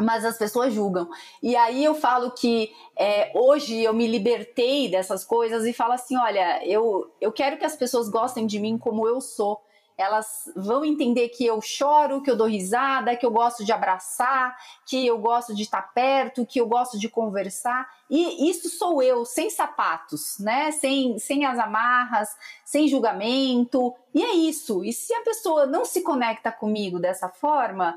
Mas 0.00 0.24
as 0.24 0.38
pessoas 0.38 0.72
julgam. 0.72 1.08
E 1.42 1.54
aí 1.54 1.84
eu 1.84 1.94
falo 1.94 2.30
que 2.30 2.72
é, 2.96 3.30
hoje 3.34 3.80
eu 3.80 3.92
me 3.92 4.06
libertei 4.06 4.88
dessas 4.90 5.24
coisas 5.24 5.66
e 5.66 5.72
falo 5.72 5.92
assim: 5.92 6.16
olha, 6.16 6.66
eu, 6.66 7.10
eu 7.20 7.30
quero 7.30 7.58
que 7.58 7.64
as 7.64 7.76
pessoas 7.76 8.08
gostem 8.08 8.46
de 8.46 8.58
mim 8.58 8.78
como 8.78 9.06
eu 9.06 9.20
sou 9.20 9.60
elas 10.00 10.50
vão 10.56 10.82
entender 10.82 11.28
que 11.28 11.44
eu 11.44 11.60
choro, 11.60 12.22
que 12.22 12.30
eu 12.30 12.36
dou 12.36 12.46
risada, 12.46 13.14
que 13.14 13.26
eu 13.26 13.30
gosto 13.30 13.62
de 13.62 13.70
abraçar, 13.70 14.56
que 14.86 15.06
eu 15.06 15.18
gosto 15.18 15.54
de 15.54 15.62
estar 15.62 15.92
perto, 15.92 16.46
que 16.46 16.58
eu 16.58 16.66
gosto 16.66 16.98
de 16.98 17.06
conversar. 17.06 17.86
E 18.08 18.48
isso 18.48 18.70
sou 18.70 19.02
eu, 19.02 19.26
sem 19.26 19.50
sapatos, 19.50 20.38
né? 20.38 20.70
Sem, 20.70 21.18
sem 21.18 21.44
as 21.44 21.58
amarras, 21.58 22.30
sem 22.64 22.88
julgamento. 22.88 23.94
E 24.14 24.24
é 24.24 24.32
isso. 24.32 24.82
E 24.82 24.90
se 24.90 25.12
a 25.12 25.20
pessoa 25.20 25.66
não 25.66 25.84
se 25.84 26.00
conecta 26.00 26.50
comigo 26.50 26.98
dessa 26.98 27.28
forma, 27.28 27.92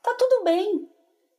tá 0.00 0.14
tudo 0.16 0.44
bem. 0.44 0.88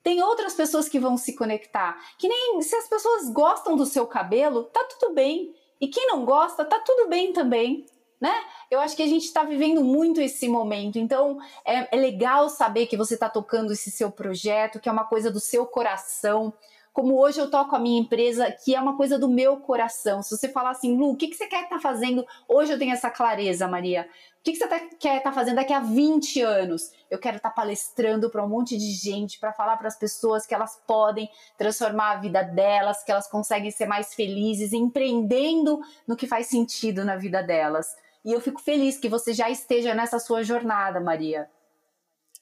Tem 0.09 0.23
outras 0.23 0.55
pessoas 0.55 0.89
que 0.89 0.99
vão 0.99 1.17
se 1.17 1.35
conectar. 1.35 1.95
Que 2.17 2.27
nem 2.27 2.59
se 2.63 2.75
as 2.75 2.87
pessoas 2.87 3.29
gostam 3.29 3.75
do 3.75 3.85
seu 3.85 4.07
cabelo, 4.07 4.63
tá 4.63 4.83
tudo 4.85 5.13
bem. 5.13 5.53
E 5.79 5.87
quem 5.87 6.07
não 6.07 6.25
gosta, 6.25 6.65
tá 6.65 6.79
tudo 6.79 7.07
bem 7.07 7.31
também 7.31 7.85
né? 8.19 8.33
Eu 8.69 8.79
acho 8.79 8.95
que 8.95 9.03
a 9.03 9.07
gente 9.07 9.23
está 9.23 9.43
vivendo 9.43 9.81
muito 9.83 10.19
esse 10.19 10.49
momento. 10.49 10.99
Então, 10.99 11.39
é, 11.65 11.95
é 11.95 11.99
legal 11.99 12.49
saber 12.49 12.85
que 12.85 12.97
você 12.97 13.13
está 13.13 13.29
tocando 13.29 13.71
esse 13.71 13.89
seu 13.89 14.11
projeto, 14.11 14.79
que 14.79 14.89
é 14.89 14.91
uma 14.91 15.05
coisa 15.05 15.31
do 15.31 15.39
seu 15.39 15.65
coração. 15.65 16.53
Como 16.99 17.17
hoje 17.17 17.39
eu 17.39 17.49
toco 17.49 17.73
a 17.77 17.79
minha 17.79 17.97
empresa, 17.97 18.51
que 18.51 18.75
é 18.75 18.81
uma 18.81 18.97
coisa 18.97 19.17
do 19.17 19.29
meu 19.29 19.55
coração. 19.55 20.21
Se 20.21 20.35
você 20.35 20.49
falar 20.49 20.71
assim, 20.71 20.97
Lu, 20.97 21.11
o 21.11 21.15
que, 21.15 21.29
que 21.29 21.35
você 21.37 21.47
quer 21.47 21.63
estar 21.63 21.77
tá 21.77 21.81
fazendo? 21.81 22.27
Hoje 22.45 22.73
eu 22.73 22.77
tenho 22.77 22.91
essa 22.91 23.09
clareza, 23.09 23.69
Maria. 23.69 24.05
O 24.37 24.43
que, 24.43 24.51
que 24.51 24.57
você 24.57 24.67
tá, 24.67 24.79
quer 24.99 25.19
estar 25.19 25.29
tá 25.29 25.31
fazendo 25.31 25.55
daqui 25.55 25.71
a 25.71 25.79
20 25.79 26.41
anos? 26.41 26.91
Eu 27.09 27.17
quero 27.17 27.37
estar 27.37 27.51
tá 27.51 27.55
palestrando 27.55 28.29
para 28.29 28.43
um 28.43 28.49
monte 28.49 28.77
de 28.77 28.91
gente, 28.91 29.39
para 29.39 29.53
falar 29.53 29.77
para 29.77 29.87
as 29.87 29.97
pessoas 29.97 30.45
que 30.45 30.53
elas 30.53 30.77
podem 30.85 31.29
transformar 31.57 32.11
a 32.11 32.17
vida 32.17 32.43
delas, 32.43 33.01
que 33.01 33.13
elas 33.13 33.29
conseguem 33.29 33.71
ser 33.71 33.85
mais 33.85 34.13
felizes, 34.13 34.73
empreendendo 34.73 35.79
no 36.05 36.17
que 36.17 36.27
faz 36.27 36.47
sentido 36.47 37.05
na 37.05 37.15
vida 37.15 37.41
delas. 37.41 37.95
E 38.25 38.33
eu 38.33 38.41
fico 38.41 38.59
feliz 38.59 38.97
que 38.97 39.07
você 39.07 39.31
já 39.31 39.49
esteja 39.49 39.95
nessa 39.95 40.19
sua 40.19 40.43
jornada, 40.43 40.99
Maria. 40.99 41.49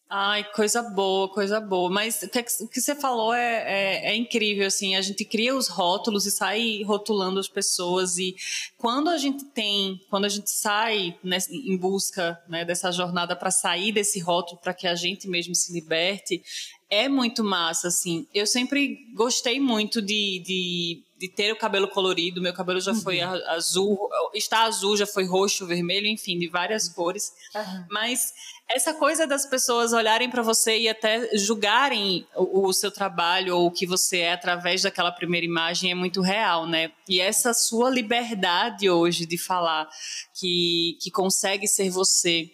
Ai, 0.10 0.46
coisa 0.52 0.82
boa, 0.82 1.28
coisa 1.28 1.60
boa. 1.60 1.90
Mas 1.90 2.22
o 2.22 2.30
que, 2.30 2.40
o 2.40 2.68
que 2.68 2.80
você 2.80 2.96
falou 2.96 3.34
é, 3.34 3.64
é, 3.66 4.12
é, 4.12 4.16
incrível, 4.16 4.66
assim. 4.66 4.96
A 4.96 5.02
gente 5.02 5.26
cria 5.26 5.54
os 5.54 5.68
rótulos 5.68 6.26
e 6.26 6.32
sai 6.32 6.82
rotulando 6.84 7.42
as 7.42 7.50
pessoas. 7.50 8.18
E 8.18 8.34
quando 8.78 9.10
a 9.10 9.18
gente 9.18 9.44
tem, 9.46 10.00
quando 10.10 10.24
a 10.24 10.30
gente 10.30 10.50
sai 10.50 11.18
né, 11.22 11.38
em 11.50 11.76
busca 11.76 12.42
né, 12.48 12.64
dessa 12.64 12.90
jornada 12.90 13.36
para 13.36 13.52
sair 13.52 13.92
desse 13.92 14.20
rótulo, 14.20 14.62
para 14.62 14.74
que 14.74 14.88
a 14.88 14.96
gente 14.96 15.28
mesmo 15.28 15.54
se 15.54 15.74
liberte, 15.74 16.42
é 16.90 17.10
muito 17.10 17.44
massa, 17.44 17.90
assim. 17.90 18.26
Eu 18.34 18.48
sempre 18.48 19.06
gostei 19.14 19.60
muito 19.60 20.02
de, 20.02 20.40
de, 20.40 21.04
de 21.20 21.28
ter 21.28 21.52
o 21.52 21.58
cabelo 21.58 21.90
colorido. 21.90 22.42
Meu 22.42 22.54
cabelo 22.54 22.80
já 22.80 22.94
uhum. 22.94 23.02
foi 23.02 23.20
azul, 23.20 24.10
está 24.34 24.64
azul, 24.64 24.96
já 24.96 25.06
foi 25.06 25.26
roxo, 25.26 25.66
vermelho, 25.66 26.08
enfim, 26.08 26.40
de 26.40 26.48
várias 26.48 26.88
cores. 26.88 27.34
Uhum. 27.54 27.86
Mas 27.92 28.32
essa 28.70 28.94
coisa 28.94 29.26
das 29.26 29.46
pessoas 29.46 29.94
olharem 29.94 30.30
para 30.30 30.42
você 30.42 30.78
e 30.78 30.90
até 30.90 31.36
julgarem 31.38 32.28
o, 32.36 32.68
o, 32.68 32.74
seu 32.74 32.92
trabalho 32.92 33.56
ou 33.56 33.68
o 33.68 33.72
que 33.72 33.88
você 33.88 34.20
é 34.20 34.34
através 34.34 34.82
daquela 34.82 35.12
primeira 35.12 35.46
imagem 35.46 35.92
é 35.92 35.96
muito 35.96 36.22
real, 36.22 36.68
né? 36.68 36.92
E 37.08 37.22
essa 37.22 37.54
sua 37.54 37.90
liberdade 37.90 38.90
hoje 38.90 39.26
de 39.26 39.38
falar 39.38 39.88
que, 40.38 40.98
que 41.02 41.10
consegue 41.10 41.68
ser 41.68 41.90
você 41.90 42.52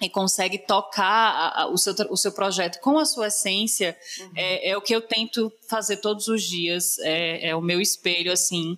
e 0.00 0.08
consegue 0.08 0.58
tocar 0.58 1.04
a, 1.04 1.62
a, 1.62 1.66
o, 1.68 1.78
seu, 1.78 1.94
o 2.10 2.16
seu 2.16 2.32
projeto 2.32 2.80
com 2.80 2.98
a 2.98 3.04
sua 3.04 3.28
essência, 3.28 3.96
uhum. 4.20 4.32
é, 4.34 4.70
é, 4.70 4.76
o 4.76 4.82
que 4.82 4.94
eu 4.94 5.00
tento 5.00 5.52
fazer 5.68 5.98
todos 5.98 6.26
os 6.26 6.42
dias. 6.42 6.98
É, 6.98 7.50
é 7.50 7.56
o 7.56 7.60
meu 7.60 7.80
espelho, 7.80 8.32
assim, 8.32 8.76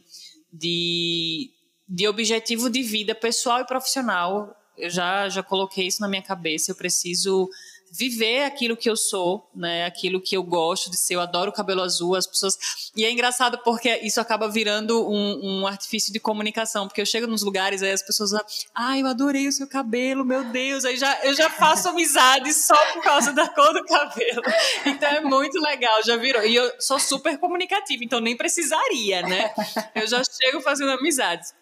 de, 0.53 1.51
de 1.89 2.07
objetivo 2.07 2.69
de 2.69 2.83
vida 2.83 3.15
pessoal 3.15 3.61
e 3.61 3.67
profissional. 3.67 4.55
Eu 4.77 4.91
já, 4.91 5.29
já 5.29 5.43
coloquei 5.43 5.87
isso 5.87 6.01
na 6.01 6.09
minha 6.09 6.23
cabeça. 6.23 6.71
Eu 6.71 6.75
preciso 6.75 7.49
viver 7.91 8.45
aquilo 8.45 8.77
que 8.77 8.91
eu 8.91 8.97
sou, 8.97 9.49
né? 9.55 9.85
Aquilo 9.85 10.21
que 10.21 10.37
eu 10.37 10.43
gosto 10.43 10.91
de 10.91 10.99
ser. 10.99 11.15
Eu 11.15 11.21
adoro 11.21 11.51
o 11.51 11.55
cabelo 11.55 11.83
azul, 11.83 12.15
as 12.15 12.27
pessoas. 12.27 12.57
E 12.95 13.05
é 13.05 13.11
engraçado 13.11 13.59
porque 13.65 14.01
isso 14.03 14.21
acaba 14.21 14.49
virando 14.49 15.09
um, 15.09 15.61
um 15.61 15.67
artifício 15.67 16.13
de 16.13 16.21
comunicação, 16.21 16.87
porque 16.87 17.01
eu 17.01 17.07
chego 17.07 17.27
nos 17.27 17.43
lugares 17.43 17.83
aí 17.83 17.93
as 17.93 18.03
pessoas, 18.03 18.33
ah, 18.75 18.99
eu 18.99 19.07
adorei 19.07 19.49
o 19.49 19.53
seu 19.53 19.67
cabelo, 19.67 20.25
meu 20.25 20.45
Deus, 20.45 20.85
aí 20.85 20.97
já 20.97 21.19
eu 21.25 21.35
já 21.35 21.49
faço 21.49 21.89
amizade 21.89 22.53
só 22.53 22.77
por 22.93 23.03
causa 23.03 23.33
da 23.33 23.49
cor 23.49 23.73
do 23.73 23.85
cabelo. 23.85 24.43
Então 24.85 25.09
é 25.09 25.21
muito 25.21 25.59
legal, 25.61 26.03
já 26.05 26.17
virou. 26.17 26.45
E 26.45 26.55
eu 26.55 26.71
sou 26.81 26.99
super 26.99 27.39
comunicativa, 27.39 28.05
então 28.05 28.21
nem 28.21 28.37
precisaria, 28.37 29.23
né? 29.23 29.53
Eu 29.95 30.07
já 30.07 30.23
chego 30.25 30.61
fazendo 30.61 30.91
amizades. 30.91 31.55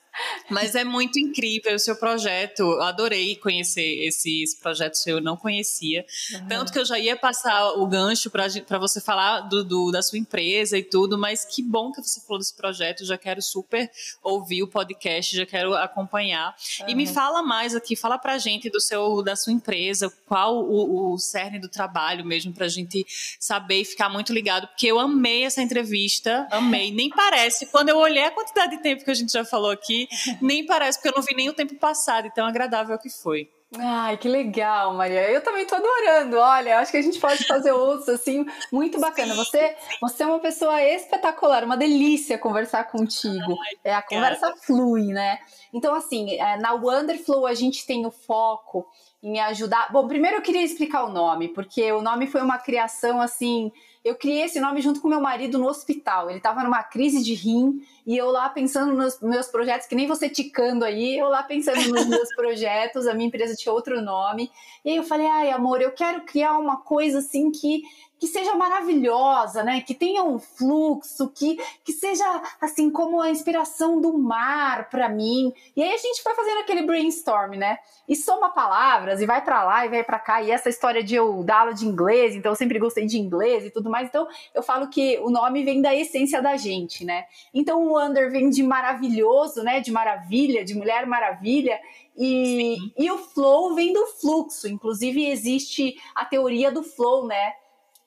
Mas 0.51 0.75
é 0.75 0.85
muito 0.85 1.19
incrível 1.19 1.75
o 1.75 1.79
seu 1.79 1.97
projeto. 1.97 2.61
Eu 2.61 2.83
adorei 2.83 3.37
conhecer 3.37 4.07
esse, 4.07 4.45
projeto 4.61 4.95
seu, 4.95 5.17
eu 5.17 5.23
não 5.23 5.37
conhecia. 5.37 6.05
Uhum. 6.33 6.49
Tanto 6.49 6.73
que 6.73 6.79
eu 6.79 6.85
já 6.85 6.99
ia 6.99 7.17
passar 7.17 7.73
o 7.73 7.87
gancho 7.87 8.31
para 8.31 8.79
você 8.79 9.01
falar 9.01 9.41
do, 9.41 9.65
do, 9.65 9.91
da 9.91 10.03
sua 10.03 10.19
empresa 10.19 10.79
e 10.79 10.83
tudo, 10.83 11.19
mas 11.19 11.45
que 11.45 11.62
bom 11.62 11.93
que 11.93 12.03
você 12.03 12.21
falou 12.21 12.39
desse 12.39 12.55
projeto. 12.55 13.05
Já 13.05 13.19
quero 13.19 13.41
super 13.43 13.91
ouvir 14.23 14.62
o 14.62 14.69
podcast, 14.69 15.37
já 15.37 15.47
quero 15.47 15.75
acompanhar. 15.75 16.55
Uhum. 16.81 16.89
E 16.89 16.95
me 16.95 17.07
fala 17.07 17.43
mais 17.43 17.75
aqui, 17.75 17.97
fala 17.97 18.19
pra 18.19 18.39
gente 18.39 18.71
do 18.71 18.81
seu, 18.81 19.23
da 19.23 19.37
sua 19.37 19.53
empresa, 19.53 20.12
qual 20.27 20.65
o, 20.65 21.12
o 21.12 21.19
cerne 21.19 21.59
do 21.59 21.69
trabalho 21.69 22.25
mesmo, 22.25 22.53
pra 22.53 22.69
gente 22.69 23.05
saber 23.39 23.81
e 23.81 23.85
ficar 23.85 24.09
muito 24.09 24.33
ligado, 24.33 24.67
porque 24.69 24.87
eu 24.87 24.99
amei 24.99 25.45
essa 25.45 25.62
entrevista, 25.62 26.47
amei. 26.51 26.91
Nem 26.91 27.11
parece, 27.11 27.67
quando 27.67 27.89
eu 27.89 27.99
olhei 27.99 28.25
a 28.25 28.31
quantidade 28.31 28.77
de 28.77 28.83
tempo 28.83 29.05
que 29.05 29.11
a 29.11 29.15
gente 29.15 29.33
já 29.33 29.45
falou 29.45 29.71
aqui, 29.71 30.04
nem 30.41 30.65
parece, 30.67 30.99
porque 30.99 31.09
eu 31.09 31.15
não 31.17 31.23
vi 31.23 31.35
nem 31.35 31.49
o 31.49 31.55
tempo 31.55 31.75
passado, 31.77 32.27
então 32.27 32.47
agradável 32.47 32.99
que 32.99 33.11
foi. 33.11 33.49
Ai, 33.79 34.17
que 34.17 34.29
legal, 34.29 34.95
Maria. 34.95 35.31
Eu 35.31 35.43
também 35.43 35.67
tô 35.67 35.75
adorando. 35.75 36.37
Olha, 36.37 36.79
acho 36.79 36.93
que 36.93 36.97
a 36.97 37.03
gente 37.03 37.19
pode 37.19 37.45
fazer 37.45 37.73
outros 37.73 38.09
assim, 38.09 38.47
muito 38.71 39.01
bacana. 39.01 39.35
Você, 39.35 39.77
você 40.01 40.23
é 40.23 40.27
uma 40.27 40.39
pessoa 40.39 40.81
espetacular, 40.83 41.65
uma 41.65 41.77
delícia 41.77 42.39
conversar 42.39 42.85
contigo. 42.85 43.57
É 43.83 43.93
a 43.93 44.03
conversa 44.03 44.55
flui, 44.63 45.07
né? 45.07 45.41
Então 45.73 45.95
assim, 45.95 46.39
é, 46.39 46.57
na 46.57 46.73
Wonderflow 46.73 47.47
a 47.47 47.55
gente 47.55 47.85
tem 47.85 48.07
o 48.07 48.11
foco 48.11 48.87
em 49.23 49.41
ajudar. 49.41 49.91
Bom, 49.91 50.07
primeiro 50.07 50.37
eu 50.37 50.43
queria 50.43 50.63
explicar 50.63 51.05
o 51.05 51.11
nome, 51.11 51.49
porque 51.49 51.91
o 51.93 52.03
nome 52.03 52.27
foi 52.27 52.43
uma 52.43 52.59
criação 52.59 53.21
assim 53.21 53.73
eu 54.05 54.15
criei 54.15 54.43
esse 54.43 54.61
nome 54.61 54.83
junto 54.83 55.01
com 55.01 55.09
meu 55.09 55.21
marido 55.21 55.59
no 55.59 55.67
hospital. 55.67 56.29
Ele 56.29 56.37
estava 56.37 56.63
numa 56.63 56.83
crise 56.83 57.23
de 57.23 57.33
rim 57.33 57.81
e 58.07 58.17
eu 58.17 58.31
lá 58.31 58.51
pensando 58.51 58.93
nos 58.93 59.19
meus 59.21 59.47
projetos, 59.47 59.87
que 59.87 59.95
nem 59.95 60.07
você 60.07 60.29
ticando 60.29 60.85
aí, 60.85 61.17
eu 61.17 61.29
lá 61.29 61.43
pensando 61.43 61.89
nos 61.89 62.07
meus 62.07 62.29
projetos, 62.37 63.07
a 63.07 63.15
minha 63.15 63.29
empresa 63.29 63.57
tinha 63.57 63.73
outro 63.73 64.03
nome. 64.03 64.51
E 64.85 64.91
aí 64.91 64.97
eu 64.97 65.05
falei, 65.05 65.27
ai 65.27 65.51
amor, 65.51 65.81
eu 65.81 65.93
quero 65.93 66.21
criar 66.27 66.59
uma 66.59 66.83
coisa 66.83 67.21
assim 67.21 67.51
que 67.51 67.83
que 68.19 68.27
seja 68.27 68.55
maravilhosa, 68.55 69.62
né? 69.62 69.81
Que 69.81 69.95
tenha 69.95 70.23
um 70.23 70.39
fluxo, 70.39 71.29
que, 71.29 71.59
que 71.85 71.93
seja 71.93 72.25
assim 72.61 72.91
como 72.91 73.21
a 73.21 73.31
inspiração 73.31 74.01
do 74.01 74.17
mar 74.17 74.89
para 74.89 75.09
mim. 75.09 75.53
E 75.77 75.83
aí 75.83 75.93
a 75.93 75.97
gente 75.97 76.23
vai 76.23 76.35
fazendo 76.35 76.61
aquele 76.61 76.83
brainstorm, 76.83 77.57
né? 77.57 77.79
E 78.09 78.15
soma 78.15 78.51
palavras 78.51 79.21
e 79.21 79.27
vai 79.27 79.43
para 79.45 79.65
lá 79.65 79.85
e 79.85 79.89
vai 79.89 80.05
para 80.05 80.19
cá. 80.19 80.43
E 80.43 80.51
essa 80.51 80.69
história 80.69 81.03
de 81.03 81.15
eu 81.15 81.43
dar 81.43 81.61
aula 81.61 81.75
de 81.75 81.87
inglês, 81.87 82.35
então 82.35 82.53
eu 82.53 82.57
sempre 82.57 82.79
gostei 82.79 83.07
de 83.07 83.19
inglês 83.19 83.65
e 83.65 83.71
tudo 83.71 83.91
mais. 83.91 84.09
Então 84.09 84.27
eu 84.55 84.62
falo 84.62 84.89
que 84.89 85.19
o 85.19 85.31
nome 85.31 85.65
vem 85.65 85.83
da 85.83 85.95
essência 85.95 86.41
da 86.41 86.57
gente, 86.57 87.05
né? 87.05 87.25
Então 87.53 87.87
o 87.87 88.01
Under 88.01 88.31
vem 88.31 88.49
de 88.49 88.62
maravilhoso, 88.62 89.62
né? 89.62 89.81
De 89.81 89.91
maravilha, 89.91 90.65
de 90.65 90.75
mulher 90.75 91.07
maravilha. 91.07 91.79
E, 92.17 92.77
e 92.97 93.11
o 93.11 93.19
flow 93.19 93.75
vem 93.75 93.93
do 93.93 94.07
fluxo. 94.07 94.69
Inclusive 94.69 95.27
existe 95.27 95.97
a 96.15 96.25
teoria 96.25 96.71
do 96.71 96.83
flow, 96.83 97.27
né? 97.27 97.55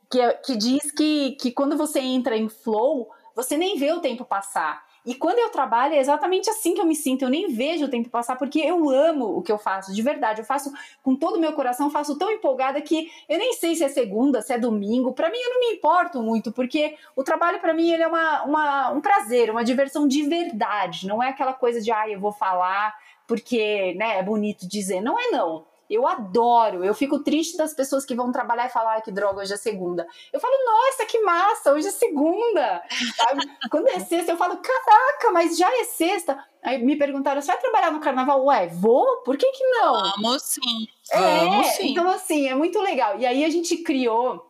Que, 0.09 0.19
é, 0.19 0.33
que 0.33 0.55
diz 0.55 0.91
que, 0.91 1.31
que 1.33 1.51
quando 1.51 1.77
você 1.77 1.99
entra 1.99 2.37
em 2.37 2.49
flow, 2.49 3.09
você 3.35 3.57
nem 3.57 3.77
vê 3.77 3.91
o 3.91 3.99
tempo 3.99 4.25
passar. 4.25 4.85
E 5.05 5.15
quando 5.15 5.39
eu 5.39 5.49
trabalho, 5.49 5.93
é 5.93 5.99
exatamente 5.99 6.49
assim 6.49 6.73
que 6.73 6.81
eu 6.81 6.85
me 6.85 6.93
sinto. 6.93 7.21
Eu 7.21 7.29
nem 7.29 7.47
vejo 7.47 7.85
o 7.85 7.89
tempo 7.89 8.09
passar, 8.09 8.35
porque 8.35 8.59
eu 8.59 8.89
amo 8.89 9.37
o 9.37 9.41
que 9.41 9.49
eu 9.49 9.57
faço, 9.57 9.93
de 9.93 10.01
verdade. 10.01 10.41
Eu 10.41 10.45
faço 10.45 10.69
com 11.01 11.15
todo 11.15 11.37
o 11.37 11.39
meu 11.39 11.53
coração, 11.53 11.89
faço 11.89 12.17
tão 12.17 12.29
empolgada 12.29 12.81
que 12.81 13.09
eu 13.29 13.37
nem 13.37 13.53
sei 13.53 13.73
se 13.73 13.85
é 13.85 13.87
segunda, 13.87 14.41
se 14.41 14.51
é 14.51 14.59
domingo. 14.59 15.13
Para 15.13 15.29
mim, 15.29 15.37
eu 15.37 15.49
não 15.51 15.59
me 15.61 15.77
importo 15.77 16.21
muito, 16.21 16.51
porque 16.51 16.97
o 17.15 17.23
trabalho, 17.23 17.61
para 17.61 17.73
mim, 17.73 17.89
ele 17.89 18.03
é 18.03 18.07
uma, 18.07 18.43
uma, 18.43 18.91
um 18.91 18.99
prazer, 18.99 19.49
uma 19.49 19.63
diversão 19.63 20.09
de 20.09 20.23
verdade. 20.23 21.07
Não 21.07 21.23
é 21.23 21.29
aquela 21.29 21.53
coisa 21.53 21.79
de, 21.79 21.89
ah, 21.89 22.09
eu 22.09 22.19
vou 22.19 22.33
falar 22.33 22.93
porque 23.25 23.93
né, 23.95 24.19
é 24.19 24.23
bonito 24.23 24.67
dizer. 24.67 25.01
Não 25.01 25.19
é, 25.19 25.31
não. 25.31 25.65
Eu 25.89 26.07
adoro. 26.07 26.83
Eu 26.83 26.93
fico 26.93 27.19
triste 27.19 27.57
das 27.57 27.73
pessoas 27.73 28.05
que 28.05 28.15
vão 28.15 28.31
trabalhar 28.31 28.67
e 28.67 28.69
falar 28.69 29.01
que 29.01 29.11
droga, 29.11 29.41
hoje 29.41 29.53
é 29.53 29.57
segunda. 29.57 30.07
Eu 30.31 30.39
falo, 30.39 30.53
nossa, 30.65 31.05
que 31.05 31.19
massa, 31.19 31.71
hoje 31.73 31.87
é 31.87 31.91
segunda. 31.91 32.83
Quando 33.71 33.87
é 33.87 33.99
sexta, 33.99 34.31
eu 34.31 34.37
falo, 34.37 34.57
caraca, 34.57 35.31
mas 35.31 35.57
já 35.57 35.69
é 35.79 35.83
sexta. 35.85 36.43
Aí 36.63 36.83
me 36.83 36.95
perguntaram, 36.95 37.41
você 37.41 37.47
vai 37.47 37.59
trabalhar 37.59 37.91
no 37.91 37.99
carnaval? 37.99 38.43
Ué, 38.45 38.67
vou? 38.67 39.17
Por 39.23 39.37
que 39.37 39.49
que 39.51 39.63
não? 39.65 39.93
Vamos 40.11 40.43
sim. 40.43 40.87
É, 41.11 41.39
Vamos 41.39 41.67
sim. 41.67 41.91
Então, 41.91 42.09
assim, 42.09 42.47
é 42.47 42.55
muito 42.55 42.79
legal. 42.81 43.17
E 43.19 43.25
aí 43.25 43.45
a 43.45 43.49
gente 43.49 43.77
criou 43.77 44.46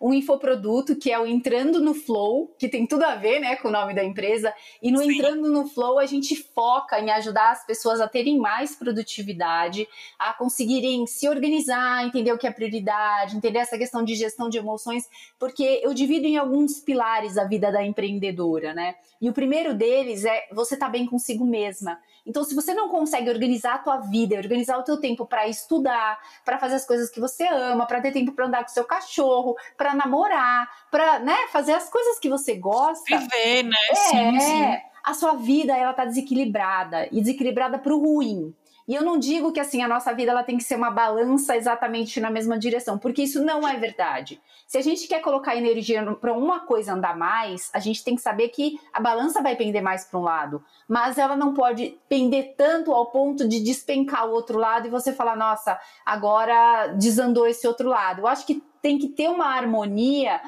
um 0.00 0.14
infoproduto 0.14 0.96
que 0.96 1.10
é 1.10 1.18
o 1.18 1.26
Entrando 1.26 1.80
no 1.80 1.92
Flow, 1.92 2.54
que 2.58 2.68
tem 2.68 2.86
tudo 2.86 3.02
a 3.04 3.14
ver 3.14 3.40
né, 3.40 3.56
com 3.56 3.68
o 3.68 3.70
nome 3.70 3.94
da 3.94 4.02
empresa. 4.02 4.54
E 4.82 4.90
no 4.90 5.00
Sim. 5.00 5.12
Entrando 5.12 5.50
no 5.50 5.68
Flow, 5.68 5.98
a 5.98 6.06
gente 6.06 6.34
foca 6.34 6.98
em 6.98 7.10
ajudar 7.10 7.52
as 7.52 7.66
pessoas 7.66 8.00
a 8.00 8.08
terem 8.08 8.38
mais 8.38 8.74
produtividade, 8.74 9.86
a 10.18 10.32
conseguirem 10.32 11.06
se 11.06 11.28
organizar, 11.28 12.04
entender 12.04 12.32
o 12.32 12.38
que 12.38 12.46
é 12.46 12.50
prioridade, 12.50 13.36
entender 13.36 13.58
essa 13.58 13.76
questão 13.76 14.02
de 14.02 14.14
gestão 14.14 14.48
de 14.48 14.58
emoções, 14.58 15.04
porque 15.38 15.80
eu 15.82 15.92
divido 15.92 16.26
em 16.26 16.38
alguns 16.38 16.80
pilares 16.80 17.36
a 17.36 17.44
vida 17.44 17.70
da 17.70 17.84
empreendedora, 17.84 18.72
né? 18.72 18.94
E 19.20 19.28
o 19.28 19.32
primeiro 19.32 19.74
deles 19.74 20.24
é 20.24 20.46
você 20.52 20.74
estar 20.74 20.86
tá 20.86 20.92
bem 20.92 21.06
consigo 21.06 21.44
mesma. 21.44 21.98
Então, 22.28 22.44
se 22.44 22.54
você 22.54 22.74
não 22.74 22.90
consegue 22.90 23.30
organizar 23.30 23.76
a 23.76 23.78
tua 23.78 23.96
vida, 23.96 24.36
organizar 24.36 24.76
o 24.76 24.82
teu 24.82 25.00
tempo 25.00 25.24
para 25.24 25.48
estudar, 25.48 26.18
para 26.44 26.58
fazer 26.58 26.74
as 26.74 26.84
coisas 26.84 27.08
que 27.08 27.18
você 27.18 27.48
ama, 27.48 27.86
para 27.86 28.02
ter 28.02 28.12
tempo 28.12 28.32
para 28.32 28.44
andar 28.44 28.62
com 28.62 28.68
seu 28.68 28.84
cachorro, 28.84 29.56
para 29.78 29.94
namorar, 29.94 30.68
para, 30.90 31.20
né, 31.20 31.36
fazer 31.50 31.72
as 31.72 31.88
coisas 31.88 32.18
que 32.18 32.28
você 32.28 32.54
gosta. 32.54 33.18
Viver, 33.18 33.62
né? 33.62 33.76
É, 33.90 33.94
sim, 33.94 34.40
sim. 34.40 34.76
A 35.02 35.14
sua 35.14 35.36
vida 35.36 35.74
ela 35.74 35.94
tá 35.94 36.04
desequilibrada 36.04 37.08
e 37.10 37.20
desequilibrada 37.20 37.78
para 37.78 37.94
o 37.94 37.98
ruim. 37.98 38.54
E 38.88 38.94
eu 38.94 39.02
não 39.02 39.18
digo 39.18 39.52
que 39.52 39.60
assim 39.60 39.82
a 39.82 39.88
nossa 39.88 40.14
vida 40.14 40.30
ela 40.30 40.42
tem 40.42 40.56
que 40.56 40.64
ser 40.64 40.76
uma 40.76 40.90
balança 40.90 41.54
exatamente 41.54 42.18
na 42.20 42.30
mesma 42.30 42.58
direção, 42.58 42.96
porque 42.96 43.22
isso 43.22 43.44
não 43.44 43.68
é 43.68 43.76
verdade. 43.76 44.40
Se 44.66 44.78
a 44.78 44.82
gente 44.82 45.06
quer 45.06 45.20
colocar 45.20 45.54
energia 45.54 46.02
para 46.14 46.32
uma 46.32 46.60
coisa 46.60 46.94
andar 46.94 47.14
mais, 47.14 47.68
a 47.74 47.78
gente 47.80 48.02
tem 48.02 48.16
que 48.16 48.22
saber 48.22 48.48
que 48.48 48.80
a 48.90 48.98
balança 48.98 49.42
vai 49.42 49.54
pender 49.56 49.82
mais 49.82 50.06
para 50.06 50.18
um 50.18 50.22
lado, 50.22 50.64
mas 50.88 51.18
ela 51.18 51.36
não 51.36 51.52
pode 51.52 51.98
pender 52.08 52.54
tanto 52.56 52.90
ao 52.90 53.10
ponto 53.10 53.46
de 53.46 53.60
despencar 53.60 54.26
o 54.26 54.32
outro 54.32 54.58
lado 54.58 54.86
e 54.86 54.90
você 54.90 55.12
falar, 55.12 55.36
nossa, 55.36 55.78
agora 56.04 56.86
desandou 56.98 57.46
esse 57.46 57.68
outro 57.68 57.90
lado. 57.90 58.22
Eu 58.22 58.26
acho 58.26 58.46
que 58.46 58.62
tem 58.80 58.96
que 58.96 59.08
ter 59.08 59.28
uma 59.28 59.48
harmonia 59.48 60.40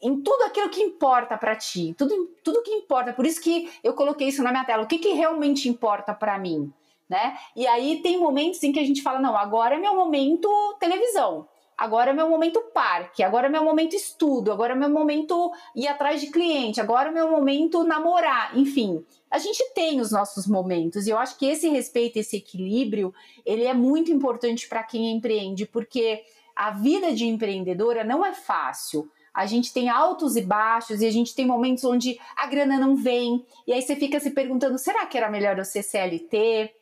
em 0.00 0.20
tudo 0.20 0.44
aquilo 0.44 0.68
que 0.68 0.80
importa 0.80 1.36
para 1.36 1.56
ti, 1.56 1.96
tudo, 1.98 2.30
tudo 2.44 2.62
que 2.62 2.70
importa. 2.70 3.12
Por 3.12 3.26
isso 3.26 3.40
que 3.40 3.68
eu 3.82 3.92
coloquei 3.94 4.28
isso 4.28 4.42
na 4.42 4.52
minha 4.52 4.64
tela. 4.64 4.84
O 4.84 4.86
que, 4.86 4.98
que 4.98 5.14
realmente 5.14 5.68
importa 5.68 6.14
para 6.14 6.38
mim? 6.38 6.72
Né? 7.08 7.36
E 7.54 7.66
aí 7.66 8.00
tem 8.02 8.18
momentos 8.18 8.62
em 8.62 8.72
que 8.72 8.80
a 8.80 8.84
gente 8.84 9.02
fala, 9.02 9.20
não, 9.20 9.36
agora 9.36 9.74
é 9.74 9.78
meu 9.78 9.94
momento 9.94 10.48
televisão, 10.78 11.48
agora 11.76 12.10
é 12.10 12.14
meu 12.14 12.28
momento 12.28 12.60
parque, 12.72 13.22
agora 13.22 13.48
é 13.48 13.50
meu 13.50 13.64
momento 13.64 13.94
estudo, 13.94 14.52
agora 14.52 14.72
é 14.72 14.76
meu 14.76 14.88
momento 14.88 15.52
ir 15.74 15.88
atrás 15.88 16.20
de 16.20 16.28
cliente, 16.28 16.80
agora 16.80 17.08
é 17.08 17.12
meu 17.12 17.30
momento 17.30 17.84
namorar, 17.84 18.56
enfim. 18.56 19.04
A 19.30 19.38
gente 19.38 19.64
tem 19.74 20.00
os 20.00 20.10
nossos 20.10 20.46
momentos 20.46 21.06
e 21.06 21.10
eu 21.10 21.18
acho 21.18 21.36
que 21.36 21.46
esse 21.46 21.68
respeito, 21.68 22.18
esse 22.18 22.36
equilíbrio, 22.36 23.14
ele 23.44 23.64
é 23.64 23.74
muito 23.74 24.12
importante 24.12 24.68
para 24.68 24.82
quem 24.82 25.10
empreende, 25.12 25.66
porque 25.66 26.22
a 26.54 26.70
vida 26.70 27.12
de 27.12 27.26
empreendedora 27.26 28.04
não 28.04 28.24
é 28.24 28.32
fácil. 28.32 29.10
A 29.34 29.46
gente 29.46 29.72
tem 29.72 29.88
altos 29.88 30.36
e 30.36 30.42
baixos 30.42 31.00
e 31.00 31.06
a 31.06 31.10
gente 31.10 31.34
tem 31.34 31.46
momentos 31.46 31.84
onde 31.84 32.20
a 32.36 32.46
grana 32.46 32.78
não 32.78 32.94
vem. 32.94 33.44
E 33.66 33.72
aí 33.72 33.80
você 33.80 33.96
fica 33.96 34.20
se 34.20 34.30
perguntando: 34.30 34.76
será 34.78 35.06
que 35.06 35.16
era 35.16 35.30
melhor 35.30 35.58
eu 35.58 35.64
ser 35.64 35.82
CLT? 35.82 36.74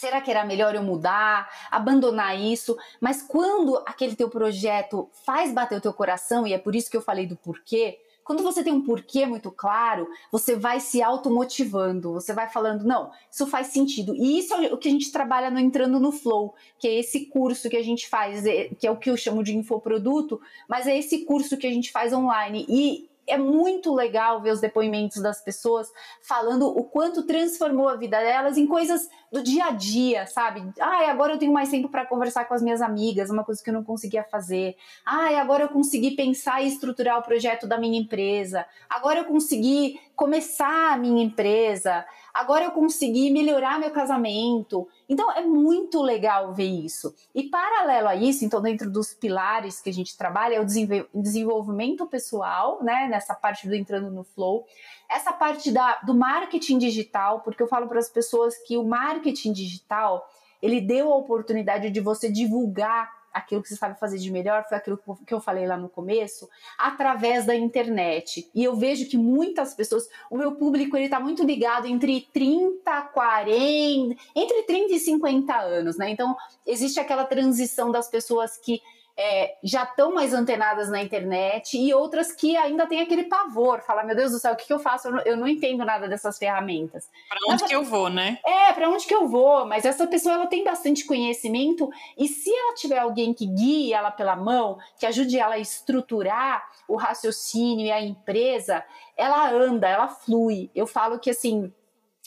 Será 0.00 0.18
que 0.22 0.30
era 0.30 0.46
melhor 0.46 0.74
eu 0.74 0.82
mudar, 0.82 1.46
abandonar 1.70 2.34
isso? 2.34 2.74
Mas 2.98 3.20
quando 3.20 3.76
aquele 3.84 4.16
teu 4.16 4.30
projeto 4.30 5.10
faz 5.26 5.52
bater 5.52 5.76
o 5.76 5.80
teu 5.80 5.92
coração, 5.92 6.46
e 6.46 6.54
é 6.54 6.58
por 6.58 6.74
isso 6.74 6.90
que 6.90 6.96
eu 6.96 7.02
falei 7.02 7.26
do 7.26 7.36
porquê, 7.36 7.98
quando 8.24 8.42
você 8.42 8.64
tem 8.64 8.72
um 8.72 8.80
porquê 8.80 9.26
muito 9.26 9.50
claro, 9.50 10.08
você 10.32 10.56
vai 10.56 10.80
se 10.80 11.02
automotivando, 11.02 12.14
você 12.14 12.32
vai 12.32 12.48
falando, 12.48 12.82
não, 12.82 13.10
isso 13.30 13.46
faz 13.46 13.66
sentido. 13.66 14.14
E 14.16 14.38
isso 14.38 14.54
é 14.54 14.72
o 14.72 14.78
que 14.78 14.88
a 14.88 14.90
gente 14.90 15.12
trabalha 15.12 15.50
no 15.50 15.58
Entrando 15.58 16.00
no 16.00 16.12
Flow, 16.12 16.54
que 16.78 16.88
é 16.88 16.98
esse 16.98 17.26
curso 17.26 17.68
que 17.68 17.76
a 17.76 17.84
gente 17.84 18.08
faz, 18.08 18.46
é, 18.46 18.70
que 18.78 18.86
é 18.86 18.90
o 18.90 18.96
que 18.96 19.10
eu 19.10 19.18
chamo 19.18 19.44
de 19.44 19.54
infoproduto, 19.54 20.40
mas 20.66 20.86
é 20.86 20.96
esse 20.96 21.26
curso 21.26 21.58
que 21.58 21.66
a 21.66 21.70
gente 21.70 21.92
faz 21.92 22.10
online. 22.14 22.64
E 22.70 23.09
é 23.30 23.38
muito 23.38 23.94
legal 23.94 24.40
ver 24.40 24.50
os 24.50 24.60
depoimentos 24.60 25.22
das 25.22 25.42
pessoas 25.42 25.88
falando 26.22 26.66
o 26.66 26.84
quanto 26.84 27.26
transformou 27.26 27.88
a 27.88 27.96
vida 27.96 28.18
delas 28.18 28.58
em 28.58 28.66
coisas 28.66 29.08
do 29.30 29.42
dia 29.42 29.66
a 29.66 29.70
dia, 29.70 30.26
sabe? 30.26 30.62
Ai, 30.80 31.08
agora 31.08 31.34
eu 31.34 31.38
tenho 31.38 31.52
mais 31.52 31.70
tempo 31.70 31.88
para 31.88 32.04
conversar 32.04 32.46
com 32.46 32.54
as 32.54 32.62
minhas 32.62 32.82
amigas, 32.82 33.30
uma 33.30 33.44
coisa 33.44 33.62
que 33.62 33.70
eu 33.70 33.74
não 33.74 33.84
conseguia 33.84 34.24
fazer. 34.24 34.76
Ai, 35.06 35.36
agora 35.36 35.64
eu 35.64 35.68
consegui 35.68 36.12
pensar 36.12 36.62
e 36.62 36.66
estruturar 36.66 37.18
o 37.18 37.22
projeto 37.22 37.66
da 37.66 37.78
minha 37.78 37.98
empresa. 37.98 38.66
Agora 38.88 39.20
eu 39.20 39.24
consegui 39.24 40.00
começar 40.20 40.92
a 40.92 40.98
minha 40.98 41.24
empresa. 41.24 42.04
Agora 42.34 42.66
eu 42.66 42.72
consegui 42.72 43.30
melhorar 43.30 43.80
meu 43.80 43.90
casamento. 43.90 44.86
Então 45.08 45.32
é 45.32 45.40
muito 45.40 46.02
legal 46.02 46.52
ver 46.52 46.68
isso. 46.68 47.14
E 47.34 47.44
paralelo 47.44 48.08
a 48.08 48.14
isso, 48.14 48.44
então 48.44 48.60
dentro 48.60 48.90
dos 48.90 49.14
pilares 49.14 49.80
que 49.80 49.88
a 49.88 49.92
gente 49.92 50.18
trabalha 50.18 50.56
é 50.56 50.60
o 50.60 51.22
desenvolvimento 51.22 52.06
pessoal, 52.06 52.84
né, 52.84 53.08
nessa 53.08 53.34
parte 53.34 53.66
do 53.66 53.74
entrando 53.74 54.10
no 54.10 54.22
flow 54.22 54.66
essa 55.10 55.32
parte 55.32 55.72
da, 55.72 55.96
do 56.02 56.14
marketing 56.14 56.78
digital, 56.78 57.40
porque 57.40 57.60
eu 57.60 57.66
falo 57.66 57.88
para 57.88 57.98
as 57.98 58.08
pessoas 58.08 58.56
que 58.58 58.76
o 58.76 58.84
marketing 58.84 59.52
digital 59.52 60.24
ele 60.62 60.80
deu 60.80 61.12
a 61.12 61.16
oportunidade 61.16 61.90
de 61.90 62.00
você 62.00 62.30
divulgar 62.30 63.10
aquilo 63.32 63.62
que 63.62 63.68
você 63.68 63.76
sabe 63.76 63.98
fazer 63.98 64.18
de 64.18 64.30
melhor, 64.30 64.64
foi 64.68 64.76
aquilo 64.76 64.98
que 65.26 65.32
eu 65.32 65.40
falei 65.40 65.66
lá 65.66 65.76
no 65.76 65.88
começo, 65.88 66.48
através 66.78 67.46
da 67.46 67.54
internet. 67.54 68.50
E 68.54 68.64
eu 68.64 68.76
vejo 68.76 69.08
que 69.08 69.16
muitas 69.16 69.74
pessoas, 69.74 70.08
o 70.30 70.36
meu 70.36 70.52
público 70.56 70.96
ele 70.96 71.06
está 71.06 71.20
muito 71.20 71.44
ligado 71.44 71.86
entre 71.86 72.28
30, 72.32 73.02
40, 73.12 74.20
entre 74.34 74.62
30 74.64 74.94
e 74.94 74.98
50 74.98 75.54
anos, 75.54 75.96
né? 75.96 76.10
Então, 76.10 76.36
existe 76.66 76.98
aquela 76.98 77.24
transição 77.24 77.90
das 77.90 78.08
pessoas 78.08 78.56
que 78.56 78.80
é, 79.16 79.56
já 79.62 79.82
estão 79.82 80.14
mais 80.14 80.32
antenadas 80.32 80.88
na 80.88 81.02
internet 81.02 81.76
e 81.76 81.92
outras 81.92 82.32
que 82.32 82.56
ainda 82.56 82.86
têm 82.86 83.00
aquele 83.00 83.24
pavor, 83.24 83.80
falar, 83.82 84.04
meu 84.04 84.16
Deus 84.16 84.32
do 84.32 84.38
céu, 84.38 84.52
o 84.52 84.56
que, 84.56 84.66
que 84.66 84.72
eu 84.72 84.78
faço? 84.78 85.08
Eu 85.08 85.12
não, 85.12 85.20
eu 85.22 85.36
não, 85.36 85.48
entendo 85.48 85.84
nada 85.84 86.08
dessas 86.08 86.38
ferramentas. 86.38 87.08
Para 87.28 87.38
onde 87.48 87.62
Mas, 87.62 87.70
que 87.70 87.74
eu 87.74 87.84
vou, 87.84 88.08
né? 88.08 88.38
É, 88.44 88.72
para 88.72 88.88
onde 88.88 89.06
que 89.06 89.14
eu 89.14 89.28
vou? 89.28 89.66
Mas 89.66 89.84
essa 89.84 90.06
pessoa 90.06 90.34
ela 90.34 90.46
tem 90.46 90.64
bastante 90.64 91.04
conhecimento 91.04 91.90
e 92.16 92.28
se 92.28 92.50
ela 92.50 92.74
tiver 92.74 92.98
alguém 92.98 93.34
que 93.34 93.46
guie 93.46 93.92
ela 93.92 94.10
pela 94.10 94.36
mão, 94.36 94.78
que 94.98 95.06
ajude 95.06 95.38
ela 95.38 95.54
a 95.54 95.58
estruturar 95.58 96.66
o 96.88 96.96
raciocínio 96.96 97.86
e 97.86 97.92
a 97.92 98.00
empresa, 98.00 98.84
ela 99.16 99.50
anda, 99.50 99.88
ela 99.88 100.08
flui. 100.08 100.70
Eu 100.74 100.86
falo 100.86 101.18
que 101.18 101.30
assim, 101.30 101.72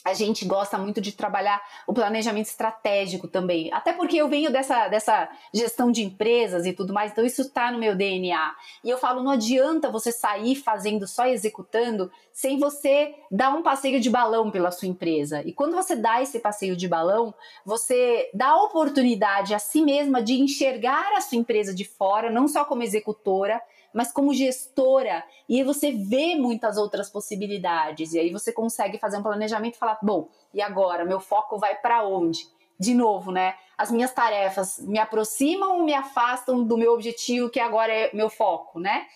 a 0.04 0.12
gente 0.12 0.44
gosta 0.44 0.76
muito 0.76 1.00
de 1.00 1.12
trabalhar 1.12 1.62
o 1.86 1.94
planejamento 1.94 2.46
estratégico 2.46 3.26
também. 3.26 3.72
Até 3.72 3.92
porque 3.92 4.18
eu 4.18 4.28
venho 4.28 4.52
dessa, 4.52 4.86
dessa 4.88 5.28
gestão 5.52 5.90
de 5.90 6.02
empresas 6.02 6.66
e 6.66 6.74
tudo 6.74 6.92
mais, 6.92 7.10
então 7.10 7.24
isso 7.24 7.40
está 7.40 7.72
no 7.72 7.78
meu 7.78 7.96
DNA. 7.96 8.54
E 8.84 8.90
eu 8.90 8.98
falo, 8.98 9.22
não 9.22 9.30
adianta 9.30 9.90
você 9.90 10.12
sair 10.12 10.56
fazendo, 10.56 11.06
só 11.08 11.26
executando, 11.26 12.12
sem 12.30 12.58
você 12.58 13.14
dar 13.30 13.50
um 13.50 13.62
passeio 13.62 13.98
de 13.98 14.10
balão 14.10 14.50
pela 14.50 14.70
sua 14.70 14.88
empresa. 14.88 15.40
E 15.42 15.52
quando 15.52 15.74
você 15.74 15.96
dá 15.96 16.20
esse 16.20 16.38
passeio 16.38 16.76
de 16.76 16.86
balão, 16.86 17.32
você 17.64 18.28
dá 18.34 18.48
a 18.48 18.62
oportunidade 18.62 19.54
a 19.54 19.58
si 19.58 19.80
mesma 19.80 20.22
de 20.22 20.34
enxergar 20.34 21.16
a 21.16 21.20
sua 21.22 21.38
empresa 21.38 21.74
de 21.74 21.84
fora, 21.84 22.30
não 22.30 22.46
só 22.46 22.64
como 22.64 22.82
executora, 22.82 23.62
mas 23.94 24.12
como 24.12 24.34
gestora, 24.34 25.24
e 25.48 25.56
aí 25.56 25.64
você 25.64 25.92
vê 25.92 26.34
muitas 26.34 26.76
outras 26.76 27.08
possibilidades, 27.08 28.12
e 28.12 28.18
aí 28.18 28.30
você 28.30 28.52
consegue 28.52 28.98
fazer 28.98 29.18
um 29.18 29.22
planejamento 29.22 29.76
e 29.76 29.78
falar: 29.78 29.98
bom, 30.02 30.28
e 30.52 30.60
agora? 30.60 31.04
Meu 31.04 31.20
foco 31.20 31.56
vai 31.56 31.76
para 31.76 32.04
onde? 32.06 32.52
De 32.76 32.92
novo, 32.92 33.30
né? 33.30 33.54
As 33.78 33.90
minhas 33.90 34.12
tarefas 34.12 34.80
me 34.80 34.98
aproximam 34.98 35.78
ou 35.78 35.84
me 35.84 35.94
afastam 35.94 36.64
do 36.64 36.76
meu 36.76 36.92
objetivo, 36.92 37.48
que 37.48 37.60
agora 37.60 37.92
é 37.92 38.10
meu 38.12 38.28
foco, 38.28 38.80
né? 38.80 39.06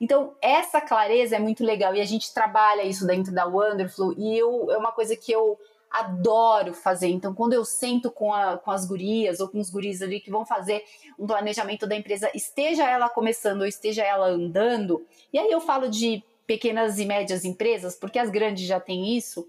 Então, 0.00 0.36
essa 0.40 0.80
clareza 0.80 1.34
é 1.34 1.38
muito 1.40 1.64
legal 1.64 1.94
e 1.96 2.00
a 2.00 2.04
gente 2.04 2.32
trabalha 2.32 2.82
isso 2.82 3.04
dentro 3.04 3.34
da 3.34 3.44
Wonderful 3.44 4.14
e 4.16 4.38
eu, 4.38 4.70
é 4.70 4.78
uma 4.78 4.92
coisa 4.92 5.16
que 5.16 5.32
eu 5.32 5.58
adoro 5.90 6.74
fazer. 6.74 7.08
Então, 7.08 7.34
quando 7.34 7.52
eu 7.52 7.64
sento 7.64 8.10
com, 8.10 8.32
a, 8.32 8.58
com 8.58 8.70
as 8.70 8.86
gurias 8.86 9.40
ou 9.40 9.48
com 9.48 9.58
os 9.58 9.70
guris 9.70 10.02
ali 10.02 10.20
que 10.20 10.30
vão 10.30 10.44
fazer 10.44 10.84
um 11.18 11.26
planejamento 11.26 11.86
da 11.86 11.96
empresa, 11.96 12.30
esteja 12.34 12.88
ela 12.88 13.08
começando 13.08 13.62
ou 13.62 13.66
esteja 13.66 14.02
ela 14.02 14.26
andando, 14.26 15.06
e 15.32 15.38
aí 15.38 15.50
eu 15.50 15.60
falo 15.60 15.88
de 15.88 16.22
pequenas 16.46 16.98
e 16.98 17.04
médias 17.04 17.44
empresas, 17.44 17.94
porque 17.94 18.18
as 18.18 18.30
grandes 18.30 18.66
já 18.66 18.80
têm 18.80 19.16
isso, 19.16 19.46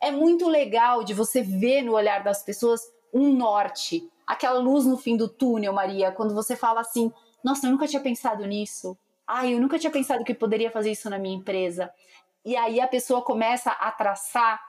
é 0.00 0.10
muito 0.10 0.48
legal 0.48 1.02
de 1.02 1.14
você 1.14 1.42
ver 1.42 1.82
no 1.82 1.92
olhar 1.92 2.22
das 2.22 2.42
pessoas 2.42 2.80
um 3.12 3.32
norte, 3.32 4.08
aquela 4.26 4.58
luz 4.58 4.84
no 4.84 4.96
fim 4.96 5.16
do 5.16 5.28
túnel, 5.28 5.72
Maria, 5.72 6.12
quando 6.12 6.34
você 6.34 6.54
fala 6.54 6.80
assim: 6.80 7.12
nossa, 7.42 7.66
eu 7.66 7.70
nunca 7.70 7.86
tinha 7.86 8.02
pensado 8.02 8.44
nisso. 8.44 8.98
Ai, 9.26 9.54
eu 9.54 9.60
nunca 9.60 9.78
tinha 9.78 9.90
pensado 9.90 10.24
que 10.24 10.34
poderia 10.34 10.70
fazer 10.70 10.92
isso 10.92 11.08
na 11.08 11.18
minha 11.18 11.36
empresa. 11.36 11.90
E 12.44 12.56
aí 12.56 12.80
a 12.80 12.86
pessoa 12.86 13.22
começa 13.22 13.70
a 13.70 13.90
traçar 13.90 14.60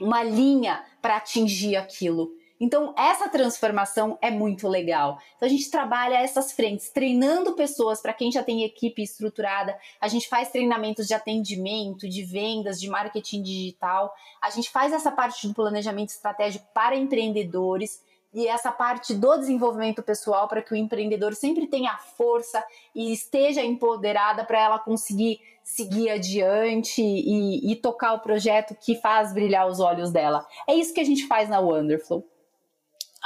uma 0.00 0.22
linha 0.22 0.84
para 1.00 1.16
atingir 1.16 1.76
aquilo. 1.76 2.30
Então, 2.58 2.94
essa 2.96 3.28
transformação 3.28 4.18
é 4.22 4.30
muito 4.30 4.66
legal. 4.66 5.18
Então, 5.36 5.46
a 5.46 5.50
gente 5.50 5.70
trabalha 5.70 6.16
essas 6.16 6.52
frentes, 6.52 6.88
treinando 6.88 7.52
pessoas 7.52 8.00
para 8.00 8.14
quem 8.14 8.32
já 8.32 8.42
tem 8.42 8.64
equipe 8.64 9.02
estruturada. 9.02 9.78
A 10.00 10.08
gente 10.08 10.26
faz 10.26 10.50
treinamentos 10.50 11.06
de 11.06 11.12
atendimento, 11.12 12.08
de 12.08 12.22
vendas, 12.22 12.80
de 12.80 12.88
marketing 12.88 13.42
digital. 13.42 14.12
A 14.40 14.48
gente 14.48 14.70
faz 14.70 14.92
essa 14.92 15.12
parte 15.12 15.46
do 15.46 15.52
planejamento 15.52 16.08
estratégico 16.08 16.66
para 16.72 16.96
empreendedores 16.96 18.00
e 18.32 18.46
essa 18.46 18.72
parte 18.72 19.14
do 19.14 19.36
desenvolvimento 19.38 20.02
pessoal 20.02 20.48
para 20.48 20.62
que 20.62 20.72
o 20.72 20.76
empreendedor 20.76 21.34
sempre 21.34 21.66
tenha 21.66 21.96
força 21.96 22.62
e 22.94 23.12
esteja 23.12 23.62
empoderada 23.62 24.44
para 24.44 24.60
ela 24.60 24.78
conseguir 24.78 25.40
seguir 25.66 26.08
adiante 26.10 27.02
e, 27.02 27.72
e, 27.72 27.74
tocar 27.74 28.12
o 28.12 28.20
projeto 28.20 28.72
que 28.80 28.94
faz 29.00 29.34
brilhar 29.34 29.66
os 29.66 29.80
olhos 29.80 30.12
dela. 30.12 30.46
É 30.66 30.72
isso 30.72 30.94
que 30.94 31.00
a 31.00 31.04
gente 31.04 31.26
faz 31.26 31.48
na 31.48 31.58
Wonderful. 31.58 32.24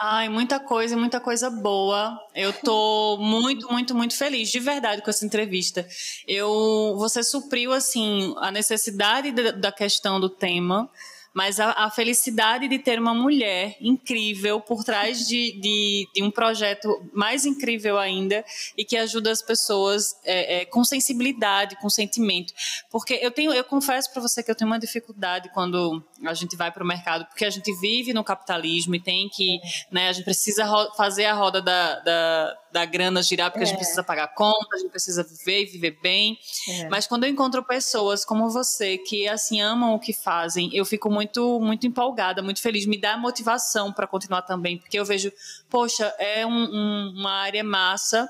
Ai, 0.03 0.31
muita 0.31 0.59
coisa, 0.59 0.97
muita 0.97 1.21
coisa 1.21 1.51
boa. 1.51 2.19
Eu 2.35 2.51
tô 2.55 3.19
muito, 3.21 3.71
muito, 3.71 3.95
muito 3.95 4.17
feliz, 4.17 4.49
de 4.49 4.59
verdade, 4.59 5.03
com 5.03 5.11
essa 5.11 5.27
entrevista. 5.27 5.87
Eu, 6.27 6.95
você 6.97 7.23
supriu 7.23 7.75
assim 7.75 8.35
a 8.39 8.51
necessidade 8.51 9.33
da 9.33 9.71
questão 9.71 10.19
do 10.19 10.31
tema 10.31 10.91
mas 11.33 11.61
a, 11.61 11.73
a, 11.73 11.91
felicidade 11.91 12.69
de 12.69 12.79
ter 12.79 12.99
uma 12.99 13.15
mulher 13.15 13.77
incrível 13.81 14.61
por 14.61 14.83
trás 14.85 15.27
de, 15.27 15.53
de, 15.61 16.09
de, 16.15 16.23
um 16.23 16.31
projeto 16.31 16.89
mais 17.13 17.47
incrível 17.47 17.99
ainda 17.99 18.45
e 18.77 18.85
que 18.85 18.97
ajuda 18.97 19.31
as 19.31 19.41
pessoas 19.41 20.17
é, 20.25 20.61
é, 20.61 20.65
com 20.65 20.85
sensibilidade, 20.85 21.77
com 21.77 21.89
sentimento. 21.89 22.53
Porque 22.91 23.15
eu 23.23 23.31
tenho, 23.31 23.53
eu 23.53 23.65
confesso 23.65 24.13
para 24.13 24.23
você 24.23 24.43
que 24.43 24.51
eu 24.51 24.55
tenho 24.55 24.71
uma 24.71 24.79
dificuldade 24.79 25.51
quando 25.53 26.03
a 26.25 26.35
gente 26.35 26.57
vai 26.57 26.71
para 26.73 26.83
o 26.83 26.87
mercado, 26.87 27.25
porque 27.27 27.45
a 27.45 27.51
gente 27.51 27.73
vive 27.81 28.13
no 28.13 28.25
capitalismo 28.25 28.95
e 28.95 29.01
tem 29.01 29.29
que, 29.29 29.61
né, 29.91 30.09
a 30.09 30.13
gente 30.13 30.25
precisa 30.25 30.67
fazer 30.97 31.27
a 31.27 31.35
roda 31.35 31.63
da, 31.63 32.01
da, 32.01 32.59
da 32.73 32.85
grana 32.85 33.23
girar, 33.23 33.51
porque 33.51 33.65
é. 33.65 33.67
a 33.67 33.67
gente 33.67 33.77
é. 33.77 33.79
precisa 33.79 34.03
pagar 34.03 34.29
conta, 34.29 34.77
a 34.77 34.79
gente 34.79 34.91
precisa 34.91 35.23
viver 35.23 35.63
e 35.63 35.67
viver 35.67 35.99
bem. 36.03 36.39
É. 36.69 36.89
Mas 36.89 37.07
quando 37.07 37.25
eu 37.25 37.31
encontro 37.31 37.63
pessoas 37.65 38.25
como 38.25 38.49
você 38.51 38.99
que 38.99 39.29
assim 39.29 39.61
amam 39.61 39.95
o 39.95 39.99
que 39.99 40.13
fazem, 40.13 40.71
eu 40.73 40.85
fico 40.85 41.11
muito 41.11 41.61
muito 41.61 41.87
empolgada, 41.87 42.43
muito 42.43 42.61
feliz, 42.61 42.87
me 42.87 42.99
dá 42.99 43.17
motivação 43.17 43.93
para 43.93 44.07
continuar 44.07 44.43
também, 44.43 44.79
porque 44.79 44.99
eu 44.99 45.05
vejo, 45.05 45.33
poxa, 45.69 46.15
é 46.19 46.47
um, 46.47 46.51
um, 46.51 47.15
uma 47.17 47.33
área 47.33 47.65
massa 47.65 48.29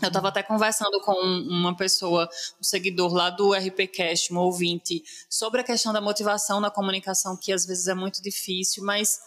eu 0.00 0.08
estava 0.08 0.28
até 0.28 0.42
conversando 0.42 0.98
com 1.02 1.12
uma 1.12 1.76
pessoa, 1.76 2.26
um 2.58 2.64
seguidor 2.64 3.12
lá 3.12 3.28
do 3.28 3.52
RPCast, 3.52 4.32
um 4.32 4.38
ouvinte, 4.38 5.04
sobre 5.28 5.60
a 5.60 5.64
questão 5.64 5.92
da 5.92 6.00
motivação 6.00 6.58
na 6.58 6.70
comunicação, 6.70 7.36
que 7.36 7.52
às 7.52 7.66
vezes 7.66 7.86
é 7.86 7.94
muito 7.94 8.22
difícil, 8.22 8.82
mas 8.82 9.20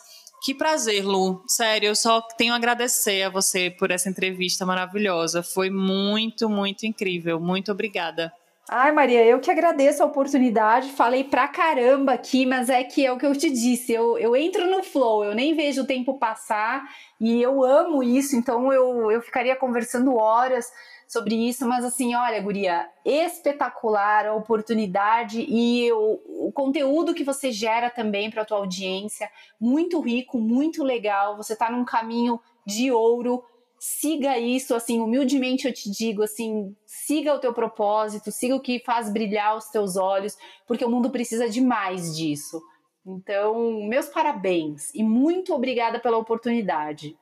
que 0.43 0.53
prazer, 0.53 1.05
Lu. 1.05 1.43
Sério, 1.47 1.87
eu 1.87 1.95
só 1.95 2.21
tenho 2.21 2.53
a 2.53 2.55
agradecer 2.55 3.23
a 3.23 3.29
você 3.29 3.69
por 3.69 3.91
essa 3.91 4.09
entrevista 4.09 4.65
maravilhosa. 4.65 5.41
Foi 5.41 5.69
muito, 5.69 6.49
muito 6.49 6.85
incrível. 6.85 7.39
Muito 7.39 7.71
obrigada. 7.71 8.31
Ai, 8.69 8.91
Maria, 8.91 9.25
eu 9.25 9.39
que 9.39 9.49
agradeço 9.49 10.03
a 10.03 10.05
oportunidade. 10.05 10.89
Falei 10.89 11.23
pra 11.23 11.47
caramba 11.47 12.11
aqui, 12.11 12.45
mas 12.45 12.69
é 12.69 12.83
que 12.83 13.05
é 13.05 13.11
o 13.11 13.17
que 13.17 13.25
eu 13.25 13.33
te 13.33 13.49
disse. 13.49 13.93
Eu, 13.93 14.17
eu 14.17 14.35
entro 14.35 14.69
no 14.69 14.83
flow, 14.83 15.23
eu 15.23 15.33
nem 15.33 15.55
vejo 15.55 15.83
o 15.83 15.87
tempo 15.87 16.19
passar 16.19 16.83
e 17.19 17.41
eu 17.41 17.63
amo 17.63 18.03
isso, 18.03 18.35
então 18.35 18.71
eu, 18.73 19.09
eu 19.09 19.21
ficaria 19.21 19.55
conversando 19.55 20.15
horas 20.17 20.69
sobre 21.07 21.35
isso, 21.35 21.65
mas 21.65 21.85
assim, 21.85 22.13
olha, 22.13 22.41
Guria, 22.41 22.89
espetacular 23.05 24.25
a 24.25 24.35
oportunidade 24.35 25.45
e 25.47 25.89
o, 25.93 26.47
o 26.47 26.51
conteúdo 26.51 27.13
que 27.13 27.23
você 27.23 27.49
gera 27.49 27.89
também 27.89 28.29
para 28.29 28.41
a 28.41 28.45
tua 28.45 28.57
audiência, 28.57 29.31
muito 29.59 30.01
rico, 30.01 30.37
muito 30.37 30.83
legal. 30.83 31.37
Você 31.37 31.53
está 31.53 31.71
num 31.71 31.85
caminho 31.85 32.39
de 32.65 32.91
ouro. 32.91 33.43
Siga 33.79 34.37
isso, 34.37 34.75
assim, 34.75 34.99
humildemente 34.99 35.67
eu 35.67 35.73
te 35.73 35.89
digo, 35.89 36.23
assim, 36.23 36.75
siga 36.85 37.33
o 37.33 37.39
teu 37.39 37.53
propósito, 37.53 38.31
siga 38.31 38.55
o 38.55 38.59
que 38.59 38.79
faz 38.79 39.09
brilhar 39.09 39.55
os 39.55 39.65
teus 39.67 39.95
olhos, 39.95 40.35
porque 40.67 40.83
o 40.83 40.89
mundo 40.89 41.09
precisa 41.09 41.47
de 41.47 41.61
mais 41.61 42.17
disso. 42.17 42.61
Então, 43.05 43.87
meus 43.87 44.07
parabéns 44.07 44.93
e 44.93 45.03
muito 45.03 45.53
obrigada 45.53 45.99
pela 45.99 46.17
oportunidade. 46.17 47.15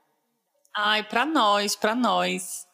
Ai, 0.76 1.04
para 1.04 1.26
nós, 1.26 1.76
para 1.76 1.94
nós. 1.94 2.65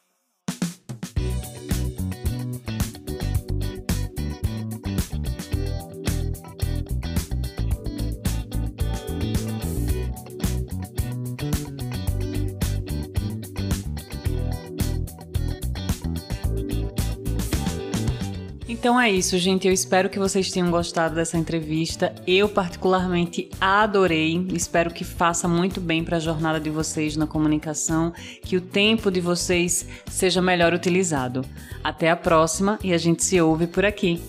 Então 18.81 18.99
é 18.99 19.11
isso, 19.11 19.37
gente. 19.37 19.67
Eu 19.67 19.73
espero 19.73 20.09
que 20.09 20.17
vocês 20.17 20.49
tenham 20.49 20.71
gostado 20.71 21.13
dessa 21.13 21.37
entrevista. 21.37 22.15
Eu, 22.25 22.49
particularmente, 22.49 23.47
adorei. 23.61 24.43
Espero 24.55 24.91
que 24.91 25.03
faça 25.03 25.47
muito 25.47 25.79
bem 25.79 26.03
para 26.03 26.17
a 26.17 26.19
jornada 26.19 26.59
de 26.59 26.71
vocês 26.71 27.15
na 27.15 27.27
comunicação, 27.27 28.11
que 28.41 28.57
o 28.57 28.61
tempo 28.61 29.11
de 29.11 29.21
vocês 29.21 29.85
seja 30.09 30.41
melhor 30.41 30.73
utilizado. 30.73 31.45
Até 31.83 32.09
a 32.09 32.15
próxima 32.15 32.79
e 32.83 32.91
a 32.91 32.97
gente 32.97 33.23
se 33.23 33.39
ouve 33.39 33.67
por 33.67 33.85
aqui. 33.85 34.19